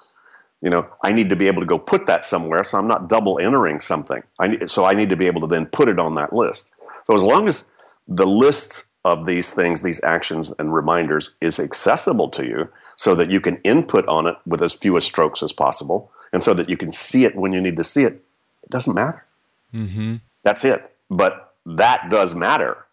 you 0.62 0.70
know, 0.70 0.88
I 1.04 1.12
need 1.12 1.30
to 1.30 1.36
be 1.36 1.48
able 1.48 1.62
to 1.62 1.68
go 1.68 1.78
put 1.78 2.06
that 2.08 2.24
somewhere 2.24 2.64
so 2.64 2.78
I'm 2.78 2.88
not 2.88 3.10
double 3.10 3.38
entering 3.38 3.82
something. 3.82 4.24
I 4.40 4.48
need, 4.48 4.70
so 4.70 4.86
I 4.86 4.94
need 4.94 5.10
to 5.10 5.18
be 5.18 5.28
able 5.28 5.42
to 5.42 5.48
then 5.48 5.66
put 5.66 5.90
it 5.90 6.00
on 6.00 6.16
that 6.16 6.32
list. 6.32 6.72
So 7.06 7.16
as 7.16 7.24
long 7.24 7.48
as 7.48 7.70
the 8.08 8.26
list 8.26 8.92
of 9.04 9.26
these 9.26 9.50
things, 9.50 9.82
these 9.82 10.02
actions 10.04 10.54
and 10.58 10.74
reminders 10.74 11.36
is 11.42 11.60
accessible 11.60 12.30
to 12.30 12.46
you 12.46 12.70
so 12.96 13.14
that 13.16 13.30
you 13.30 13.42
can 13.42 13.58
input 13.58 14.08
on 14.08 14.26
it 14.26 14.38
with 14.46 14.64
as 14.64 14.74
few 14.74 14.98
strokes 15.02 15.44
as 15.44 15.52
possible 15.52 16.12
and 16.32 16.42
so 16.42 16.54
that 16.54 16.70
you 16.70 16.78
can 16.78 16.92
see 16.92 17.26
it 17.26 17.36
when 17.36 17.52
you 17.52 17.62
need 17.62 17.78
to 17.78 17.84
see 17.84 18.04
it, 18.04 18.24
it 18.64 18.70
doesn't 18.70 18.96
matter. 18.96 19.26
Mm-hmm. 19.74 20.16
That's 20.44 20.66
it. 20.66 20.96
But 21.10 21.54
that 21.66 22.10
does 22.10 22.36
matter. 22.36 22.86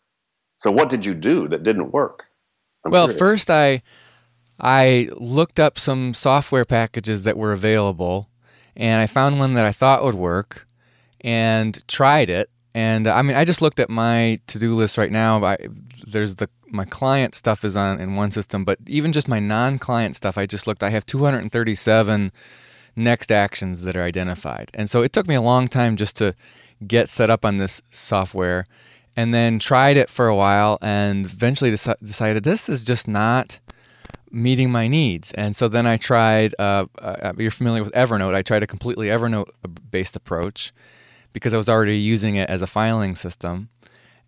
So 0.57 0.71
what 0.71 0.89
did 0.89 1.07
you 1.07 1.15
do 1.15 1.49
that 1.49 1.63
didn't 1.63 1.93
work? 1.93 2.27
I'm 2.85 2.93
well, 2.93 3.07
curious. 3.07 3.19
first 3.19 3.51
I 3.51 3.83
I 4.59 5.09
looked 5.17 5.59
up 5.59 5.79
some 5.79 6.13
software 6.13 6.65
packages 6.65 7.23
that 7.23 7.37
were 7.37 7.53
available, 7.53 8.29
and 8.77 9.01
I 9.01 9.07
found 9.07 9.39
one 9.39 9.55
that 9.55 9.65
I 9.65 9.73
thought 9.73 10.05
would 10.05 10.15
work, 10.15 10.67
and 11.23 11.87
tried 11.89 12.29
it. 12.29 12.51
And 12.75 13.07
I 13.07 13.23
mean, 13.23 13.37
I 13.37 13.45
just 13.45 13.63
looked 13.63 13.81
at 13.81 13.91
my 13.91 14.39
to-do 14.47 14.75
list 14.75 14.99
right 14.99 15.11
now. 15.11 15.43
I, 15.43 15.57
there's 16.07 16.37
the 16.37 16.49
my 16.69 16.85
client 16.85 17.35
stuff 17.35 17.65
is 17.65 17.77
on 17.77 18.01
in 18.01 18.15
one 18.15 18.31
system, 18.31 18.65
but 18.65 18.79
even 18.87 19.13
just 19.13 19.29
my 19.29 19.41
non-client 19.41 20.15
stuff, 20.15 20.39
I 20.39 20.47
just 20.47 20.67
looked. 20.67 20.83
I 20.83 20.91
have 20.91 21.07
237 21.07 22.33
next 22.97 23.33
actions 23.33 23.83
that 23.83 23.97
are 23.97 24.03
identified. 24.03 24.71
And 24.75 24.91
so 24.91 25.03
it 25.03 25.13
took 25.13 25.27
me 25.27 25.35
a 25.35 25.43
long 25.43 25.69
time 25.69 25.97
just 25.97 26.17
to 26.17 26.35
get 26.87 27.09
set 27.09 27.31
up 27.31 27.45
on 27.45 27.59
this 27.59 27.83
software 27.91 28.65
and 29.17 29.35
then 29.35 29.59
tried 29.59 29.97
it 29.97 30.09
for 30.09 30.29
a 30.29 30.37
while 30.37 30.79
and 30.81 31.27
eventually 31.27 31.71
decided 31.71 32.45
this 32.45 32.69
is 32.69 32.85
just 32.85 33.09
not 33.09 33.61
meeting 34.31 34.71
my 34.71 34.87
needs. 34.89 35.33
And 35.33 35.57
so 35.57 35.69
then 35.69 35.87
I 35.87 35.97
tried, 35.97 36.55
uh, 36.59 36.87
uh, 36.99 37.33
you're 37.37 37.51
familiar 37.51 37.83
with 37.83 37.93
Evernote, 37.93 38.35
I 38.35 38.43
tried 38.43 38.63
a 38.63 38.67
completely 38.67 39.09
Evernote 39.09 39.51
based 39.91 40.17
approach 40.17 40.73
because 41.33 41.53
I 41.53 41.57
was 41.57 41.69
already 41.69 41.99
using 41.99 42.37
it 42.37 42.49
as 42.49 42.63
a 42.63 42.67
filing 42.67 43.15
system. 43.15 43.69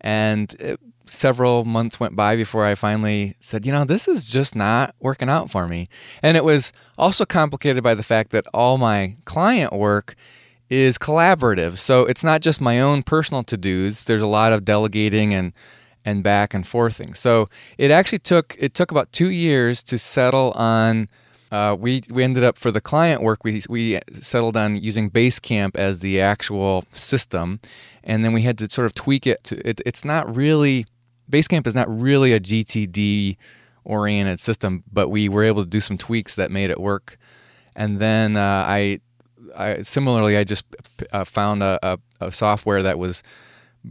And 0.01 0.53
it, 0.59 0.79
several 1.13 1.63
months 1.63 1.99
went 1.99 2.15
by 2.15 2.35
before 2.35 2.65
I 2.65 2.75
finally 2.75 3.35
said, 3.39 3.65
you 3.65 3.71
know, 3.71 3.85
this 3.85 4.07
is 4.07 4.27
just 4.27 4.55
not 4.55 4.95
working 4.99 5.29
out 5.29 5.49
for 5.49 5.67
me. 5.67 5.87
And 6.21 6.35
it 6.35 6.43
was 6.43 6.73
also 6.97 7.25
complicated 7.25 7.83
by 7.83 7.93
the 7.93 8.03
fact 8.03 8.31
that 8.31 8.45
all 8.53 8.77
my 8.77 9.15
client 9.25 9.73
work 9.73 10.15
is 10.69 10.97
collaborative. 10.97 11.77
So 11.77 12.05
it's 12.05 12.23
not 12.23 12.41
just 12.41 12.59
my 12.59 12.79
own 12.81 13.03
personal 13.03 13.43
to 13.43 13.57
dos, 13.57 14.03
there's 14.03 14.21
a 14.21 14.27
lot 14.27 14.53
of 14.53 14.65
delegating 14.65 15.33
and 15.33 15.53
and 16.05 16.23
back 16.23 16.53
and 16.53 16.67
forthing. 16.67 17.13
So 17.13 17.47
it 17.77 17.91
actually 17.91 18.19
took 18.19 18.55
it 18.59 18.73
took 18.73 18.91
about 18.91 19.11
two 19.11 19.29
years 19.29 19.83
to 19.83 19.97
settle 19.97 20.51
on. 20.51 21.07
Uh, 21.51 21.75
we 21.79 22.01
we 22.09 22.23
ended 22.23 22.43
up 22.43 22.57
for 22.57 22.71
the 22.71 22.81
client 22.81 23.21
work. 23.21 23.43
We 23.43 23.61
we 23.69 23.99
settled 24.19 24.57
on 24.57 24.75
using 24.75 25.09
Basecamp 25.09 25.75
as 25.75 25.99
the 25.99 26.19
actual 26.19 26.85
system, 26.91 27.59
and 28.03 28.25
then 28.25 28.33
we 28.33 28.41
had 28.41 28.57
to 28.57 28.69
sort 28.69 28.87
of 28.87 28.95
tweak 28.95 29.27
it. 29.27 29.43
To, 29.45 29.67
it 29.67 29.79
it's 29.85 30.03
not 30.03 30.35
really 30.35 30.85
Basecamp 31.29 31.67
is 31.67 31.75
not 31.75 31.89
really 31.89 32.33
a 32.33 32.39
GTD 32.39 33.37
oriented 33.83 34.39
system, 34.39 34.83
but 34.91 35.09
we 35.09 35.29
were 35.29 35.43
able 35.43 35.63
to 35.63 35.69
do 35.69 35.79
some 35.79 35.97
tweaks 35.97 36.35
that 36.35 36.51
made 36.51 36.69
it 36.69 36.79
work. 36.79 37.17
And 37.75 37.99
then 37.99 38.37
uh, 38.37 38.65
I, 38.67 38.99
I 39.55 39.81
similarly, 39.81 40.37
I 40.37 40.43
just 40.43 40.65
uh, 41.11 41.23
found 41.23 41.63
a, 41.63 41.79
a, 41.83 41.99
a, 42.21 42.31
software 42.31 42.83
that 42.83 42.99
was 42.99 43.23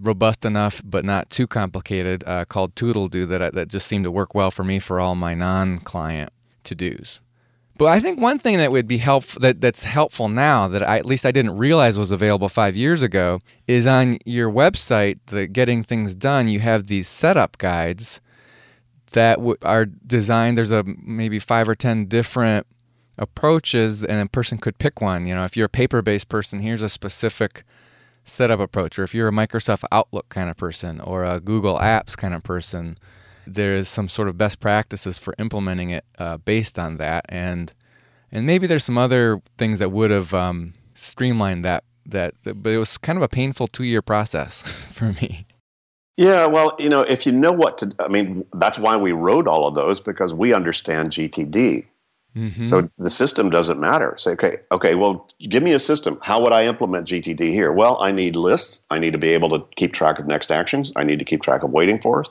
robust 0.01 0.45
enough 0.45 0.81
but 0.85 1.05
not 1.05 1.29
too 1.29 1.47
complicated 1.47 2.25
uh, 2.27 2.45
called 2.47 2.75
Toodledo 2.75 3.29
that 3.29 3.53
that 3.53 3.69
just 3.69 3.87
seemed 3.87 4.05
to 4.05 4.11
work 4.11 4.35
well 4.35 4.51
for 4.51 4.65
me 4.65 4.79
for 4.79 4.99
all 4.99 5.15
my 5.15 5.35
non-client 5.35 6.33
to 6.65 6.75
dos. 6.75 7.21
But 7.83 7.89
I 7.89 7.99
think 7.99 8.21
one 8.21 8.39
thing 8.39 8.59
that 8.59 8.71
would 8.71 8.87
be 8.87 8.99
helpful 8.99 9.41
that, 9.41 9.61
that's 9.61 9.83
helpful 9.83 10.29
now 10.29 10.69
that 10.69 10.89
I, 10.89 10.99
at 10.99 11.05
least 11.05 11.27
I 11.27 11.33
didn't 11.33 11.57
realize 11.57 11.99
was 11.99 12.13
available 12.13 12.49
five 12.49 12.77
years 12.77 13.03
ago 13.03 13.41
is 13.67 13.89
on 13.89 14.19
your 14.25 14.53
website, 14.53 15.19
the 15.27 15.49
Getting 15.49 15.83
Things 15.83 16.15
Done. 16.15 16.47
You 16.47 16.61
have 16.61 16.87
these 16.87 17.09
setup 17.09 17.59
guides 17.59 18.21
that 19.15 19.39
w- 19.39 19.57
are 19.63 19.87
designed. 19.87 20.57
There's 20.57 20.71
a 20.71 20.85
maybe 20.97 21.41
five 21.41 21.69
or 21.69 21.75
ten 21.75 22.05
different 22.05 22.69
approaches, 23.19 24.05
and 24.05 24.21
a 24.21 24.31
person 24.31 24.59
could 24.59 24.79
pick 24.79 25.01
one. 25.01 25.27
You 25.27 25.35
know, 25.35 25.43
if 25.43 25.57
you're 25.57 25.67
a 25.67 25.69
paper-based 25.69 26.29
person, 26.29 26.61
here's 26.61 26.83
a 26.83 26.89
specific 26.89 27.65
setup 28.23 28.61
approach, 28.61 28.97
or 28.97 29.03
if 29.03 29.13
you're 29.13 29.27
a 29.27 29.33
Microsoft 29.33 29.83
Outlook 29.91 30.29
kind 30.29 30.49
of 30.49 30.57
person 30.57 31.01
or 31.01 31.25
a 31.25 31.41
Google 31.41 31.79
Apps 31.79 32.17
kind 32.17 32.33
of 32.33 32.45
person 32.45 32.97
there 33.47 33.75
is 33.75 33.89
some 33.89 34.09
sort 34.09 34.29
of 34.29 34.39
best 34.39 34.61
practices 34.61 35.19
for 35.19 35.35
implementing 35.39 35.91
it 35.91 36.05
uh, 36.19 36.37
based 36.39 36.79
on 36.79 36.97
that, 36.99 37.25
and 37.29 37.73
and 38.31 38.47
maybe 38.47 38.67
there's 38.67 38.85
some 38.85 38.99
other 38.99 39.41
things 39.59 39.79
that 39.79 39.91
would 39.91 40.11
have 40.11 40.33
um, 40.35 40.73
streamlined 40.95 41.65
that. 41.65 41.85
That, 42.05 42.35
but 42.45 42.71
it 42.73 42.79
was 42.79 42.99
kind 42.99 43.17
of 43.17 43.23
a 43.23 43.29
painful 43.29 43.69
two 43.69 43.85
year 43.85 44.03
process 44.03 44.63
for 44.93 45.13
me. 45.13 45.47
Yeah, 46.17 46.47
well, 46.47 46.75
you 46.79 46.89
know, 46.89 47.03
if 47.03 47.25
you 47.27 47.33
know 47.33 47.53
what 47.53 47.79
to, 47.79 47.95
I 47.99 48.09
mean, 48.09 48.45
that's 48.53 48.79
why 48.79 48.97
we 48.97 49.13
wrote 49.13 49.49
all 49.49 49.67
of 49.67 49.75
those 49.75 50.01
because 50.01 50.35
we 50.35 50.53
understand 50.53 51.11
GTD. 51.11 51.85
Mm-hmm. 52.37 52.65
So 52.65 52.89
the 52.99 53.11
system 53.11 53.51
doesn't 53.51 53.79
matter. 53.79 54.15
Say, 54.17 54.33
okay, 54.33 54.59
okay, 54.71 54.95
well, 54.95 55.29
give 55.41 55.63
me 55.63 55.73
a 55.73 55.79
system. 55.79 56.19
How 56.23 56.43
would 56.43 56.53
I 56.53 56.65
implement 56.65 57.07
GTD 57.07 57.53
here? 57.53 57.73
Well, 57.73 57.99
I 58.01 58.13
need 58.13 58.37
lists. 58.37 58.85
I 58.91 58.99
need 58.99 59.13
to 59.13 59.19
be 59.19 59.29
able 59.29 59.51
to 59.51 59.67
keep 59.77 59.93
track 59.93 60.19
of 60.19 60.27
next 60.27 60.51
actions. 60.51 60.93
I 60.97 61.05
need 61.05 61.19
to 61.19 61.25
keep 61.25 61.43
track 61.43 61.63
of 61.63 61.71
waiting 61.71 62.01
for. 62.01 62.25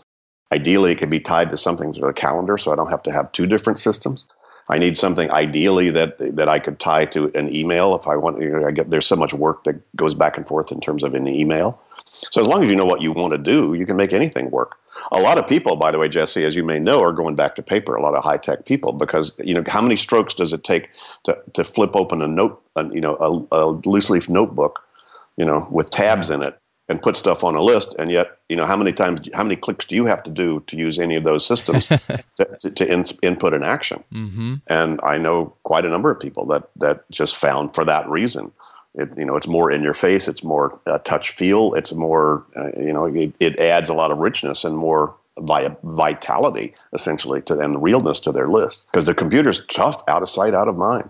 Ideally, 0.51 0.91
it 0.91 0.97
could 0.97 1.09
be 1.09 1.19
tied 1.19 1.49
to 1.51 1.57
something 1.57 1.93
to 1.93 2.05
a 2.05 2.13
calendar, 2.13 2.57
so 2.57 2.71
I 2.71 2.75
don't 2.75 2.89
have 2.89 3.03
to 3.03 3.11
have 3.11 3.31
two 3.31 3.47
different 3.47 3.79
systems. 3.79 4.25
I 4.69 4.77
need 4.77 4.97
something 4.97 5.29
ideally 5.31 5.89
that 5.91 6.17
that 6.35 6.47
I 6.47 6.59
could 6.59 6.79
tie 6.79 7.05
to 7.05 7.29
an 7.35 7.53
email 7.53 7.93
if 7.95 8.07
I 8.07 8.15
want. 8.15 8.41
You 8.41 8.51
know, 8.51 8.65
I 8.65 8.71
get 8.71 8.89
there's 8.89 9.05
so 9.05 9.17
much 9.17 9.33
work 9.33 9.65
that 9.65 9.81
goes 9.95 10.13
back 10.13 10.37
and 10.37 10.47
forth 10.47 10.71
in 10.71 10.79
terms 10.79 11.03
of 11.03 11.13
an 11.13 11.27
email. 11.27 11.79
So 11.99 12.41
as 12.41 12.47
long 12.47 12.63
as 12.63 12.69
you 12.69 12.75
know 12.75 12.85
what 12.85 13.01
you 13.01 13.11
want 13.11 13.33
to 13.33 13.37
do, 13.37 13.73
you 13.73 13.85
can 13.85 13.97
make 13.97 14.13
anything 14.13 14.49
work. 14.49 14.77
A 15.11 15.19
lot 15.19 15.37
of 15.37 15.47
people, 15.47 15.75
by 15.75 15.91
the 15.91 15.97
way, 15.97 16.07
Jesse, 16.07 16.45
as 16.45 16.55
you 16.55 16.63
may 16.63 16.79
know, 16.79 17.01
are 17.01 17.11
going 17.11 17.35
back 17.35 17.55
to 17.55 17.63
paper. 17.63 17.95
A 17.95 18.01
lot 18.01 18.15
of 18.15 18.23
high 18.23 18.37
tech 18.37 18.65
people 18.65 18.93
because 18.93 19.33
you 19.43 19.53
know 19.53 19.63
how 19.67 19.81
many 19.81 19.97
strokes 19.97 20.33
does 20.33 20.53
it 20.53 20.63
take 20.63 20.89
to 21.23 21.37
to 21.53 21.63
flip 21.63 21.95
open 21.95 22.21
a 22.21 22.27
note, 22.27 22.61
a, 22.77 22.85
you 22.93 23.01
know, 23.01 23.15
a, 23.51 23.55
a 23.55 23.63
loose 23.85 24.09
leaf 24.09 24.29
notebook, 24.29 24.87
you 25.35 25.45
know, 25.45 25.67
with 25.69 25.89
tabs 25.89 26.29
in 26.29 26.43
it 26.43 26.60
and 26.91 27.01
put 27.01 27.15
stuff 27.15 27.41
on 27.41 27.55
a 27.55 27.61
list 27.61 27.95
and 27.97 28.11
yet 28.11 28.37
you 28.49 28.55
know 28.57 28.65
how 28.65 28.75
many 28.75 28.91
times 28.91 29.21
how 29.33 29.43
many 29.43 29.55
clicks 29.55 29.85
do 29.85 29.95
you 29.95 30.05
have 30.05 30.21
to 30.21 30.29
do 30.29 30.59
to 30.67 30.75
use 30.75 30.99
any 30.99 31.15
of 31.15 31.23
those 31.23 31.45
systems 31.45 31.87
to, 32.35 32.45
to, 32.59 32.69
to 32.69 32.93
in, 32.93 33.05
input 33.23 33.53
an 33.53 33.63
action? 33.63 34.03
Mm-hmm. 34.13 34.55
and 34.67 34.99
i 35.03 35.17
know 35.17 35.55
quite 35.63 35.85
a 35.85 35.89
number 35.89 36.11
of 36.11 36.19
people 36.19 36.45
that 36.47 36.69
that 36.75 37.09
just 37.09 37.35
found 37.35 37.73
for 37.73 37.85
that 37.85 38.07
reason. 38.07 38.51
It, 38.93 39.17
you 39.17 39.23
know 39.23 39.37
it's 39.37 39.47
more 39.47 39.71
in 39.71 39.81
your 39.81 39.93
face 39.93 40.27
it's 40.27 40.43
more 40.43 40.77
uh, 40.85 40.97
touch 40.97 41.29
feel 41.29 41.73
it's 41.75 41.93
more 41.93 42.45
uh, 42.57 42.71
you 42.75 42.91
know 42.91 43.05
it, 43.05 43.33
it, 43.39 43.57
adds 43.57 43.87
a 43.87 43.93
lot 43.93 44.11
of 44.11 44.17
richness 44.17 44.65
and 44.65 44.75
more 44.75 45.15
vi- 45.39 45.77
vitality 45.83 46.75
essentially 46.91 47.41
to 47.43 47.57
and 47.57 47.81
realness 47.81 48.19
to 48.19 48.33
their 48.33 48.49
list. 48.49 48.87
Because 48.91 49.05
the 49.05 49.15
computer's 49.15 49.65
tough 49.67 50.01
out 50.09 50.23
of 50.23 50.27
sight 50.27 50.53
out 50.53 50.67
of 50.67 50.75
mind 50.75 51.09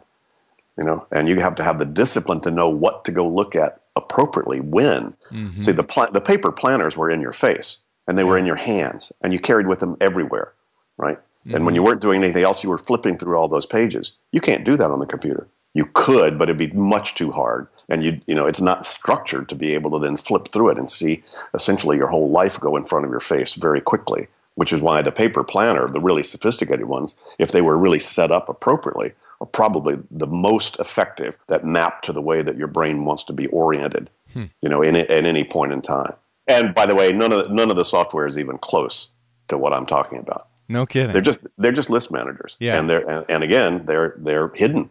you 0.77 0.83
know 0.83 1.07
and 1.11 1.27
you 1.27 1.39
have 1.39 1.55
to 1.55 1.63
have 1.63 1.79
the 1.79 1.85
discipline 1.85 2.39
to 2.41 2.51
know 2.51 2.69
what 2.69 3.03
to 3.05 3.11
go 3.11 3.27
look 3.27 3.55
at 3.55 3.80
appropriately 3.95 4.59
when. 4.59 5.15
Mm-hmm. 5.31 5.61
See, 5.61 5.71
the, 5.71 5.83
pl- 5.83 6.11
the 6.11 6.21
paper 6.21 6.51
planners 6.51 6.95
were 6.95 7.09
in 7.09 7.21
your 7.21 7.31
face 7.31 7.77
and 8.07 8.17
they 8.17 8.23
yeah. 8.23 8.29
were 8.29 8.37
in 8.37 8.45
your 8.45 8.55
hands 8.55 9.11
and 9.23 9.33
you 9.33 9.39
carried 9.39 9.67
with 9.67 9.79
them 9.79 9.97
everywhere, 9.99 10.53
right? 10.97 11.17
Mm-hmm. 11.17 11.55
And 11.55 11.65
when 11.65 11.75
you 11.75 11.83
weren't 11.83 12.01
doing 12.01 12.23
anything 12.23 12.43
else, 12.43 12.63
you 12.63 12.69
were 12.69 12.77
flipping 12.77 13.17
through 13.17 13.37
all 13.37 13.47
those 13.47 13.65
pages. 13.65 14.13
You 14.31 14.41
can't 14.41 14.63
do 14.63 14.77
that 14.77 14.91
on 14.91 14.99
the 14.99 15.05
computer. 15.05 15.47
You 15.73 15.89
could, 15.93 16.37
but 16.37 16.49
it'd 16.49 16.57
be 16.57 16.77
much 16.77 17.15
too 17.15 17.31
hard. 17.31 17.67
And 17.87 18.03
you, 18.03 18.19
you 18.27 18.35
know, 18.35 18.45
it's 18.45 18.61
not 18.61 18.85
structured 18.85 19.47
to 19.49 19.55
be 19.55 19.73
able 19.73 19.91
to 19.91 19.99
then 19.99 20.17
flip 20.17 20.49
through 20.49 20.71
it 20.71 20.77
and 20.77 20.91
see 20.91 21.23
essentially 21.53 21.97
your 21.97 22.09
whole 22.09 22.29
life 22.29 22.59
go 22.59 22.75
in 22.75 22.83
front 22.83 23.05
of 23.05 23.11
your 23.11 23.21
face 23.21 23.53
very 23.55 23.81
quickly. 23.81 24.27
Which 24.55 24.73
is 24.73 24.81
why 24.81 25.01
the 25.01 25.13
paper 25.13 25.45
planner, 25.45 25.87
the 25.87 26.01
really 26.01 26.23
sophisticated 26.23 26.85
ones, 26.85 27.15
if 27.39 27.53
they 27.53 27.61
were 27.61 27.77
really 27.77 27.99
set 27.99 28.31
up 28.31 28.49
appropriately, 28.49 29.13
are 29.41 29.47
probably 29.47 29.97
the 30.11 30.27
most 30.27 30.79
effective 30.79 31.37
that 31.47 31.65
map 31.65 32.03
to 32.03 32.13
the 32.13 32.21
way 32.21 32.41
that 32.41 32.55
your 32.55 32.67
brain 32.67 33.03
wants 33.03 33.23
to 33.25 33.33
be 33.33 33.47
oriented, 33.47 34.09
hmm. 34.31 34.45
you 34.61 34.69
know, 34.69 34.81
in, 34.81 34.95
at 34.95 35.09
any 35.09 35.43
point 35.43 35.73
in 35.73 35.81
time. 35.81 36.13
And 36.47 36.73
by 36.75 36.85
the 36.85 36.95
way, 36.95 37.11
none 37.11 37.33
of 37.33 37.47
the, 37.47 37.53
none 37.53 37.69
of 37.69 37.75
the 37.75 37.83
software 37.83 38.27
is 38.27 38.37
even 38.37 38.57
close 38.59 39.09
to 39.47 39.57
what 39.57 39.73
I'm 39.73 39.85
talking 39.85 40.19
about. 40.19 40.47
No 40.69 40.85
kidding. 40.85 41.11
They're 41.11 41.21
just 41.21 41.47
they're 41.57 41.71
just 41.71 41.89
list 41.89 42.11
managers. 42.11 42.55
Yeah. 42.59 42.79
And 42.79 42.89
they're 42.89 43.07
and, 43.09 43.25
and 43.27 43.43
again 43.43 43.85
they're 43.85 44.15
they're 44.19 44.51
hidden. 44.55 44.89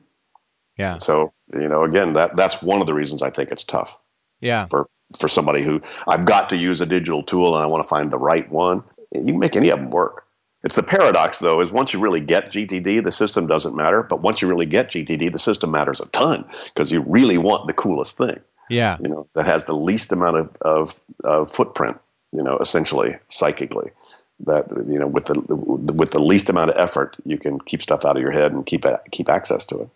Yeah. 0.77 0.99
So 0.99 1.33
you 1.55 1.69
know 1.69 1.85
again 1.85 2.13
that 2.15 2.37
that's 2.37 2.61
one 2.61 2.81
of 2.81 2.87
the 2.87 2.95
reasons 2.95 3.23
I 3.23 3.31
think 3.31 3.51
it's 3.51 3.65
tough. 3.65 3.97
Yeah. 4.41 4.67
For 4.67 4.89
for 5.19 5.29
somebody 5.29 5.63
who 5.63 5.81
I've 6.07 6.27
got 6.27 6.49
to 6.51 6.57
use 6.57 6.81
a 6.81 6.87
digital 6.87 7.23
tool 7.23 7.55
and 7.55 7.65
I 7.65 7.67
want 7.67 7.83
to 7.83 7.89
find 7.89 8.11
the 8.11 8.19
right 8.19 8.49
one. 8.51 8.83
You 9.13 9.33
can 9.33 9.39
make 9.39 9.57
any 9.57 9.71
of 9.71 9.79
them 9.79 9.91
work. 9.91 10.27
It's 10.62 10.77
the 10.77 10.83
paradox, 10.83 11.38
though, 11.38 11.61
is 11.61 11.73
once 11.73 11.94
you 11.94 12.01
really 12.01 12.20
get 12.20 12.51
GTD, 12.51 13.03
the 13.03 13.12
system 13.12 13.46
doesn't 13.46 13.75
matter. 13.75 14.03
But 14.03 14.20
once 14.20 14.42
you 14.42 14.49
really 14.49 14.66
get 14.66 14.90
GTD, 14.90 15.33
the 15.33 15.38
system 15.38 15.70
matters 15.70 16.01
a 16.01 16.07
ton 16.07 16.44
because 16.66 16.92
you 16.92 17.03
really 17.07 17.38
want 17.38 17.66
the 17.66 17.73
coolest 17.73 18.18
thing. 18.18 18.40
Yeah. 18.68 18.99
You 19.03 19.09
know, 19.09 19.29
that 19.35 19.46
has 19.46 19.64
the 19.64 19.75
least 19.75 20.12
amount 20.12 20.37
of, 20.37 20.57
of, 20.61 21.01
of 21.25 21.51
footprint, 21.51 21.99
you 22.33 22.42
know, 22.42 22.59
essentially 22.59 23.16
psychically. 23.29 23.90
That, 24.46 24.70
you 24.87 24.99
know, 24.99 25.07
with 25.07 25.27
the, 25.27 25.40
with 25.94 26.12
the 26.12 26.18
least 26.18 26.49
amount 26.49 26.70
of 26.70 26.77
effort, 26.79 27.16
you 27.25 27.37
can 27.37 27.59
keep 27.61 27.83
stuff 27.83 28.05
out 28.05 28.16
of 28.16 28.23
your 28.23 28.33
head 28.33 28.53
and 28.53 28.64
keep, 28.64 28.85
keep 29.11 29.29
access 29.29 29.66
to 29.66 29.83
it. 29.83 29.88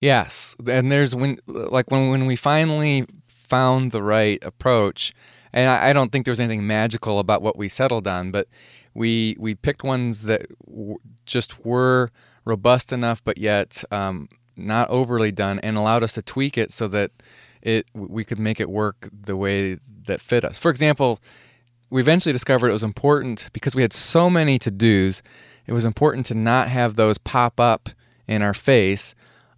Yes. 0.00 0.56
And 0.66 0.90
there's 0.90 1.14
when, 1.14 1.38
like, 1.46 1.90
when, 1.90 2.10
when 2.10 2.26
we 2.26 2.36
finally 2.36 3.06
found 3.26 3.92
the 3.92 4.02
right 4.02 4.42
approach, 4.42 5.14
and 5.52 5.68
I, 5.68 5.90
I 5.90 5.92
don't 5.92 6.12
think 6.12 6.24
there 6.24 6.32
was 6.32 6.40
anything 6.40 6.66
magical 6.66 7.18
about 7.18 7.42
what 7.42 7.56
we 7.56 7.68
settled 7.68 8.06
on, 8.06 8.30
but 8.30 8.48
we 8.94 9.36
we 9.38 9.54
picked 9.54 9.84
ones 9.84 10.22
that 10.22 10.46
w- 10.66 10.98
just 11.26 11.64
were 11.64 12.10
robust 12.44 12.92
enough, 12.92 13.22
but 13.22 13.38
yet 13.38 13.84
um, 13.90 14.28
not 14.56 14.88
overly 14.90 15.32
done, 15.32 15.58
and 15.60 15.76
allowed 15.76 16.02
us 16.02 16.14
to 16.14 16.22
tweak 16.22 16.58
it 16.58 16.72
so 16.72 16.88
that 16.88 17.10
it 17.62 17.86
we 17.94 18.24
could 18.24 18.38
make 18.38 18.60
it 18.60 18.70
work 18.70 19.08
the 19.12 19.36
way 19.36 19.78
that 20.04 20.20
fit 20.20 20.44
us. 20.44 20.58
For 20.58 20.70
example, 20.70 21.20
we 21.90 22.00
eventually 22.00 22.32
discovered 22.32 22.68
it 22.68 22.72
was 22.72 22.82
important 22.82 23.48
because 23.52 23.74
we 23.74 23.82
had 23.82 23.92
so 23.92 24.30
many 24.30 24.58
to 24.58 24.70
dos. 24.70 25.22
It 25.66 25.72
was 25.72 25.84
important 25.84 26.26
to 26.26 26.34
not 26.34 26.68
have 26.68 26.96
those 26.96 27.18
pop 27.18 27.60
up 27.60 27.90
in 28.26 28.42
our 28.42 28.54
face 28.54 29.14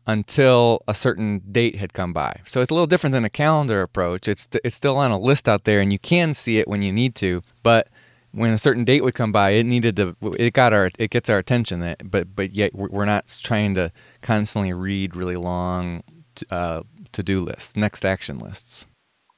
until 0.06 0.82
a 0.88 0.94
certain 0.94 1.40
date 1.52 1.76
had 1.76 1.92
come 1.92 2.12
by. 2.12 2.40
So 2.44 2.60
it's 2.60 2.70
a 2.70 2.74
little 2.74 2.86
different 2.86 3.12
than 3.12 3.24
a 3.24 3.30
calendar 3.30 3.82
approach. 3.82 4.26
It's 4.26 4.48
it's 4.64 4.76
still 4.76 4.96
on 4.96 5.10
a 5.10 5.18
list 5.18 5.48
out 5.48 5.64
there, 5.64 5.80
and 5.80 5.92
you 5.92 5.98
can 5.98 6.34
see 6.34 6.58
it 6.58 6.68
when 6.68 6.82
you 6.82 6.92
need 6.92 7.14
to, 7.16 7.42
but 7.62 7.88
when 8.32 8.50
a 8.50 8.58
certain 8.58 8.84
date 8.84 9.04
would 9.04 9.14
come 9.14 9.30
by, 9.30 9.50
it 9.50 9.64
needed 9.64 9.96
to. 9.96 10.16
It 10.38 10.52
got 10.54 10.72
our. 10.72 10.90
It 10.98 11.10
gets 11.10 11.30
our 11.30 11.38
attention. 11.38 11.80
That 11.80 12.10
But 12.10 12.34
but 12.34 12.52
yet 12.52 12.74
we're 12.74 13.04
not 13.04 13.26
trying 13.42 13.74
to 13.74 13.92
constantly 14.20 14.72
read 14.72 15.14
really 15.14 15.36
long 15.36 16.02
uh, 16.50 16.82
to 17.12 17.22
do 17.22 17.40
lists, 17.40 17.76
next 17.76 18.04
action 18.04 18.38
lists. 18.38 18.86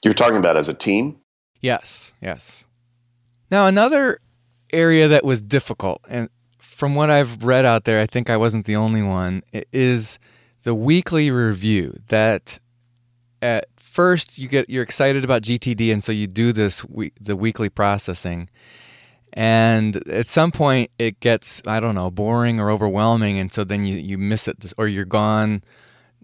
You're 0.05 0.15
talking 0.15 0.39
about 0.39 0.57
as 0.57 0.69
a 0.69 0.75
team. 0.75 1.19
Yes. 1.61 2.13
Yes. 2.21 2.67
Now 3.51 3.67
another 3.67 4.21
area 4.73 5.09
that 5.09 5.25
was 5.25 5.43
difficult, 5.43 6.01
and 6.09 6.29
from 6.59 6.95
what 6.95 7.11
I've 7.11 7.45
read 7.45 7.65
out 7.65 7.85
there, 7.85 8.01
I 8.01 8.07
think 8.07 8.31
I 8.31 8.37
wasn't 8.37 8.67
the 8.67 8.77
only 8.77 9.03
one. 9.03 9.43
Is 9.73 10.19
the 10.63 10.75
weekly 10.75 11.31
review 11.31 11.99
that 12.09 12.59
at 13.43 13.67
first 13.77 14.39
you 14.39 14.49
get 14.49 14.69
you're 14.71 14.83
excited 14.83 15.25
about 15.25 15.43
GTD, 15.43 15.93
and 15.93 16.03
so 16.03 16.13
you 16.13 16.27
do 16.27 16.53
this 16.53 16.85
we, 16.85 17.13
the 17.21 17.37
weekly 17.37 17.69
processing 17.69 18.49
and 19.37 19.97
at 20.09 20.29
some 20.29 20.53
point 20.53 20.93
it 20.97 21.19
gets 21.19 21.61
i 21.67 21.81
don't 21.81 21.97
know 21.97 22.11
boring 22.11 22.61
or 22.61 22.71
overwhelming. 22.71 23.39
And 23.39 23.53
so 23.53 23.65
then 23.65 23.85
you, 23.85 23.97
you 23.97 24.17
miss 24.17 24.49
it 24.49 24.73
or 24.79 24.87
you're 24.87 25.05
gone. 25.05 25.63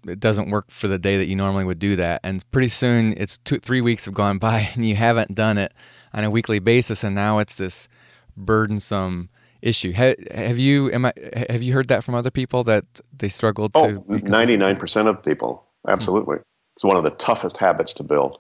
It 0.07 0.19
doesn't 0.19 0.51
work 0.51 0.71
for 0.71 0.89
the 0.89 0.99
day 0.99 1.19
that 1.19 1.27
you 1.27 1.37
normally 1.37 1.65
would 1.65 1.79
do 1.79 1.97
that. 1.97 2.21
And 2.23 2.49
pretty 2.53 2.69
soon 2.69 3.15
it's 3.17 3.37
two 3.39 3.59
three 3.59 3.81
weeks 3.81 4.07
have 4.07 4.15
gone 4.15 4.39
by 4.49 4.71
and 4.75 4.89
you 4.89 4.95
haven't 4.95 5.35
done 5.35 5.59
it 5.59 5.75
on 6.15 6.25
a 6.25 6.31
weekly 6.31 6.61
basis. 6.61 7.05
And 7.05 7.15
now 7.15 7.39
it's 7.39 7.57
this 7.57 7.89
burdensome 8.37 9.29
issue. 9.61 9.93
Have, 9.93 10.17
have 10.33 10.59
you 10.59 10.91
am 10.93 11.05
I, 11.07 11.13
have 11.51 11.63
you 11.63 11.75
heard 11.75 11.89
that 11.89 12.05
from 12.05 12.15
other 12.15 12.31
people 12.31 12.65
that 12.65 12.85
they 13.17 13.29
struggled 13.29 13.75
to 13.75 13.81
oh, 13.81 14.05
99% 14.09 15.07
of 15.07 15.23
people. 15.23 15.67
Absolutely. 15.87 16.37
Mm-hmm. 16.37 16.75
it's 16.77 16.85
one 16.85 16.97
of 16.97 17.05
the 17.05 17.11
toughest 17.11 17.57
habits 17.57 17.93
to 17.95 18.05
build. 18.05 18.39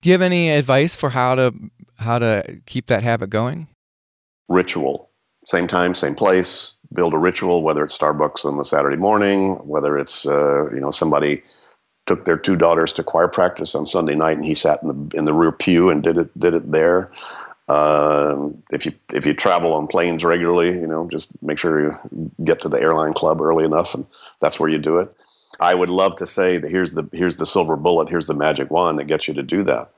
Do 0.00 0.08
you 0.08 0.14
have 0.14 0.22
any 0.22 0.50
advice 0.50 0.94
for 0.94 1.10
how 1.10 1.34
to 1.34 1.52
how 1.96 2.18
to 2.18 2.60
keep 2.64 2.86
that 2.86 3.02
habit 3.02 3.28
going 3.28 3.68
ritual. 4.50 5.08
Same 5.46 5.66
time, 5.66 5.94
same 5.94 6.14
place. 6.14 6.74
Build 6.92 7.14
a 7.14 7.18
ritual, 7.18 7.62
whether 7.62 7.82
it's 7.84 7.96
Starbucks 7.96 8.44
on 8.44 8.58
the 8.58 8.64
Saturday 8.64 8.98
morning, 8.98 9.54
whether 9.66 9.96
it's 9.96 10.26
uh, 10.26 10.70
you 10.70 10.80
know 10.80 10.90
somebody 10.90 11.42
took 12.06 12.24
their 12.26 12.36
two 12.36 12.56
daughters 12.56 12.92
to 12.94 13.04
choir 13.04 13.28
practice 13.28 13.74
on 13.74 13.86
Sunday 13.86 14.16
night 14.16 14.36
and 14.36 14.44
he 14.44 14.54
sat 14.54 14.82
in 14.82 14.88
the 14.88 15.18
in 15.18 15.24
the 15.24 15.32
rear 15.32 15.52
pew 15.52 15.88
and 15.88 16.02
did 16.02 16.18
it 16.18 16.38
did 16.38 16.54
it 16.54 16.72
there. 16.72 17.10
Um, 17.68 18.62
if 18.72 18.84
you 18.84 18.92
if 19.14 19.24
you 19.24 19.32
travel 19.32 19.74
on 19.74 19.86
planes 19.86 20.24
regularly, 20.24 20.72
you 20.72 20.88
know, 20.88 21.08
just 21.08 21.40
make 21.42 21.58
sure 21.58 21.80
you 21.80 22.32
get 22.44 22.60
to 22.62 22.68
the 22.68 22.80
airline 22.80 23.12
club 23.14 23.40
early 23.40 23.64
enough, 23.64 23.94
and 23.94 24.06
that's 24.40 24.58
where 24.58 24.68
you 24.68 24.78
do 24.78 24.98
it. 24.98 25.14
I 25.60 25.74
would 25.74 25.90
love 25.90 26.16
to 26.16 26.26
say 26.26 26.58
that 26.58 26.70
here's 26.70 26.92
the 26.94 27.08
here's 27.12 27.36
the 27.36 27.46
silver 27.46 27.76
bullet, 27.76 28.10
here's 28.10 28.26
the 28.26 28.34
magic 28.34 28.70
wand 28.70 28.98
that 28.98 29.04
gets 29.04 29.28
you 29.28 29.34
to 29.34 29.42
do 29.44 29.62
that. 29.64 29.92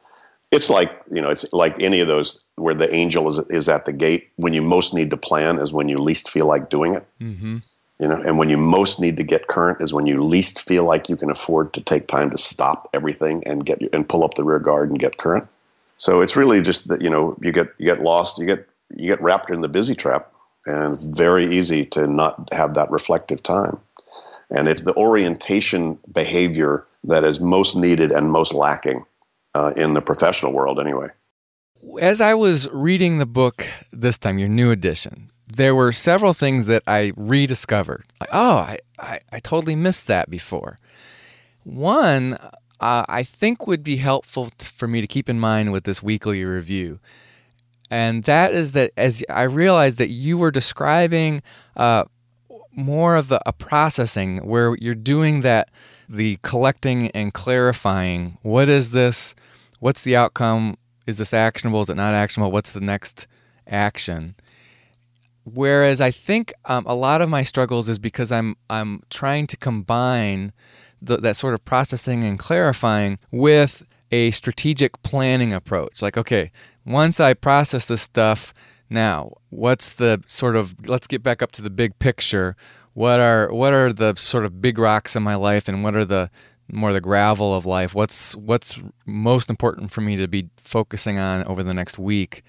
It's 0.53 0.69
like 0.69 0.93
you 1.11 1.21
know, 1.21 1.31
it's 1.31 1.51
like 1.53 1.81
any 1.83 2.01
of 2.01 2.07
those 2.07 2.45
where 2.57 2.75
the 2.75 2.95
angel 2.95 3.29
is 3.29 3.39
is 3.49 3.69
at 3.69 3.87
the 3.87 3.93
gate. 3.93 4.29
When 4.37 4.53
you 4.53 4.61
most 4.61 4.93
need 4.93 5.11
to 5.11 5.17
plan 5.17 5.59
is 5.59 5.73
when 5.73 5.89
you 5.89 5.99
least 5.99 6.31
feel 6.31 6.47
like 6.47 6.69
doing 6.69 6.95
it. 6.95 7.07
Mm-hmm. 7.21 7.59
You 7.99 8.09
know, 8.09 8.21
and 8.21 8.37
when 8.37 8.51
you 8.51 8.57
most 8.57 9.01
need 9.01 9.17
to 9.17 9.23
get 9.23 9.47
current 9.47 9.81
is 9.81 9.95
when 9.95 10.07
you 10.07 10.23
least 10.23 10.61
feel 10.61 10.85
like 10.85 11.09
you 11.09 11.17
can 11.17 11.31
afford 11.31 11.73
to 11.75 11.81
take 11.81 12.07
time 12.07 12.31
to 12.31 12.39
stop 12.39 12.89
everything 12.93 13.43
and 13.47 13.65
get 13.65 13.81
and 13.95 14.09
pull 14.09 14.25
up 14.25 14.35
the 14.35 14.45
rear 14.45 14.59
guard 14.59 14.91
and 14.91 14.99
get 14.99 15.17
current. 15.17 15.49
So 15.97 16.21
it's 16.21 16.37
really 16.37 16.61
just 16.61 16.89
that 16.89 17.01
you 17.01 17.09
know 17.09 17.37
you 17.41 17.51
get 17.51 17.69
you 17.79 17.87
get 17.87 18.03
lost, 18.03 18.39
you 18.39 18.45
get 18.45 18.69
you 18.95 19.09
get 19.09 19.23
wrapped 19.23 19.51
in 19.51 19.63
the 19.63 19.69
busy 19.69 19.95
trap, 19.95 20.33
and 20.67 21.01
very 21.01 21.47
easy 21.47 21.87
to 21.87 22.07
not 22.07 22.53
have 22.53 22.75
that 22.75 22.91
reflective 22.91 23.43
time. 23.43 23.79
And 24.51 24.69
it's 24.69 24.83
the 24.83 24.95
orientation 24.97 25.99
behavior 26.13 26.87
that 27.05 27.25
is 27.25 27.41
most 27.41 27.75
needed 27.75 28.11
and 28.11 28.31
most 28.31 28.53
lacking 28.53 29.07
uh, 29.55 29.73
in 29.77 29.95
the 29.95 30.01
professional 30.01 30.53
world, 30.53 30.81
anyway. 30.81 31.09
As 32.01 32.21
I 32.21 32.35
was 32.35 32.69
reading 32.71 33.19
the 33.19 33.27
book 33.27 33.67
this 33.91 34.19
time, 34.19 34.39
your 34.39 34.49
new 34.49 34.71
edition, 34.71 35.31
there 35.47 35.75
were 35.75 35.93
several 35.93 36.33
things 36.33 36.67
that 36.67 36.83
I 36.87 37.13
rediscovered. 37.17 38.05
Like, 38.21 38.31
oh, 38.33 38.57
I, 38.57 38.79
I, 38.99 39.21
I 39.33 39.41
totally 39.41 39.75
missed 39.77 40.07
that 40.07 40.31
before. 40.31 40.79
One, 41.65 42.39
uh, 42.81 43.05
I 43.09 43.23
think 43.23 43.67
would 43.67 43.85
be 43.85 43.97
helpful 43.97 44.51
t- 44.59 44.67
for 44.67 44.89
me 44.89 45.01
to 45.01 45.07
keep 45.07 45.29
in 45.29 45.39
mind 45.39 45.73
with 45.73 45.85
this 45.85 46.03
weekly 46.03 46.45
review. 46.45 46.99
And 47.91 48.25
that 48.25 48.55
is 48.55 48.73
that 48.73 48.93
as 48.97 49.23
I 49.29 49.43
realized 49.43 49.99
that 49.99 50.09
you 50.09 50.39
were 50.39 50.51
describing 50.51 51.43
uh, 51.77 52.05
more 52.73 53.17
of 53.17 53.29
the, 53.29 53.41
a 53.47 53.53
processing 53.53 54.39
where 54.39 54.77
you're 54.81 54.95
doing 54.95 55.43
that, 55.43 55.69
the 56.13 56.39
collecting 56.43 57.11
and 57.13 57.33
clarifying. 57.33 58.39
What 58.43 58.69
is 58.69 58.91
this? 58.91 59.35
What's 59.81 60.03
the 60.03 60.15
outcome? 60.15 60.77
Is 61.07 61.19
this 61.19 61.35
actionable? 61.35 61.83
Is 61.83 61.91
it 61.91 61.97
not 61.97 62.15
actionable? 62.15 62.53
What's 62.53 62.73
the 62.73 62.81
next 62.81 63.27
action? 63.67 64.37
Whereas 65.45 66.01
I 66.01 66.11
think 66.11 66.53
um, 66.67 66.85
a 66.87 66.95
lot 66.95 67.21
of 67.21 67.29
my 67.29 67.43
struggles 67.43 67.89
is 67.89 67.99
because 67.99 68.31
I'm 68.31 68.57
I'm 68.71 69.03
trying 69.11 69.47
to 69.49 69.57
combine 69.57 70.53
the, 71.01 71.17
that 71.17 71.37
sort 71.37 71.55
of 71.55 71.65
processing 71.65 72.23
and 72.23 72.39
clarifying 72.39 73.19
with 73.33 73.83
a 74.13 74.31
strategic 74.31 75.03
planning 75.03 75.53
approach. 75.53 76.03
Like, 76.03 76.17
okay, 76.17 76.53
once 76.85 77.19
I 77.19 77.35
process 77.35 77.87
this 77.87 78.03
stuff, 78.03 78.53
now 78.89 79.33
what's 79.49 79.95
the 79.95 80.23
sort 80.27 80.55
of 80.55 80.75
let's 80.87 81.07
get 81.07 81.23
back 81.23 81.43
up 81.43 81.53
to 81.53 81.63
the 81.63 81.71
big 81.71 81.99
picture. 81.99 82.55
What 82.95 83.21
are 83.21 83.53
what 83.53 83.73
are 83.73 83.93
the 83.93 84.15
sort 84.17 84.45
of 84.45 84.61
big 84.61 84.79
rocks 84.79 85.17
in 85.17 85.23
my 85.23 85.35
life, 85.35 85.69
and 85.69 85.83
what 85.83 85.95
are 85.95 86.05
the 86.05 86.31
more 86.71 86.93
the 86.93 87.01
gravel 87.01 87.55
of 87.55 87.67
life? 87.67 87.95
What's 87.95 88.37
what's 88.37 88.81
most 89.07 89.51
important 89.51 89.91
for 89.91 90.01
me 90.01 90.17
to 90.17 90.29
be 90.29 90.49
focusing 90.57 91.19
on 91.19 91.45
over 91.45 91.63
the 91.63 91.75
next 91.75 91.99
week? 91.99 92.43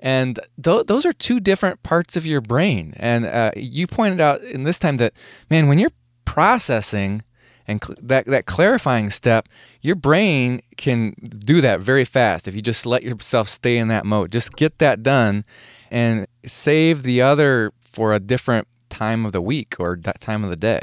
And 0.00 0.40
th- 0.62 0.86
those 0.86 1.06
are 1.06 1.12
two 1.12 1.38
different 1.38 1.82
parts 1.84 2.16
of 2.16 2.26
your 2.26 2.40
brain. 2.40 2.92
And 2.96 3.24
uh, 3.24 3.52
you 3.54 3.86
pointed 3.86 4.20
out 4.20 4.42
in 4.42 4.64
this 4.64 4.80
time 4.80 4.96
that, 4.96 5.12
man, 5.48 5.68
when 5.68 5.78
you're 5.78 5.92
processing 6.24 7.22
and 7.68 7.82
cl- 7.82 7.96
that, 8.02 8.26
that 8.26 8.46
clarifying 8.46 9.10
step, 9.10 9.48
your 9.80 9.94
brain 9.94 10.60
can 10.76 11.12
do 11.12 11.60
that 11.60 11.78
very 11.78 12.04
fast 12.04 12.48
if 12.48 12.54
you 12.56 12.62
just 12.62 12.84
let 12.84 13.04
yourself 13.04 13.48
stay 13.48 13.78
in 13.78 13.86
that 13.88 14.04
mode. 14.04 14.32
Just 14.32 14.56
get 14.56 14.78
that 14.78 15.04
done 15.04 15.44
and 15.88 16.26
save 16.44 17.04
the 17.04 17.22
other 17.22 17.72
for 17.84 18.12
a 18.12 18.18
different 18.18 18.66
time 18.92 19.26
of 19.26 19.32
the 19.32 19.42
week 19.42 19.76
or 19.78 19.96
that 20.02 20.20
time 20.20 20.44
of 20.44 20.50
the 20.50 20.56
day. 20.56 20.80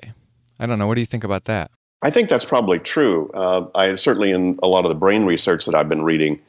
I 0.60 0.66
don't 0.66 0.80
know. 0.80 0.88
What 0.88 0.96
do 0.96 1.02
you 1.02 1.08
think 1.08 1.24
about 1.24 1.46
that? 1.46 1.72
I 2.02 2.10
think 2.10 2.30
that's 2.30 2.46
probably 2.46 2.80
true. 2.80 3.30
Uh, 3.34 3.68
I 3.76 3.96
certainly 3.96 4.32
in 4.32 4.58
a 4.64 4.68
lot 4.68 4.86
of 4.86 4.90
the 4.90 4.96
brain 4.96 5.26
research 5.26 5.66
that 5.66 5.76
I've 5.76 5.90
been 5.90 6.04
reading, 6.04 6.40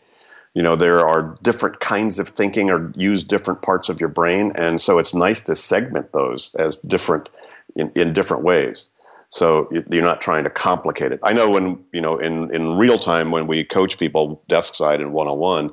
you 0.55 0.63
know 0.63 0.77
there 0.77 1.07
are 1.07 1.39
different 1.43 1.81
kinds 1.81 2.19
of 2.19 2.29
thinking 2.29 2.71
or 2.71 2.93
use 2.97 3.23
different 3.23 3.63
parts 3.63 3.89
of 3.89 4.01
your 4.01 4.09
brain 4.09 4.53
and 4.57 4.81
so 4.81 4.99
it's 4.99 5.15
nice 5.15 5.41
to 5.43 5.55
segment 5.55 6.13
those 6.13 6.55
as 6.57 6.77
different 6.77 7.29
in, 7.77 7.91
in 7.95 8.13
different 8.13 8.43
ways 8.43 8.89
so 9.29 9.69
you're 9.91 10.03
not 10.03 10.21
trying 10.21 10.45
to 10.45 10.51
complicate 10.51 11.13
it 11.13 11.21
i 11.23 11.33
know 11.33 11.51
when 11.51 11.83
you 11.93 12.01
know 12.01 12.17
in, 12.17 12.53
in 12.55 12.77
real 12.77 12.99
time 12.99 13.31
when 13.31 13.47
we 13.47 13.65
coach 13.65 13.99
people 13.99 14.43
desk 14.49 14.75
side 14.75 15.01
and 15.01 15.13
one-on-one 15.13 15.71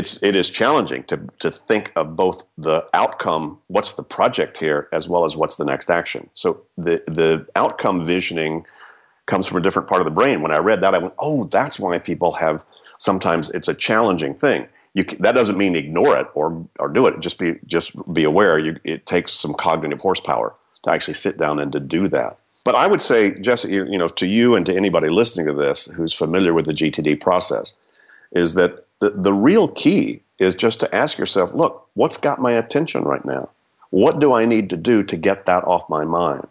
it's 0.00 0.12
it 0.22 0.34
is 0.34 0.48
challenging 0.50 1.02
to 1.04 1.16
to 1.38 1.50
think 1.50 1.92
of 1.96 2.16
both 2.16 2.38
the 2.58 2.78
outcome 2.94 3.44
what's 3.68 3.92
the 3.94 4.02
project 4.02 4.56
here 4.56 4.88
as 4.92 5.08
well 5.08 5.24
as 5.24 5.36
what's 5.36 5.56
the 5.56 5.64
next 5.72 5.90
action 5.90 6.28
so 6.32 6.48
the 6.76 7.02
the 7.06 7.46
outcome 7.54 8.04
visioning 8.04 8.64
comes 9.26 9.46
from 9.46 9.58
a 9.58 9.60
different 9.60 9.88
part 9.88 10.00
of 10.00 10.06
the 10.10 10.16
brain 10.20 10.42
when 10.42 10.52
i 10.52 10.58
read 10.58 10.80
that 10.80 10.94
i 10.94 10.98
went 10.98 11.14
oh 11.18 11.44
that's 11.44 11.78
why 11.78 11.98
people 11.98 12.32
have 12.32 12.64
sometimes 13.00 13.48
it's 13.50 13.66
a 13.66 13.74
challenging 13.74 14.34
thing. 14.34 14.68
You, 14.92 15.04
that 15.20 15.32
doesn't 15.32 15.56
mean 15.56 15.74
ignore 15.74 16.18
it 16.18 16.26
or, 16.34 16.66
or 16.78 16.88
do 16.88 17.06
it. 17.06 17.20
Just 17.20 17.38
be 17.38 17.54
just 17.66 17.90
be 18.12 18.24
aware. 18.24 18.58
You, 18.58 18.76
it 18.84 19.06
takes 19.06 19.32
some 19.32 19.54
cognitive 19.54 20.00
horsepower 20.00 20.54
to 20.82 20.90
actually 20.90 21.14
sit 21.14 21.38
down 21.38 21.58
and 21.58 21.72
to 21.72 21.80
do 21.80 22.08
that. 22.08 22.38
But 22.64 22.74
I 22.74 22.86
would 22.86 23.00
say, 23.00 23.34
Jesse, 23.34 23.72
you 23.72 23.96
know, 23.96 24.08
to 24.08 24.26
you 24.26 24.54
and 24.54 24.66
to 24.66 24.76
anybody 24.76 25.08
listening 25.08 25.46
to 25.46 25.54
this 25.54 25.86
who's 25.86 26.12
familiar 26.12 26.52
with 26.52 26.66
the 26.66 26.74
GTD 26.74 27.20
process, 27.20 27.74
is 28.32 28.54
that 28.54 28.84
the, 29.00 29.10
the 29.10 29.32
real 29.32 29.68
key 29.68 30.22
is 30.38 30.54
just 30.54 30.80
to 30.80 30.94
ask 30.94 31.18
yourself, 31.18 31.52
look, 31.52 31.88
what's 31.94 32.16
got 32.16 32.40
my 32.40 32.52
attention 32.52 33.02
right 33.04 33.24
now? 33.24 33.50
What 33.90 34.20
do 34.20 34.32
I 34.32 34.44
need 34.44 34.70
to 34.70 34.76
do 34.76 35.02
to 35.02 35.16
get 35.16 35.46
that 35.46 35.64
off 35.64 35.88
my 35.88 36.04
mind? 36.04 36.46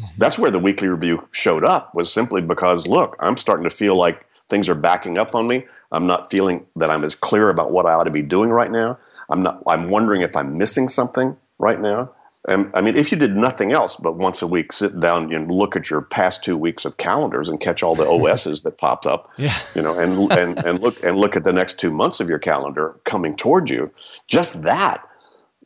Mm-hmm. 0.00 0.14
That's 0.18 0.38
where 0.38 0.50
the 0.50 0.58
weekly 0.58 0.88
review 0.88 1.28
showed 1.32 1.64
up 1.64 1.94
was 1.94 2.12
simply 2.12 2.40
because, 2.40 2.86
look, 2.86 3.16
I'm 3.20 3.36
starting 3.36 3.64
to 3.64 3.74
feel 3.74 3.96
like 3.96 4.26
things 4.48 4.68
are 4.68 4.74
backing 4.74 5.18
up 5.18 5.34
on 5.34 5.46
me. 5.46 5.66
I'm 5.92 6.06
not 6.06 6.30
feeling 6.30 6.66
that 6.76 6.90
I'm 6.90 7.04
as 7.04 7.14
clear 7.14 7.48
about 7.50 7.70
what 7.70 7.86
I 7.86 7.92
ought 7.92 8.04
to 8.04 8.10
be 8.10 8.22
doing 8.22 8.50
right 8.50 8.70
now. 8.70 8.98
I'm 9.30 9.42
not. 9.42 9.62
I'm 9.66 9.88
wondering 9.88 10.22
if 10.22 10.34
I'm 10.36 10.56
missing 10.56 10.88
something 10.88 11.36
right 11.58 11.80
now. 11.80 12.10
And 12.48 12.70
I 12.74 12.80
mean, 12.80 12.96
if 12.96 13.12
you 13.12 13.18
did 13.18 13.36
nothing 13.36 13.72
else 13.72 13.96
but 13.96 14.16
once 14.16 14.40
a 14.42 14.46
week 14.46 14.72
sit 14.72 14.98
down 14.98 15.32
and 15.32 15.50
look 15.50 15.76
at 15.76 15.90
your 15.90 16.02
past 16.02 16.42
two 16.42 16.56
weeks 16.56 16.84
of 16.84 16.96
calendars 16.96 17.48
and 17.48 17.60
catch 17.60 17.82
all 17.82 17.94
the 17.94 18.06
OSs 18.08 18.62
that 18.62 18.78
popped 18.78 19.06
up, 19.06 19.30
yeah. 19.36 19.56
you 19.74 19.82
know, 19.82 19.98
and, 19.98 20.32
and 20.32 20.58
and 20.64 20.80
look 20.80 21.02
and 21.04 21.16
look 21.16 21.36
at 21.36 21.44
the 21.44 21.52
next 21.52 21.78
two 21.78 21.90
months 21.90 22.20
of 22.20 22.28
your 22.28 22.38
calendar 22.38 22.98
coming 23.04 23.36
toward 23.36 23.70
you, 23.70 23.92
just 24.26 24.62
that, 24.62 25.06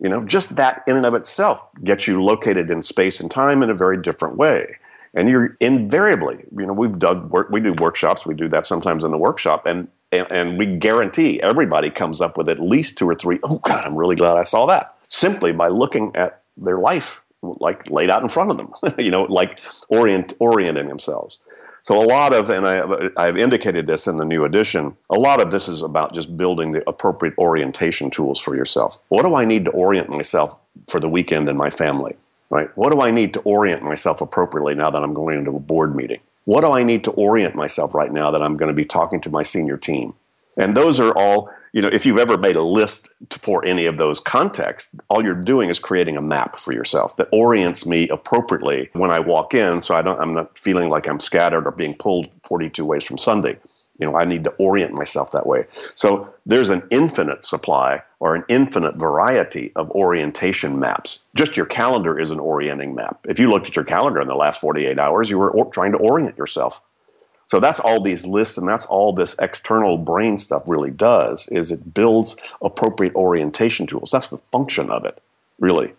you 0.02 0.10
know, 0.10 0.24
just 0.24 0.56
that 0.56 0.82
in 0.86 0.96
and 0.96 1.06
of 1.06 1.14
itself 1.14 1.64
gets 1.84 2.08
you 2.08 2.22
located 2.22 2.68
in 2.68 2.82
space 2.82 3.20
and 3.20 3.30
time 3.30 3.62
in 3.62 3.70
a 3.70 3.74
very 3.74 4.00
different 4.00 4.36
way 4.36 4.76
and 5.14 5.28
you're 5.28 5.56
invariably 5.60 6.44
you 6.56 6.66
know 6.66 6.72
we've 6.72 6.98
done 6.98 7.28
work 7.28 7.50
we 7.50 7.60
do 7.60 7.72
workshops 7.74 8.26
we 8.26 8.34
do 8.34 8.48
that 8.48 8.66
sometimes 8.66 9.04
in 9.04 9.10
the 9.10 9.18
workshop 9.18 9.66
and, 9.66 9.88
and 10.10 10.30
and, 10.30 10.58
we 10.58 10.66
guarantee 10.66 11.40
everybody 11.42 11.90
comes 11.90 12.20
up 12.20 12.36
with 12.36 12.48
at 12.48 12.58
least 12.58 12.96
two 12.96 13.08
or 13.08 13.14
three 13.14 13.38
oh 13.44 13.58
god 13.58 13.84
i'm 13.84 13.96
really 13.96 14.16
glad 14.16 14.36
i 14.36 14.42
saw 14.42 14.66
that 14.66 14.96
simply 15.06 15.52
by 15.52 15.68
looking 15.68 16.14
at 16.14 16.41
their 16.56 16.78
life 16.78 17.22
like 17.42 17.88
laid 17.90 18.10
out 18.10 18.22
in 18.22 18.28
front 18.28 18.50
of 18.50 18.56
them 18.56 18.72
you 18.98 19.10
know 19.10 19.24
like 19.24 19.60
orient 19.88 20.32
orienting 20.38 20.86
themselves 20.86 21.38
so 21.82 22.00
a 22.00 22.06
lot 22.06 22.32
of 22.32 22.50
and 22.50 22.66
I, 22.66 23.10
i've 23.16 23.36
indicated 23.36 23.86
this 23.86 24.06
in 24.06 24.16
the 24.16 24.24
new 24.24 24.44
edition 24.44 24.96
a 25.10 25.18
lot 25.18 25.40
of 25.40 25.50
this 25.50 25.66
is 25.68 25.82
about 25.82 26.14
just 26.14 26.36
building 26.36 26.72
the 26.72 26.88
appropriate 26.88 27.34
orientation 27.38 28.10
tools 28.10 28.40
for 28.40 28.54
yourself 28.54 29.00
what 29.08 29.22
do 29.22 29.34
i 29.34 29.44
need 29.44 29.64
to 29.64 29.70
orient 29.72 30.08
myself 30.08 30.60
for 30.88 31.00
the 31.00 31.08
weekend 31.08 31.48
and 31.48 31.58
my 31.58 31.70
family 31.70 32.14
right? 32.52 32.68
What 32.76 32.92
do 32.92 33.00
I 33.00 33.10
need 33.10 33.32
to 33.34 33.40
orient 33.40 33.82
myself 33.82 34.20
appropriately 34.20 34.74
now 34.74 34.90
that 34.90 35.02
I'm 35.02 35.14
going 35.14 35.38
into 35.38 35.56
a 35.56 35.58
board 35.58 35.96
meeting? 35.96 36.20
What 36.44 36.60
do 36.60 36.70
I 36.70 36.82
need 36.82 37.02
to 37.04 37.10
orient 37.12 37.54
myself 37.54 37.94
right 37.94 38.12
now 38.12 38.30
that 38.30 38.42
I'm 38.42 38.58
going 38.58 38.68
to 38.68 38.74
be 38.74 38.84
talking 38.84 39.22
to 39.22 39.30
my 39.30 39.42
senior 39.42 39.78
team? 39.78 40.12
And 40.56 40.76
those 40.76 41.00
are 41.00 41.16
all, 41.16 41.50
you 41.72 41.80
know, 41.80 41.88
if 41.88 42.04
you've 42.04 42.18
ever 42.18 42.36
made 42.36 42.56
a 42.56 42.62
list 42.62 43.08
for 43.30 43.64
any 43.64 43.86
of 43.86 43.98
those 43.98 44.20
contexts, 44.20 44.94
all 45.08 45.24
you're 45.24 45.34
doing 45.34 45.70
is 45.70 45.78
creating 45.78 46.16
a 46.16 46.22
map 46.22 46.56
for 46.56 46.72
yourself 46.72 47.16
that 47.16 47.28
orients 47.32 47.86
me 47.86 48.08
appropriately 48.08 48.90
when 48.92 49.10
I 49.10 49.20
walk 49.20 49.54
in 49.54 49.80
so 49.80 49.94
I 49.94 50.02
don't 50.02 50.20
I'm 50.20 50.34
not 50.34 50.58
feeling 50.58 50.90
like 50.90 51.08
I'm 51.08 51.20
scattered 51.20 51.66
or 51.66 51.72
being 51.72 51.94
pulled 51.94 52.28
42 52.44 52.84
ways 52.84 53.04
from 53.04 53.18
Sunday. 53.18 53.58
You 53.98 54.10
know, 54.10 54.16
I 54.16 54.24
need 54.24 54.44
to 54.44 54.50
orient 54.52 54.94
myself 54.94 55.30
that 55.32 55.46
way. 55.46 55.64
So 55.94 56.32
there's 56.44 56.70
an 56.70 56.82
infinite 56.90 57.44
supply 57.44 58.02
or 58.20 58.34
an 58.34 58.42
infinite 58.48 58.96
variety 58.96 59.70
of 59.76 59.90
orientation 59.90 60.78
maps. 60.78 61.24
Just 61.34 61.56
your 61.56 61.66
calendar 61.66 62.18
is 62.18 62.30
an 62.30 62.40
orienting 62.40 62.94
map. 62.94 63.20
If 63.24 63.38
you 63.38 63.48
looked 63.48 63.68
at 63.68 63.76
your 63.76 63.84
calendar 63.84 64.20
in 64.20 64.28
the 64.28 64.34
last 64.34 64.60
48 64.60 64.98
hours, 64.98 65.30
you 65.30 65.38
were 65.38 65.52
trying 65.72 65.92
to 65.92 65.98
orient 65.98 66.36
yourself. 66.36 66.82
So 67.52 67.60
that's 67.60 67.80
all 67.80 68.00
these 68.00 68.26
lists 68.26 68.56
and 68.56 68.66
that's 68.66 68.86
all 68.86 69.12
this 69.12 69.36
external 69.38 69.98
brain 69.98 70.38
stuff 70.38 70.62
really 70.64 70.90
does 70.90 71.46
is 71.48 71.70
it 71.70 71.92
builds 71.92 72.34
appropriate 72.62 73.14
orientation 73.14 73.86
tools. 73.86 74.10
That's 74.10 74.30
the 74.30 74.38
function 74.38 74.88
of 74.88 75.04
it, 75.04 75.20
really, 75.58 75.92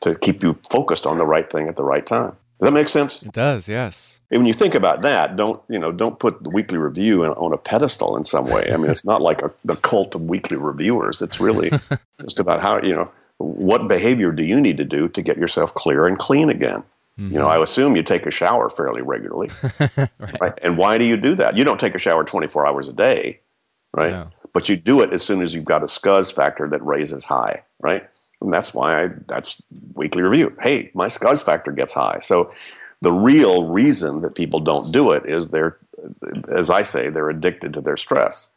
to 0.00 0.14
keep 0.14 0.42
you 0.42 0.58
focused 0.70 1.04
on 1.04 1.18
the 1.18 1.26
right 1.26 1.50
thing 1.50 1.68
at 1.68 1.76
the 1.76 1.84
right 1.84 2.06
time. 2.06 2.38
Does 2.58 2.68
that 2.68 2.72
make 2.72 2.88
sense? 2.88 3.22
It 3.22 3.32
does, 3.32 3.68
yes. 3.68 4.22
And 4.30 4.40
when 4.40 4.46
you 4.46 4.54
think 4.54 4.74
about 4.74 5.02
that, 5.02 5.36
don't 5.36 5.60
you 5.68 5.78
know? 5.78 5.92
Don't 5.92 6.18
put 6.18 6.42
the 6.42 6.48
weekly 6.48 6.78
review 6.78 7.22
in, 7.22 7.32
on 7.32 7.52
a 7.52 7.58
pedestal 7.58 8.16
in 8.16 8.24
some 8.24 8.46
way. 8.46 8.70
I 8.72 8.78
mean, 8.78 8.90
it's 8.90 9.04
not 9.04 9.20
like 9.20 9.42
a, 9.42 9.52
the 9.66 9.76
cult 9.76 10.14
of 10.14 10.22
weekly 10.22 10.56
reviewers. 10.56 11.20
It's 11.20 11.38
really 11.38 11.70
just 12.22 12.40
about 12.40 12.62
how 12.62 12.80
you 12.80 12.94
know 12.94 13.12
what 13.36 13.88
behavior 13.88 14.32
do 14.32 14.42
you 14.42 14.58
need 14.58 14.78
to 14.78 14.86
do 14.86 15.06
to 15.10 15.20
get 15.20 15.36
yourself 15.36 15.74
clear 15.74 16.06
and 16.06 16.18
clean 16.18 16.48
again. 16.48 16.82
Mm-hmm. 17.18 17.32
You 17.32 17.38
know, 17.40 17.48
I 17.48 17.60
assume 17.60 17.96
you 17.96 18.02
take 18.02 18.26
a 18.26 18.30
shower 18.30 18.68
fairly 18.68 19.02
regularly, 19.02 19.50
right. 19.80 20.40
right. 20.40 20.58
And 20.62 20.78
why 20.78 20.98
do 20.98 21.04
you 21.04 21.16
do 21.16 21.34
that? 21.34 21.56
You 21.56 21.64
don't 21.64 21.80
take 21.80 21.94
a 21.94 21.98
shower 21.98 22.24
twenty 22.24 22.46
four 22.46 22.66
hours 22.66 22.88
a 22.88 22.92
day, 22.92 23.40
right? 23.92 24.12
No. 24.12 24.30
But 24.52 24.68
you 24.68 24.76
do 24.76 25.00
it 25.02 25.12
as 25.12 25.22
soon 25.22 25.42
as 25.42 25.54
you've 25.54 25.64
got 25.64 25.82
a 25.82 25.86
scuzz 25.86 26.32
factor 26.32 26.68
that 26.68 26.84
raises 26.84 27.24
high, 27.24 27.64
right? 27.80 28.08
And 28.40 28.52
that's 28.52 28.72
why 28.72 29.04
I, 29.04 29.08
that's 29.26 29.62
weekly 29.94 30.22
review. 30.22 30.56
Hey, 30.60 30.90
my 30.94 31.06
scuzz 31.06 31.44
factor 31.44 31.72
gets 31.72 31.92
high. 31.92 32.18
So 32.20 32.52
the 33.00 33.12
real 33.12 33.68
reason 33.68 34.22
that 34.22 34.34
people 34.34 34.60
don't 34.60 34.92
do 34.92 35.10
it 35.10 35.26
is 35.26 35.50
they're, 35.50 35.78
as 36.48 36.70
I 36.70 36.82
say, 36.82 37.10
they're 37.10 37.30
addicted 37.30 37.72
to 37.74 37.80
their 37.80 37.96
stress. 37.96 38.52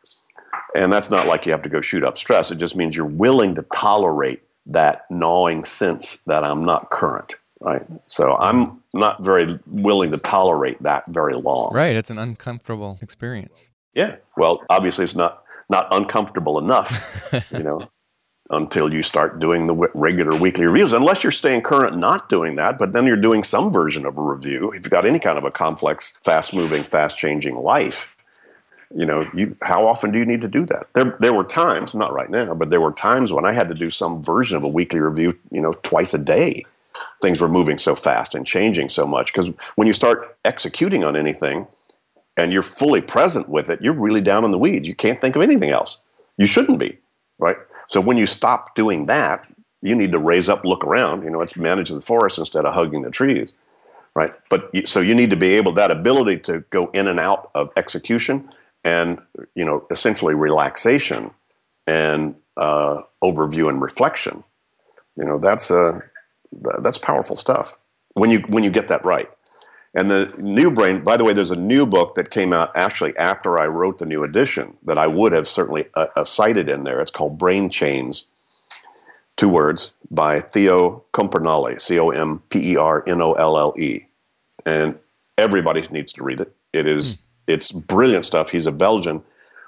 And 0.76 0.91
that's 0.91 1.09
not 1.09 1.28
like 1.28 1.45
you 1.45 1.51
have 1.51 1.62
to 1.64 1.70
go 1.70 1.82
shoot 1.82 2.03
up 2.03 2.18
stress. 2.18 2.51
It 2.51 2.57
just 2.57 2.76
means 2.76 2.95
you're 2.95 3.05
willing 3.05 3.55
to 3.55 3.64
tolerate 3.74 4.41
that 4.68 5.05
gnawing 5.09 5.66
sense 5.66 6.18
that 6.28 6.43
I'm 6.43 6.64
not 6.64 6.91
current, 6.91 7.36
right? 7.62 7.84
So 8.07 8.36
I'm 8.36 8.82
not 8.93 9.24
very 9.24 9.59
willing 9.68 10.12
to 10.12 10.18
tolerate 10.18 10.82
that 10.84 11.05
very 11.07 11.36
long. 11.36 11.74
Right. 11.74 11.95
It's 11.95 12.09
an 12.09 12.18
uncomfortable 12.18 12.99
experience. 13.01 13.70
Yeah. 13.93 14.18
Well, 14.38 14.62
obviously, 14.70 15.03
it's 15.03 15.16
not 15.16 15.43
not 15.70 15.88
uncomfortable 15.91 16.59
enough, 16.59 17.32
you 17.51 17.64
know 17.64 17.89
until 18.51 18.93
you 18.93 19.01
start 19.01 19.39
doing 19.39 19.68
the 19.68 19.89
regular 19.93 20.36
weekly 20.36 20.66
reviews, 20.66 20.91
unless 20.91 21.24
you're 21.24 21.32
staying 21.32 21.62
current 21.62 21.97
not 21.97 22.30
doing 22.30 22.57
that, 22.57 22.78
but 22.78 22.91
then 22.91 23.05
you're 23.05 23.16
doing 23.16 23.43
some 23.43 23.72
version 23.72 24.05
of 24.05 24.18
a 24.18 24.22
review. 24.22 24.72
If 24.72 24.82
you've 24.84 24.91
got 24.91 25.05
any 25.05 25.20
kind 25.20 25.38
of 25.38 25.45
a 25.45 25.51
complex, 25.51 26.18
fast 26.24 26.53
moving, 26.53 26.84
fast 26.84 27.18
changing 27.18 27.55
life, 27.55 28.16
you 28.93 29.05
know, 29.05 29.26
you, 29.34 29.55
how 29.62 29.88
often 29.88 30.12
do 30.12 30.20
you 30.20 30.26
need 30.26 30.41
to 30.41 30.49
do 30.49 30.66
that? 30.66 30.88
There, 30.93 31.16
there 31.20 31.34
were 31.34 31.45
times, 31.45 31.95
not 31.95 32.14
right 32.14 32.30
now, 32.30 32.53
but 32.53 32.70
there 32.70 32.82
were 32.82 32.91
times 32.91 33.32
when 33.32 33.45
I 33.45 33.53
had 33.53 33.70
to 33.70 33.74
do 33.74 33.89
some 33.89 34.22
version 34.22 34.57
of 34.57 34.64
a 34.64 34.68
weekly 34.68 34.99
review, 34.99 35.39
you 35.49 35.62
know, 35.62 35.72
twice 35.84 36.14
a 36.14 36.20
day. 36.20 36.64
Things 37.21 37.41
were 37.41 37.49
moving 37.49 37.77
so 37.77 37.95
fast 37.95 38.35
and 38.35 38.45
changing 38.45 38.89
so 38.89 39.05
much. 39.05 39.33
Because 39.33 39.51
when 39.75 39.87
you 39.87 39.93
start 39.93 40.37
executing 40.45 41.03
on 41.03 41.15
anything 41.15 41.67
and 42.37 42.51
you're 42.51 42.61
fully 42.61 43.01
present 43.01 43.49
with 43.49 43.69
it, 43.69 43.81
you're 43.81 43.93
really 43.93 44.21
down 44.21 44.45
in 44.45 44.51
the 44.51 44.57
weeds. 44.57 44.87
You 44.87 44.95
can't 44.95 45.19
think 45.19 45.35
of 45.35 45.41
anything 45.41 45.69
else. 45.69 45.97
You 46.37 46.47
shouldn't 46.47 46.79
be 46.79 46.97
right? 47.41 47.57
So 47.87 47.99
when 47.99 48.17
you 48.17 48.25
stop 48.25 48.75
doing 48.75 49.07
that, 49.07 49.45
you 49.81 49.95
need 49.95 50.13
to 50.13 50.19
raise 50.19 50.47
up, 50.47 50.63
look 50.63 50.85
around. 50.85 51.23
You 51.23 51.31
know, 51.31 51.41
it's 51.41 51.57
manage 51.57 51.89
the 51.89 51.99
forest 51.99 52.37
instead 52.37 52.65
of 52.65 52.73
hugging 52.73 53.01
the 53.01 53.09
trees, 53.09 53.53
right? 54.13 54.31
But 54.49 54.69
so 54.85 55.01
you 55.01 55.13
need 55.13 55.31
to 55.31 55.35
be 55.35 55.55
able 55.55 55.73
that 55.73 55.91
ability 55.91 56.37
to 56.41 56.61
go 56.69 56.87
in 56.93 57.07
and 57.07 57.19
out 57.19 57.51
of 57.55 57.71
execution 57.75 58.49
and 58.83 59.19
you 59.55 59.65
know 59.65 59.85
essentially 59.91 60.33
relaxation 60.33 61.31
and 61.87 62.35
uh, 62.55 63.01
overview 63.23 63.67
and 63.67 63.81
reflection. 63.81 64.43
You 65.17 65.25
know, 65.25 65.39
that's 65.39 65.71
uh, 65.71 65.99
that's 66.52 66.97
powerful 66.97 67.36
stuff 67.36 67.78
when 68.14 68.30
you 68.30 68.39
when 68.49 68.64
you 68.64 68.70
get 68.70 68.88
that 68.88 69.04
right. 69.06 69.28
And 69.93 70.10
the 70.10 70.34
new 70.38 70.72
brain, 70.72 71.04
by 71.04 71.18
the 71.18 71.26
way, 71.26 71.34
there's 71.34 71.52
a 71.52 71.56
new 71.56 71.86
book 71.86 72.16
that 72.16 72.30
came 72.30 72.54
out 72.54 72.72
actually 72.76 73.16
after 73.18 73.60
I 73.60 73.68
wrote 73.68 73.97
the 73.97 74.06
new 74.06 74.24
edition 74.24 74.78
that 74.86 74.97
I 74.97 75.08
would 75.08 75.34
have 75.34 75.47
certainly 75.47 75.86
uh, 75.95 76.08
uh, 76.16 76.24
cited 76.24 76.70
in 76.70 76.84
there. 76.86 77.02
It's 77.02 77.12
called 77.12 77.38
Brain 77.38 77.70
Chains, 77.70 78.26
two 79.36 79.49
words, 79.49 79.91
by 80.10 80.39
Theo 80.39 81.04
Compernolle, 81.12 81.80
C 81.80 81.99
O 81.99 82.10
M 82.10 82.41
P 82.49 82.72
E 82.74 82.78
R 82.78 83.04
N 83.06 83.22
O 83.22 83.34
L 83.34 83.58
L 83.58 83.74
E. 83.78 84.06
And 84.66 84.97
everybody 85.38 85.86
needs 85.91 86.14
to 86.14 86.24
read 86.24 86.39
it. 86.39 86.56
It 86.72 86.88
is, 86.88 87.18
mm. 87.18 87.22
it's 87.47 87.74
brilliant 87.74 88.26
stuff. 88.26 88.49
He's 88.49 88.68
a 88.68 88.72
Belgian 88.72 89.24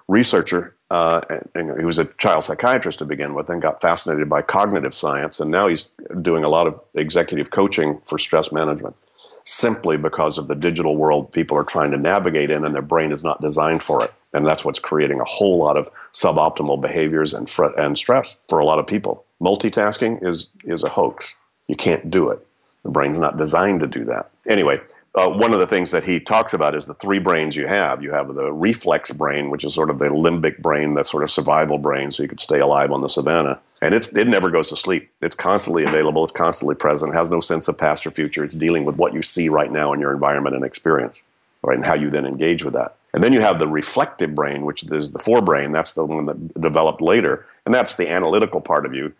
researcher. 0.08 0.76
Uh, 0.90 1.22
and 1.56 1.78
he 1.80 1.86
was 1.86 1.98
a 1.98 2.06
child 2.06 2.44
psychiatrist 2.44 3.00
to 3.00 3.06
begin 3.06 3.34
with 3.34 3.50
and 3.50 3.62
got 3.62 3.82
fascinated 3.82 4.30
by 4.30 4.42
cognitive 4.42 4.94
science. 4.94 5.40
And 5.40 5.50
now 5.50 5.68
he's 5.68 5.90
doing 6.22 6.43
a 6.43 6.49
lot 6.49 6.68
of 6.68 6.80
executive 6.95 7.49
coaching 7.49 7.99
for 8.05 8.18
stress 8.18 8.51
management 8.51 8.95
simply 9.43 9.97
because 9.97 10.38
of 10.38 10.47
the 10.47 10.55
digital 10.55 10.95
world 10.95 11.32
people 11.32 11.57
are 11.57 11.64
trying 11.64 11.91
to 11.91 11.97
navigate 11.97 12.49
in 12.49 12.64
and 12.64 12.74
their 12.74 12.82
brain 12.82 13.11
is 13.11 13.24
not 13.24 13.41
designed 13.41 13.84
for 13.84 14.03
it. 14.03 14.14
And 14.34 14.47
that's 14.47 14.66
what's 14.66 14.80
creating 14.80 15.20
a 15.20 15.26
whole 15.26 15.57
lot 15.57 15.78
of 15.78 15.89
suboptimal 16.14 16.82
behaviors 16.82 17.34
and, 17.34 17.49
fr- 17.49 17.78
and 17.78 17.97
stress 17.97 18.38
for 18.47 18.59
a 18.59 18.66
lot 18.66 18.80
of 18.80 18.88
people. 18.88 19.26
Multitasking 19.41 20.24
is, 20.24 20.49
is 20.64 20.84
a 20.84 20.89
hoax. 20.89 21.36
You 21.68 21.76
can't 21.76 22.09
do 22.09 22.30
it. 22.30 22.45
The 22.84 22.89
brain's 22.89 23.20
not 23.20 23.38
designed 23.38 23.82
to 23.82 23.88
do 23.88 24.05
that. 24.05 24.30
Anyway, 24.47 24.82
uh, 25.16 25.30
one 25.30 25.53
of 25.53 25.59
the 25.59 25.68
things 25.68 25.91
that 25.91 26.03
he 26.03 26.20
talks 26.20 26.53
about 26.53 26.76
is 26.76 26.86
the 26.86 26.95
three 26.95 27.20
brains 27.20 27.55
you 27.55 27.68
have. 27.68 28.01
You 28.01 28.11
have 28.11 28.34
the 28.34 28.51
reflex 28.51 29.11
brain, 29.11 29.51
which 29.51 29.64
is 29.64 29.74
sort 29.74 29.89
of 29.89 29.99
the 29.99 30.05
limbic 30.05 30.59
brain, 30.59 30.95
that 30.95 31.05
sort 31.05 31.24
of 31.24 31.30
survival 31.30 31.78
brain, 31.78 32.11
so 32.11 32.24
you 32.24 32.30
could 32.30 32.39
stay 32.39 32.59
alive 32.59 32.91
on 32.91 33.01
the 33.01 33.07
savannah. 33.07 33.61
And 33.84 33.94
it's, 33.94 34.08
it 34.08 34.30
never 34.30 34.50
goes 34.50 34.70
to 34.70 34.78
sleep. 34.78 35.12
It's 35.22 35.36
constantly 35.36 35.84
available. 35.84 36.24
It's 36.24 36.32
constantly 36.32 36.76
present. 36.76 37.14
It 37.14 37.18
has 37.18 37.30
no 37.30 37.42
sense 37.42 37.68
of 37.68 37.78
past 37.78 38.08
or 38.08 38.12
future. 38.12 38.44
It's 38.44 38.56
dealing 38.56 38.86
with 38.86 38.96
what 38.96 39.14
you 39.14 39.22
see 39.22 39.50
right 39.50 39.72
now 39.72 39.92
in 39.92 40.00
your 40.00 40.14
environment 40.14 40.56
and 40.56 40.64
experience, 40.64 41.22
right? 41.64 41.76
And 41.76 41.86
how 41.86 41.94
you 41.94 42.10
then 42.10 42.26
engage 42.26 42.64
with 42.64 42.74
that. 42.76 42.96
And 43.14 43.22
then 43.22 43.34
you 43.34 43.42
have 43.42 43.60
the 43.60 43.68
reflective 43.68 44.34
brain, 44.34 44.66
which 44.66 44.84
is 44.84 45.12
the 45.12 45.20
forebrain. 45.20 45.74
That's 45.74 45.94
the 45.94 46.06
one 46.06 46.26
that 46.28 46.62
developed 46.62 47.02
later, 47.02 47.46
and 47.66 47.76
that's 47.76 47.96
the 47.96 48.10
analytical 48.10 48.62
part 48.62 48.86
of 48.86 48.94
you 48.94 49.14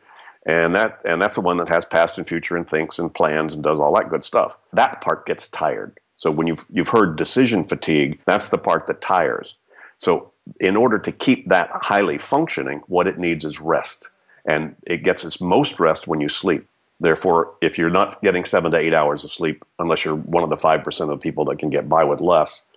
and 0.46 0.76
that 0.76 1.00
and 1.06 1.22
that's 1.22 1.36
the 1.36 1.42
one 1.42 1.58
that 1.58 1.70
has 1.70 1.86
past 1.86 2.18
and 2.18 2.28
future 2.28 2.58
and 2.58 2.68
thinks 2.68 3.00
and 3.00 3.14
plans 3.14 3.54
and 3.54 3.64
does 3.64 3.80
all 3.80 3.94
that 3.96 4.10
good 4.10 4.24
stuff 4.24 4.58
that 4.72 5.02
part 5.02 5.26
gets 5.26 5.48
tired 5.48 5.98
so 6.18 6.30
when 6.30 6.48
you've 6.48 6.66
you've 6.70 6.90
heard 6.90 7.16
decision 7.16 7.64
fatigue 7.64 8.20
that's 8.26 8.50
the 8.50 8.58
part 8.58 8.88
that 8.88 9.02
tires 9.02 9.56
so 9.98 10.32
in 10.60 10.76
order 10.76 11.00
to 11.00 11.12
keep 11.12 11.48
that 11.48 11.70
highly 11.74 12.18
functioning 12.18 12.82
what 12.88 13.08
it 13.08 13.18
needs 13.18 13.46
is 13.46 13.62
rest 13.62 14.12
and 14.46 14.76
it 14.86 15.04
gets 15.04 15.24
its 15.24 15.40
most 15.40 15.80
rest 15.80 16.08
when 16.08 16.22
you 16.22 16.30
sleep 16.30 16.66
therefore 17.00 17.54
if 17.62 17.78
you're 17.78 17.90
not 17.90 18.22
getting 18.22 18.46
seven 18.46 18.72
to 18.72 18.78
eight 18.78 18.94
hours 18.94 19.24
of 19.24 19.32
sleep 19.32 19.64
unless 19.80 20.06
you're 20.06 20.16
one 20.16 20.44
of 20.44 20.50
the 20.50 20.58
five 20.58 20.84
percent 20.84 21.10
of 21.10 21.20
the 21.20 21.24
people 21.24 21.46
that 21.46 21.60
can 21.60 21.70
get 21.70 21.90
by 21.90 22.04
with 22.04 22.22
less 22.22 22.68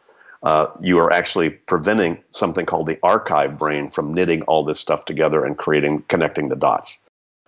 uh, 0.43 0.67
you 0.81 0.99
are 0.99 1.13
actually 1.13 1.51
preventing 1.51 2.23
something 2.31 2.67
called 2.67 2.87
the 2.87 2.99
archive 3.03 3.59
brain 3.59 3.91
from 3.91 4.13
knitting 4.13 4.43
all 4.43 4.63
this 4.63 4.79
stuff 4.79 5.05
together 5.05 5.45
and 5.45 5.59
creating 5.59 6.03
connecting 6.09 6.49
the 6.49 6.57
dots 6.57 6.99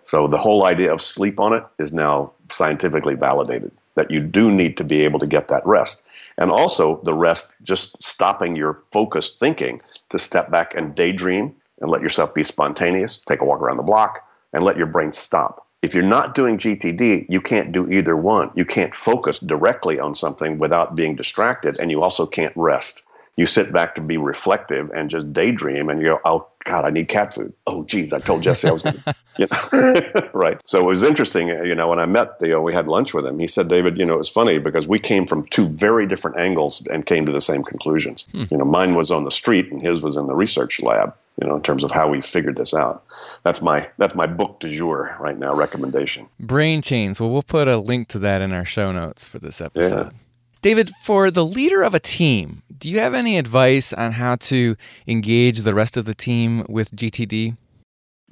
so 0.03 0.27
the 0.27 0.37
whole 0.37 0.65
idea 0.65 0.93
of 0.93 1.01
sleep 1.01 1.39
on 1.39 1.53
it 1.53 1.63
is 1.77 1.93
now 1.93 2.33
scientifically 2.49 3.15
validated 3.15 3.71
that 3.95 4.09
you 4.09 4.21
do 4.21 4.49
need 4.49 4.77
to 4.77 4.83
be 4.83 5.01
able 5.01 5.19
to 5.19 5.27
get 5.27 5.49
that 5.49 5.65
rest. 5.65 6.03
And 6.37 6.51
also 6.51 7.01
the 7.03 7.13
rest, 7.13 7.53
just 7.61 8.01
stopping 8.01 8.55
your 8.55 8.75
focused 8.91 9.37
thinking 9.37 9.81
to 10.09 10.17
step 10.17 10.49
back 10.49 10.73
and 10.73 10.95
daydream 10.95 11.55
and 11.81 11.89
let 11.89 12.01
yourself 12.01 12.33
be 12.33 12.43
spontaneous, 12.43 13.19
take 13.27 13.41
a 13.41 13.45
walk 13.45 13.61
around 13.61 13.77
the 13.77 13.83
block, 13.83 14.25
and 14.53 14.63
let 14.63 14.77
your 14.77 14.87
brain 14.87 15.11
stop. 15.11 15.65
If 15.81 15.93
you're 15.93 16.03
not 16.03 16.35
doing 16.35 16.57
GTD, 16.57 17.27
you 17.29 17.39
can't 17.39 17.71
do 17.71 17.87
either 17.87 18.17
one. 18.17 18.51
You 18.53 18.65
can't 18.65 18.93
focus 18.93 19.39
directly 19.39 19.99
on 19.99 20.13
something 20.13 20.57
without 20.57 20.95
being 20.95 21.15
distracted, 21.15 21.79
and 21.79 21.89
you 21.89 22.03
also 22.03 22.25
can't 22.25 22.53
rest 22.55 23.03
you 23.39 23.45
sit 23.45 23.71
back 23.71 23.95
to 23.95 24.01
be 24.01 24.17
reflective 24.17 24.89
and 24.93 25.09
just 25.09 25.31
daydream 25.31 25.87
and 25.87 26.01
you 26.01 26.07
go, 26.07 26.19
oh, 26.25 26.45
God, 26.65 26.83
I 26.83 26.89
need 26.89 27.07
cat 27.07 27.33
food. 27.33 27.53
Oh, 27.65 27.85
geez, 27.85 28.11
I 28.11 28.19
told 28.19 28.43
Jesse 28.43 28.67
I 28.67 28.71
was 28.71 28.83
going 28.83 28.97
to, 29.05 29.15
you 29.37 29.47
know, 29.49 30.29
right. 30.33 30.59
So 30.65 30.81
it 30.81 30.85
was 30.85 31.03
interesting, 31.03 31.47
you 31.47 31.73
know, 31.73 31.87
when 31.87 31.99
I 31.99 32.05
met 32.05 32.37
Theo, 32.37 32.61
we 32.61 32.73
had 32.73 32.89
lunch 32.89 33.13
with 33.13 33.25
him. 33.25 33.39
He 33.39 33.47
said, 33.47 33.69
David, 33.69 33.97
you 33.97 34.05
know, 34.05 34.15
it 34.15 34.17
was 34.17 34.29
funny 34.29 34.59
because 34.59 34.89
we 34.89 34.99
came 34.99 35.25
from 35.25 35.45
two 35.45 35.69
very 35.69 36.05
different 36.05 36.37
angles 36.37 36.85
and 36.91 37.05
came 37.05 37.25
to 37.25 37.31
the 37.31 37.39
same 37.39 37.63
conclusions. 37.63 38.25
Hmm. 38.33 38.43
You 38.51 38.57
know, 38.57 38.65
mine 38.65 38.93
was 38.93 39.09
on 39.09 39.23
the 39.23 39.31
street 39.31 39.71
and 39.71 39.81
his 39.81 40.01
was 40.01 40.17
in 40.17 40.27
the 40.27 40.35
research 40.35 40.81
lab, 40.81 41.15
you 41.41 41.47
know, 41.47 41.55
in 41.55 41.61
terms 41.61 41.83
of 41.83 41.91
how 41.91 42.09
we 42.09 42.21
figured 42.21 42.57
this 42.57 42.73
out. 42.73 43.03
That's 43.43 43.61
my, 43.61 43.89
that's 43.97 44.15
my 44.15 44.27
book 44.27 44.59
du 44.59 44.69
jour 44.69 45.15
right 45.19 45.37
now, 45.37 45.53
recommendation. 45.53 46.27
Brain 46.39 46.81
Chains. 46.81 47.19
Well, 47.19 47.29
we'll 47.29 47.41
put 47.41 47.67
a 47.67 47.77
link 47.77 48.07
to 48.09 48.19
that 48.19 48.41
in 48.41 48.53
our 48.53 48.65
show 48.65 48.91
notes 48.91 49.27
for 49.27 49.39
this 49.39 49.61
episode. 49.61 50.11
Yeah. 50.11 50.17
David, 50.61 50.91
for 51.03 51.31
the 51.31 51.45
leader 51.45 51.83
of 51.83 51.93
a 51.93 51.99
team, 51.99 52.63
do 52.77 52.89
you 52.89 52.99
have 52.99 53.13
any 53.13 53.37
advice 53.37 53.93
on 53.93 54.13
how 54.13 54.35
to 54.35 54.75
engage 55.07 55.59
the 55.59 55.73
rest 55.73 55.95
of 55.95 56.05
the 56.05 56.13
team 56.13 56.65
with 56.67 56.91
GTD? 56.91 57.57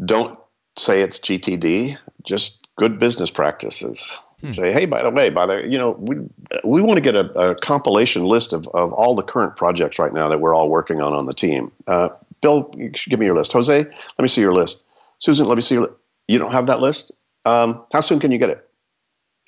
Don't 0.04 0.38
say 0.78 1.02
it's 1.02 1.20
GTD, 1.20 1.98
just 2.26 2.68
good 2.76 3.00
business 3.00 3.32
practices. 3.32 4.20
Hmm. 4.42 4.52
Say, 4.52 4.72
hey, 4.72 4.86
by 4.86 5.02
the 5.02 5.10
way, 5.10 5.30
by 5.30 5.46
the 5.48 5.68
you 5.68 5.78
know, 5.80 5.92
we 5.92 6.18
we 6.64 6.82
want 6.82 6.98
to 6.98 7.02
get 7.02 7.16
a, 7.16 7.32
a, 7.40 7.56
compilation 7.56 8.24
list 8.26 8.54
of, 8.54 8.68
of 8.68 8.94
all 8.94 9.16
the 9.16 9.24
current 9.24 9.56
projects 9.56 9.98
right 9.98 10.14
now 10.14 10.28
that 10.28 10.40
we're 10.40 10.54
all 10.54 10.70
working 10.70 11.02
on 11.02 11.12
on 11.14 11.26
the 11.26 11.34
team. 11.34 11.72
Uh, 11.88 12.10
Bill, 12.42 12.72
give 12.74 13.20
me 13.20 13.26
your 13.26 13.36
list. 13.36 13.54
Jose, 13.54 13.78
let 13.78 14.20
me 14.20 14.28
see 14.28 14.42
your 14.42 14.54
list. 14.54 14.84
Susan, 15.18 15.48
let 15.48 15.56
me 15.56 15.62
see 15.62 15.76
your. 15.76 15.96
You 16.28 16.40
don't 16.40 16.52
have 16.52 16.68
that 16.68 16.80
list. 16.80 17.12
Um, 17.46 17.84
how 17.94 18.02
soon 18.02 18.20
can 18.20 18.32
you 18.32 18.38
get 18.38 18.50
it? 18.50 18.68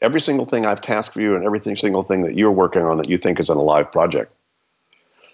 every 0.01 0.21
single 0.21 0.45
thing 0.45 0.65
I've 0.65 0.81
tasked 0.81 1.13
for 1.13 1.21
you 1.21 1.35
and 1.35 1.45
every 1.45 1.59
single 1.75 2.03
thing 2.03 2.23
that 2.23 2.37
you're 2.37 2.51
working 2.51 2.83
on 2.83 2.97
that 2.97 3.09
you 3.09 3.17
think 3.17 3.39
is 3.39 3.49
an 3.49 3.57
alive 3.57 3.91
project. 3.91 4.33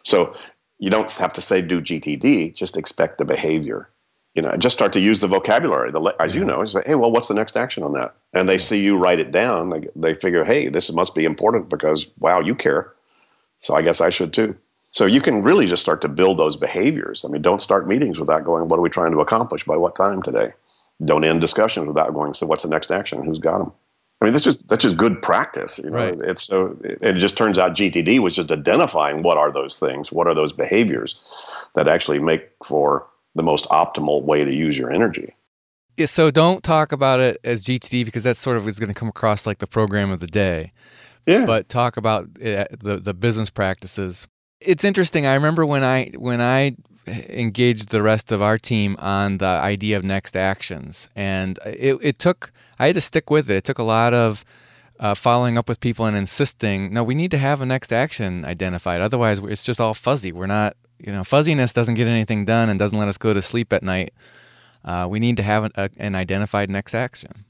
So 0.03 0.35
you 0.79 0.89
don't 0.89 1.11
have 1.13 1.33
to 1.33 1.41
say 1.41 1.61
do 1.61 1.81
GTD, 1.81 2.53
just 2.55 2.77
expect 2.77 3.17
the 3.17 3.25
behavior. 3.25 3.89
you 4.33 4.41
know, 4.41 4.55
just 4.57 4.73
start 4.73 4.91
to 4.91 4.99
use 4.99 5.21
the 5.21 5.27
vocabulary. 5.27 5.91
The, 5.91 6.13
as 6.19 6.35
you 6.35 6.43
know, 6.43 6.65
say, 6.65 6.81
hey, 6.85 6.95
well, 6.95 7.09
what's 7.09 7.29
the 7.29 7.33
next 7.33 7.55
action 7.55 7.83
on 7.83 7.93
that? 7.93 8.13
And 8.33 8.49
they 8.49 8.57
see 8.57 8.83
you 8.83 8.97
write 8.97 9.19
it 9.19 9.31
down. 9.31 9.69
They, 9.69 9.87
they 9.95 10.13
figure, 10.13 10.43
hey, 10.43 10.67
this 10.67 10.91
must 10.91 11.15
be 11.15 11.23
important 11.23 11.69
because, 11.69 12.07
wow, 12.19 12.41
you 12.41 12.53
care. 12.53 12.91
So 13.59 13.75
I 13.75 13.81
guess 13.81 14.01
I 14.01 14.09
should 14.09 14.33
too. 14.33 14.57
So 14.95 15.05
you 15.05 15.19
can 15.19 15.43
really 15.43 15.65
just 15.65 15.81
start 15.81 15.99
to 16.03 16.07
build 16.07 16.37
those 16.37 16.55
behaviors. 16.55 17.25
I 17.25 17.27
mean, 17.27 17.41
don't 17.41 17.61
start 17.61 17.85
meetings 17.85 18.17
without 18.17 18.45
going, 18.45 18.69
what 18.69 18.79
are 18.79 18.81
we 18.81 18.89
trying 18.89 19.11
to 19.11 19.19
accomplish 19.19 19.65
by 19.65 19.75
what 19.75 19.93
time 19.93 20.21
today? 20.21 20.53
Don't 21.03 21.25
end 21.25 21.41
discussions 21.41 21.85
without 21.85 22.13
going, 22.13 22.33
so 22.33 22.45
what's 22.45 22.63
the 22.63 22.69
next 22.69 22.89
action? 22.91 23.21
Who's 23.21 23.37
got 23.37 23.57
them? 23.57 23.73
I 24.21 24.25
mean, 24.25 24.31
that's 24.31 24.45
just 24.45 24.65
that's 24.69 24.83
just 24.83 24.95
good 24.95 25.21
practice. 25.21 25.79
You 25.79 25.89
know? 25.89 25.97
Right. 25.97 26.17
It's 26.23 26.43
so 26.43 26.77
it 26.81 27.15
just 27.15 27.35
turns 27.35 27.57
out 27.57 27.73
GTD 27.73 28.19
was 28.19 28.37
just 28.37 28.49
identifying 28.49 29.21
what 29.21 29.37
are 29.37 29.51
those 29.51 29.77
things, 29.77 30.13
what 30.13 30.27
are 30.27 30.33
those 30.33 30.53
behaviors 30.53 31.21
that 31.75 31.89
actually 31.89 32.19
make 32.19 32.49
for 32.63 33.05
the 33.35 33.43
most 33.43 33.65
optimal 33.65 34.23
way 34.23 34.45
to 34.45 34.53
use 34.53 34.77
your 34.77 34.93
energy. 34.93 35.35
Yeah, 35.97 36.05
so 36.05 36.31
don't 36.31 36.63
talk 36.63 36.93
about 36.93 37.19
it 37.19 37.37
as 37.43 37.65
GTD 37.65 38.05
because 38.05 38.23
that 38.23 38.37
sort 38.37 38.55
of 38.55 38.65
is 38.65 38.79
going 38.79 38.87
to 38.87 38.95
come 38.97 39.09
across 39.09 39.45
like 39.45 39.57
the 39.57 39.67
program 39.67 40.09
of 40.09 40.21
the 40.21 40.27
day. 40.27 40.71
Yeah. 41.25 41.45
But 41.45 41.67
talk 41.67 41.97
about 41.97 42.29
it, 42.39 42.79
the 42.79 42.95
the 42.95 43.13
business 43.13 43.49
practices. 43.49 44.29
It's 44.59 44.83
interesting. 44.83 45.25
I 45.25 45.35
remember 45.35 45.65
when 45.65 45.83
I 45.83 46.11
when 46.17 46.41
I 46.41 46.75
engaged 47.07 47.89
the 47.89 48.01
rest 48.01 48.31
of 48.31 48.41
our 48.41 48.57
team 48.57 48.95
on 48.99 49.37
the 49.37 49.45
idea 49.45 49.97
of 49.97 50.03
next 50.03 50.35
actions, 50.35 51.09
and 51.15 51.59
it, 51.65 51.97
it 52.01 52.19
took. 52.19 52.51
I 52.79 52.87
had 52.87 52.95
to 52.95 53.01
stick 53.01 53.29
with 53.29 53.49
it. 53.49 53.57
It 53.57 53.63
took 53.63 53.79
a 53.79 53.83
lot 53.83 54.13
of 54.13 54.43
uh, 54.99 55.13
following 55.13 55.57
up 55.57 55.69
with 55.69 55.79
people 55.79 56.05
and 56.05 56.17
insisting. 56.17 56.93
No, 56.93 57.03
we 57.03 57.15
need 57.15 57.31
to 57.31 57.37
have 57.37 57.61
a 57.61 57.65
next 57.65 57.93
action 57.93 58.45
identified. 58.45 59.01
Otherwise, 59.01 59.39
it's 59.39 59.63
just 59.63 59.79
all 59.79 59.93
fuzzy. 59.93 60.31
We're 60.31 60.47
not 60.47 60.75
you 60.99 61.11
know, 61.11 61.23
fuzziness 61.23 61.73
doesn't 61.73 61.95
get 61.95 62.07
anything 62.07 62.45
done 62.45 62.69
and 62.69 62.79
doesn't 62.79 62.97
let 62.97 63.07
us 63.07 63.17
go 63.17 63.33
to 63.33 63.41
sleep 63.41 63.73
at 63.73 63.83
night. 63.83 64.13
Uh, 64.83 65.07
we 65.09 65.19
need 65.19 65.37
to 65.37 65.43
have 65.43 65.63
an, 65.63 65.71
a, 65.75 65.89
an, 65.97 66.15
identified 66.15 66.69
next 66.69 66.93
action. 66.93 67.45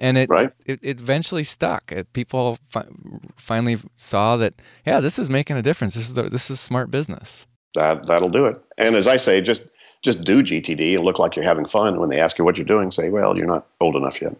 And 0.00 0.16
it, 0.16 0.30
right. 0.30 0.50
it, 0.64 0.80
it, 0.82 1.00
eventually 1.00 1.44
stuck. 1.44 1.92
It, 1.92 2.12
people 2.14 2.58
fi- 2.70 2.88
finally 3.36 3.76
saw 3.94 4.38
that, 4.38 4.54
yeah, 4.86 4.98
this 5.00 5.18
is 5.18 5.28
making 5.28 5.56
a 5.56 5.62
difference. 5.62 5.94
This 5.94 6.04
is 6.04 6.14
the, 6.14 6.22
this 6.22 6.50
is 6.50 6.58
smart 6.58 6.90
business. 6.90 7.46
That 7.74 8.06
that'll 8.06 8.30
do 8.30 8.46
it. 8.46 8.60
And 8.78 8.96
as 8.96 9.06
I 9.06 9.16
say, 9.16 9.40
just 9.40 9.68
just 10.02 10.24
do 10.24 10.42
GTD 10.42 10.96
and 10.96 11.04
look 11.04 11.18
like 11.18 11.36
you're 11.36 11.44
having 11.44 11.66
fun. 11.66 12.00
When 12.00 12.08
they 12.08 12.18
ask 12.18 12.38
you 12.38 12.44
what 12.44 12.58
you're 12.58 12.64
doing, 12.64 12.90
say, 12.90 13.10
"Well, 13.10 13.36
you're 13.36 13.46
not 13.46 13.68
old 13.80 13.94
enough 13.94 14.20
yet." 14.20 14.36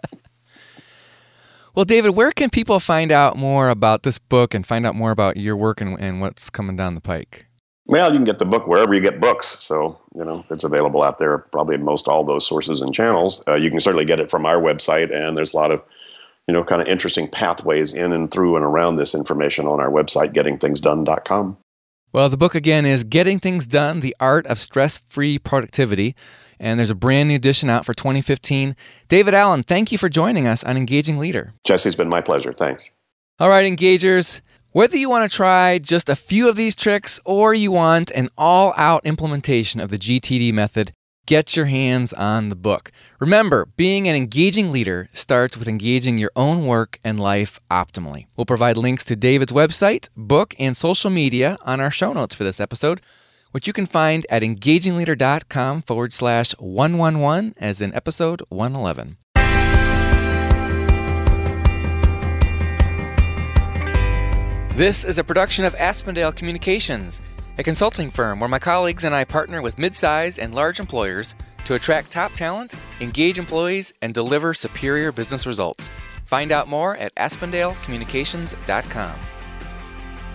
Well, 1.74 1.86
David, 1.86 2.10
where 2.10 2.32
can 2.32 2.50
people 2.50 2.78
find 2.80 3.10
out 3.10 3.38
more 3.38 3.70
about 3.70 4.02
this 4.02 4.18
book 4.18 4.52
and 4.52 4.66
find 4.66 4.86
out 4.86 4.94
more 4.94 5.10
about 5.10 5.38
your 5.38 5.56
work 5.56 5.80
and, 5.80 5.98
and 5.98 6.20
what's 6.20 6.50
coming 6.50 6.76
down 6.76 6.94
the 6.94 7.00
pike? 7.00 7.46
Well, 7.86 8.12
you 8.12 8.18
can 8.18 8.24
get 8.24 8.38
the 8.38 8.44
book 8.44 8.66
wherever 8.66 8.94
you 8.94 9.00
get 9.00 9.20
books. 9.20 9.56
So, 9.60 10.00
you 10.14 10.24
know, 10.24 10.44
it's 10.50 10.64
available 10.64 11.02
out 11.02 11.18
there, 11.18 11.38
probably 11.38 11.74
in 11.74 11.84
most 11.84 12.06
all 12.06 12.24
those 12.24 12.46
sources 12.46 12.80
and 12.80 12.94
channels. 12.94 13.42
Uh, 13.48 13.54
you 13.54 13.70
can 13.70 13.80
certainly 13.80 14.04
get 14.04 14.20
it 14.20 14.30
from 14.30 14.46
our 14.46 14.56
website, 14.60 15.12
and 15.12 15.36
there's 15.36 15.52
a 15.52 15.56
lot 15.56 15.72
of, 15.72 15.82
you 16.46 16.54
know, 16.54 16.62
kind 16.62 16.80
of 16.80 16.88
interesting 16.88 17.28
pathways 17.28 17.92
in 17.92 18.12
and 18.12 18.30
through 18.30 18.56
and 18.56 18.64
around 18.64 18.96
this 18.96 19.14
information 19.14 19.66
on 19.66 19.80
our 19.80 19.90
website, 19.90 20.32
gettingthingsdone.com. 20.32 21.56
Well, 22.12 22.28
the 22.28 22.36
book 22.36 22.54
again 22.54 22.86
is 22.86 23.04
Getting 23.04 23.40
Things 23.40 23.66
Done 23.66 24.00
The 24.00 24.14
Art 24.20 24.46
of 24.46 24.58
Stress 24.58 24.98
Free 24.98 25.38
Productivity 25.38 26.14
and 26.62 26.78
there's 26.78 26.90
a 26.90 26.94
brand 26.94 27.28
new 27.28 27.34
edition 27.34 27.68
out 27.68 27.84
for 27.84 27.92
2015. 27.92 28.76
David 29.08 29.34
Allen, 29.34 29.64
thank 29.64 29.90
you 29.90 29.98
for 29.98 30.08
joining 30.08 30.46
us 30.46 30.62
on 30.62 30.76
Engaging 30.76 31.18
Leader. 31.18 31.52
Jesse, 31.64 31.88
it's 31.88 31.96
been 31.96 32.08
my 32.08 32.20
pleasure. 32.22 32.52
Thanks. 32.52 32.90
All 33.40 33.48
right, 33.48 33.70
engagers. 33.70 34.40
Whether 34.72 34.96
you 34.96 35.10
want 35.10 35.30
to 35.30 35.36
try 35.36 35.78
just 35.78 36.08
a 36.08 36.16
few 36.16 36.48
of 36.48 36.56
these 36.56 36.74
tricks 36.74 37.20
or 37.26 37.52
you 37.52 37.70
want 37.70 38.10
an 38.12 38.30
all 38.38 38.72
out 38.76 39.04
implementation 39.04 39.80
of 39.80 39.90
the 39.90 39.98
GTD 39.98 40.52
method, 40.52 40.92
get 41.26 41.54
your 41.54 41.66
hands 41.66 42.14
on 42.14 42.48
the 42.48 42.56
book. 42.56 42.90
Remember, 43.20 43.66
being 43.76 44.08
an 44.08 44.16
engaging 44.16 44.72
leader 44.72 45.10
starts 45.12 45.58
with 45.58 45.68
engaging 45.68 46.16
your 46.16 46.32
own 46.34 46.66
work 46.66 46.98
and 47.04 47.20
life 47.20 47.60
optimally. 47.70 48.26
We'll 48.34 48.46
provide 48.46 48.78
links 48.78 49.04
to 49.04 49.14
David's 49.14 49.52
website, 49.52 50.08
book, 50.16 50.54
and 50.58 50.74
social 50.74 51.10
media 51.10 51.58
on 51.66 51.80
our 51.80 51.90
show 51.90 52.14
notes 52.14 52.34
for 52.34 52.44
this 52.44 52.58
episode 52.58 53.02
which 53.52 53.66
you 53.66 53.72
can 53.72 53.86
find 53.86 54.26
at 54.28 54.42
engagingleader.com 54.42 55.82
forward 55.82 56.12
slash 56.12 56.52
111 56.58 57.54
as 57.58 57.80
in 57.80 57.94
episode 57.94 58.42
111. 58.48 59.18
This 64.74 65.04
is 65.04 65.18
a 65.18 65.24
production 65.24 65.66
of 65.66 65.74
Aspendale 65.74 66.34
Communications, 66.34 67.20
a 67.58 67.62
consulting 67.62 68.10
firm 68.10 68.40
where 68.40 68.48
my 68.48 68.58
colleagues 68.58 69.04
and 69.04 69.14
I 69.14 69.24
partner 69.24 69.60
with 69.60 69.76
midsize 69.76 70.42
and 70.42 70.54
large 70.54 70.80
employers 70.80 71.34
to 71.66 71.74
attract 71.74 72.10
top 72.10 72.32
talent, 72.32 72.74
engage 72.98 73.38
employees, 73.38 73.92
and 74.00 74.14
deliver 74.14 74.54
superior 74.54 75.12
business 75.12 75.46
results. 75.46 75.90
Find 76.24 76.52
out 76.52 76.68
more 76.68 76.96
at 76.96 77.14
aspendalecommunications.com. 77.16 79.18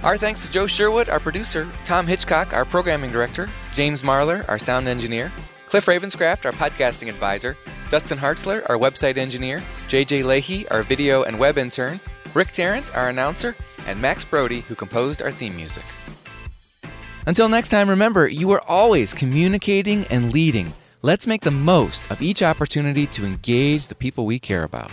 Our 0.04 0.18
thanks 0.20 0.42
to 0.42 0.50
Joe 0.52 0.68
Sherwood, 0.68 1.10
our 1.10 1.20
producer, 1.20 1.68
Tom 1.84 2.06
Hitchcock, 2.06 2.54
our 2.54 2.64
programming 2.64 3.12
director, 3.12 3.50
James 3.74 4.04
Marlar, 4.04 4.48
our 4.48 4.60
sound 4.60 4.88
engineer, 4.88 5.32
Cliff 5.66 5.88
Ravenscraft, 5.88 6.46
our 6.46 6.52
podcasting 6.52 7.10
advisor, 7.10 7.58
Dustin 7.90 8.20
Hartzler, 8.20 8.64
our 8.70 8.78
website 8.78 9.18
engineer, 9.18 9.64
JJ 9.88 10.24
Lahey, 10.24 10.68
our 10.70 10.84
video 10.84 11.24
and 11.24 11.40
web 11.40 11.58
intern, 11.58 12.00
Rick 12.36 12.52
Tarrant, 12.52 12.96
our 12.96 13.10
announcer, 13.10 13.56
and 13.88 14.00
Max 14.00 14.24
Brody, 14.24 14.60
who 14.62 14.76
composed 14.76 15.24
our 15.24 15.32
theme 15.32 15.56
music. 15.56 15.86
Until 17.26 17.50
next 17.50 17.70
time, 17.70 17.90
remember, 17.90 18.28
you 18.28 18.52
are 18.52 18.62
always 18.68 19.14
communicating 19.14 20.06
and 20.06 20.32
leading. 20.32 20.72
Let's 21.02 21.28
make 21.28 21.42
the 21.42 21.52
most 21.52 22.10
of 22.12 22.22
each 22.22 22.44
opportunity 22.44 23.08
to 23.08 23.26
engage 23.26 23.88
the 23.88 23.96
people 23.96 24.26
we 24.26 24.40
care 24.40 24.64
about. 24.64 24.92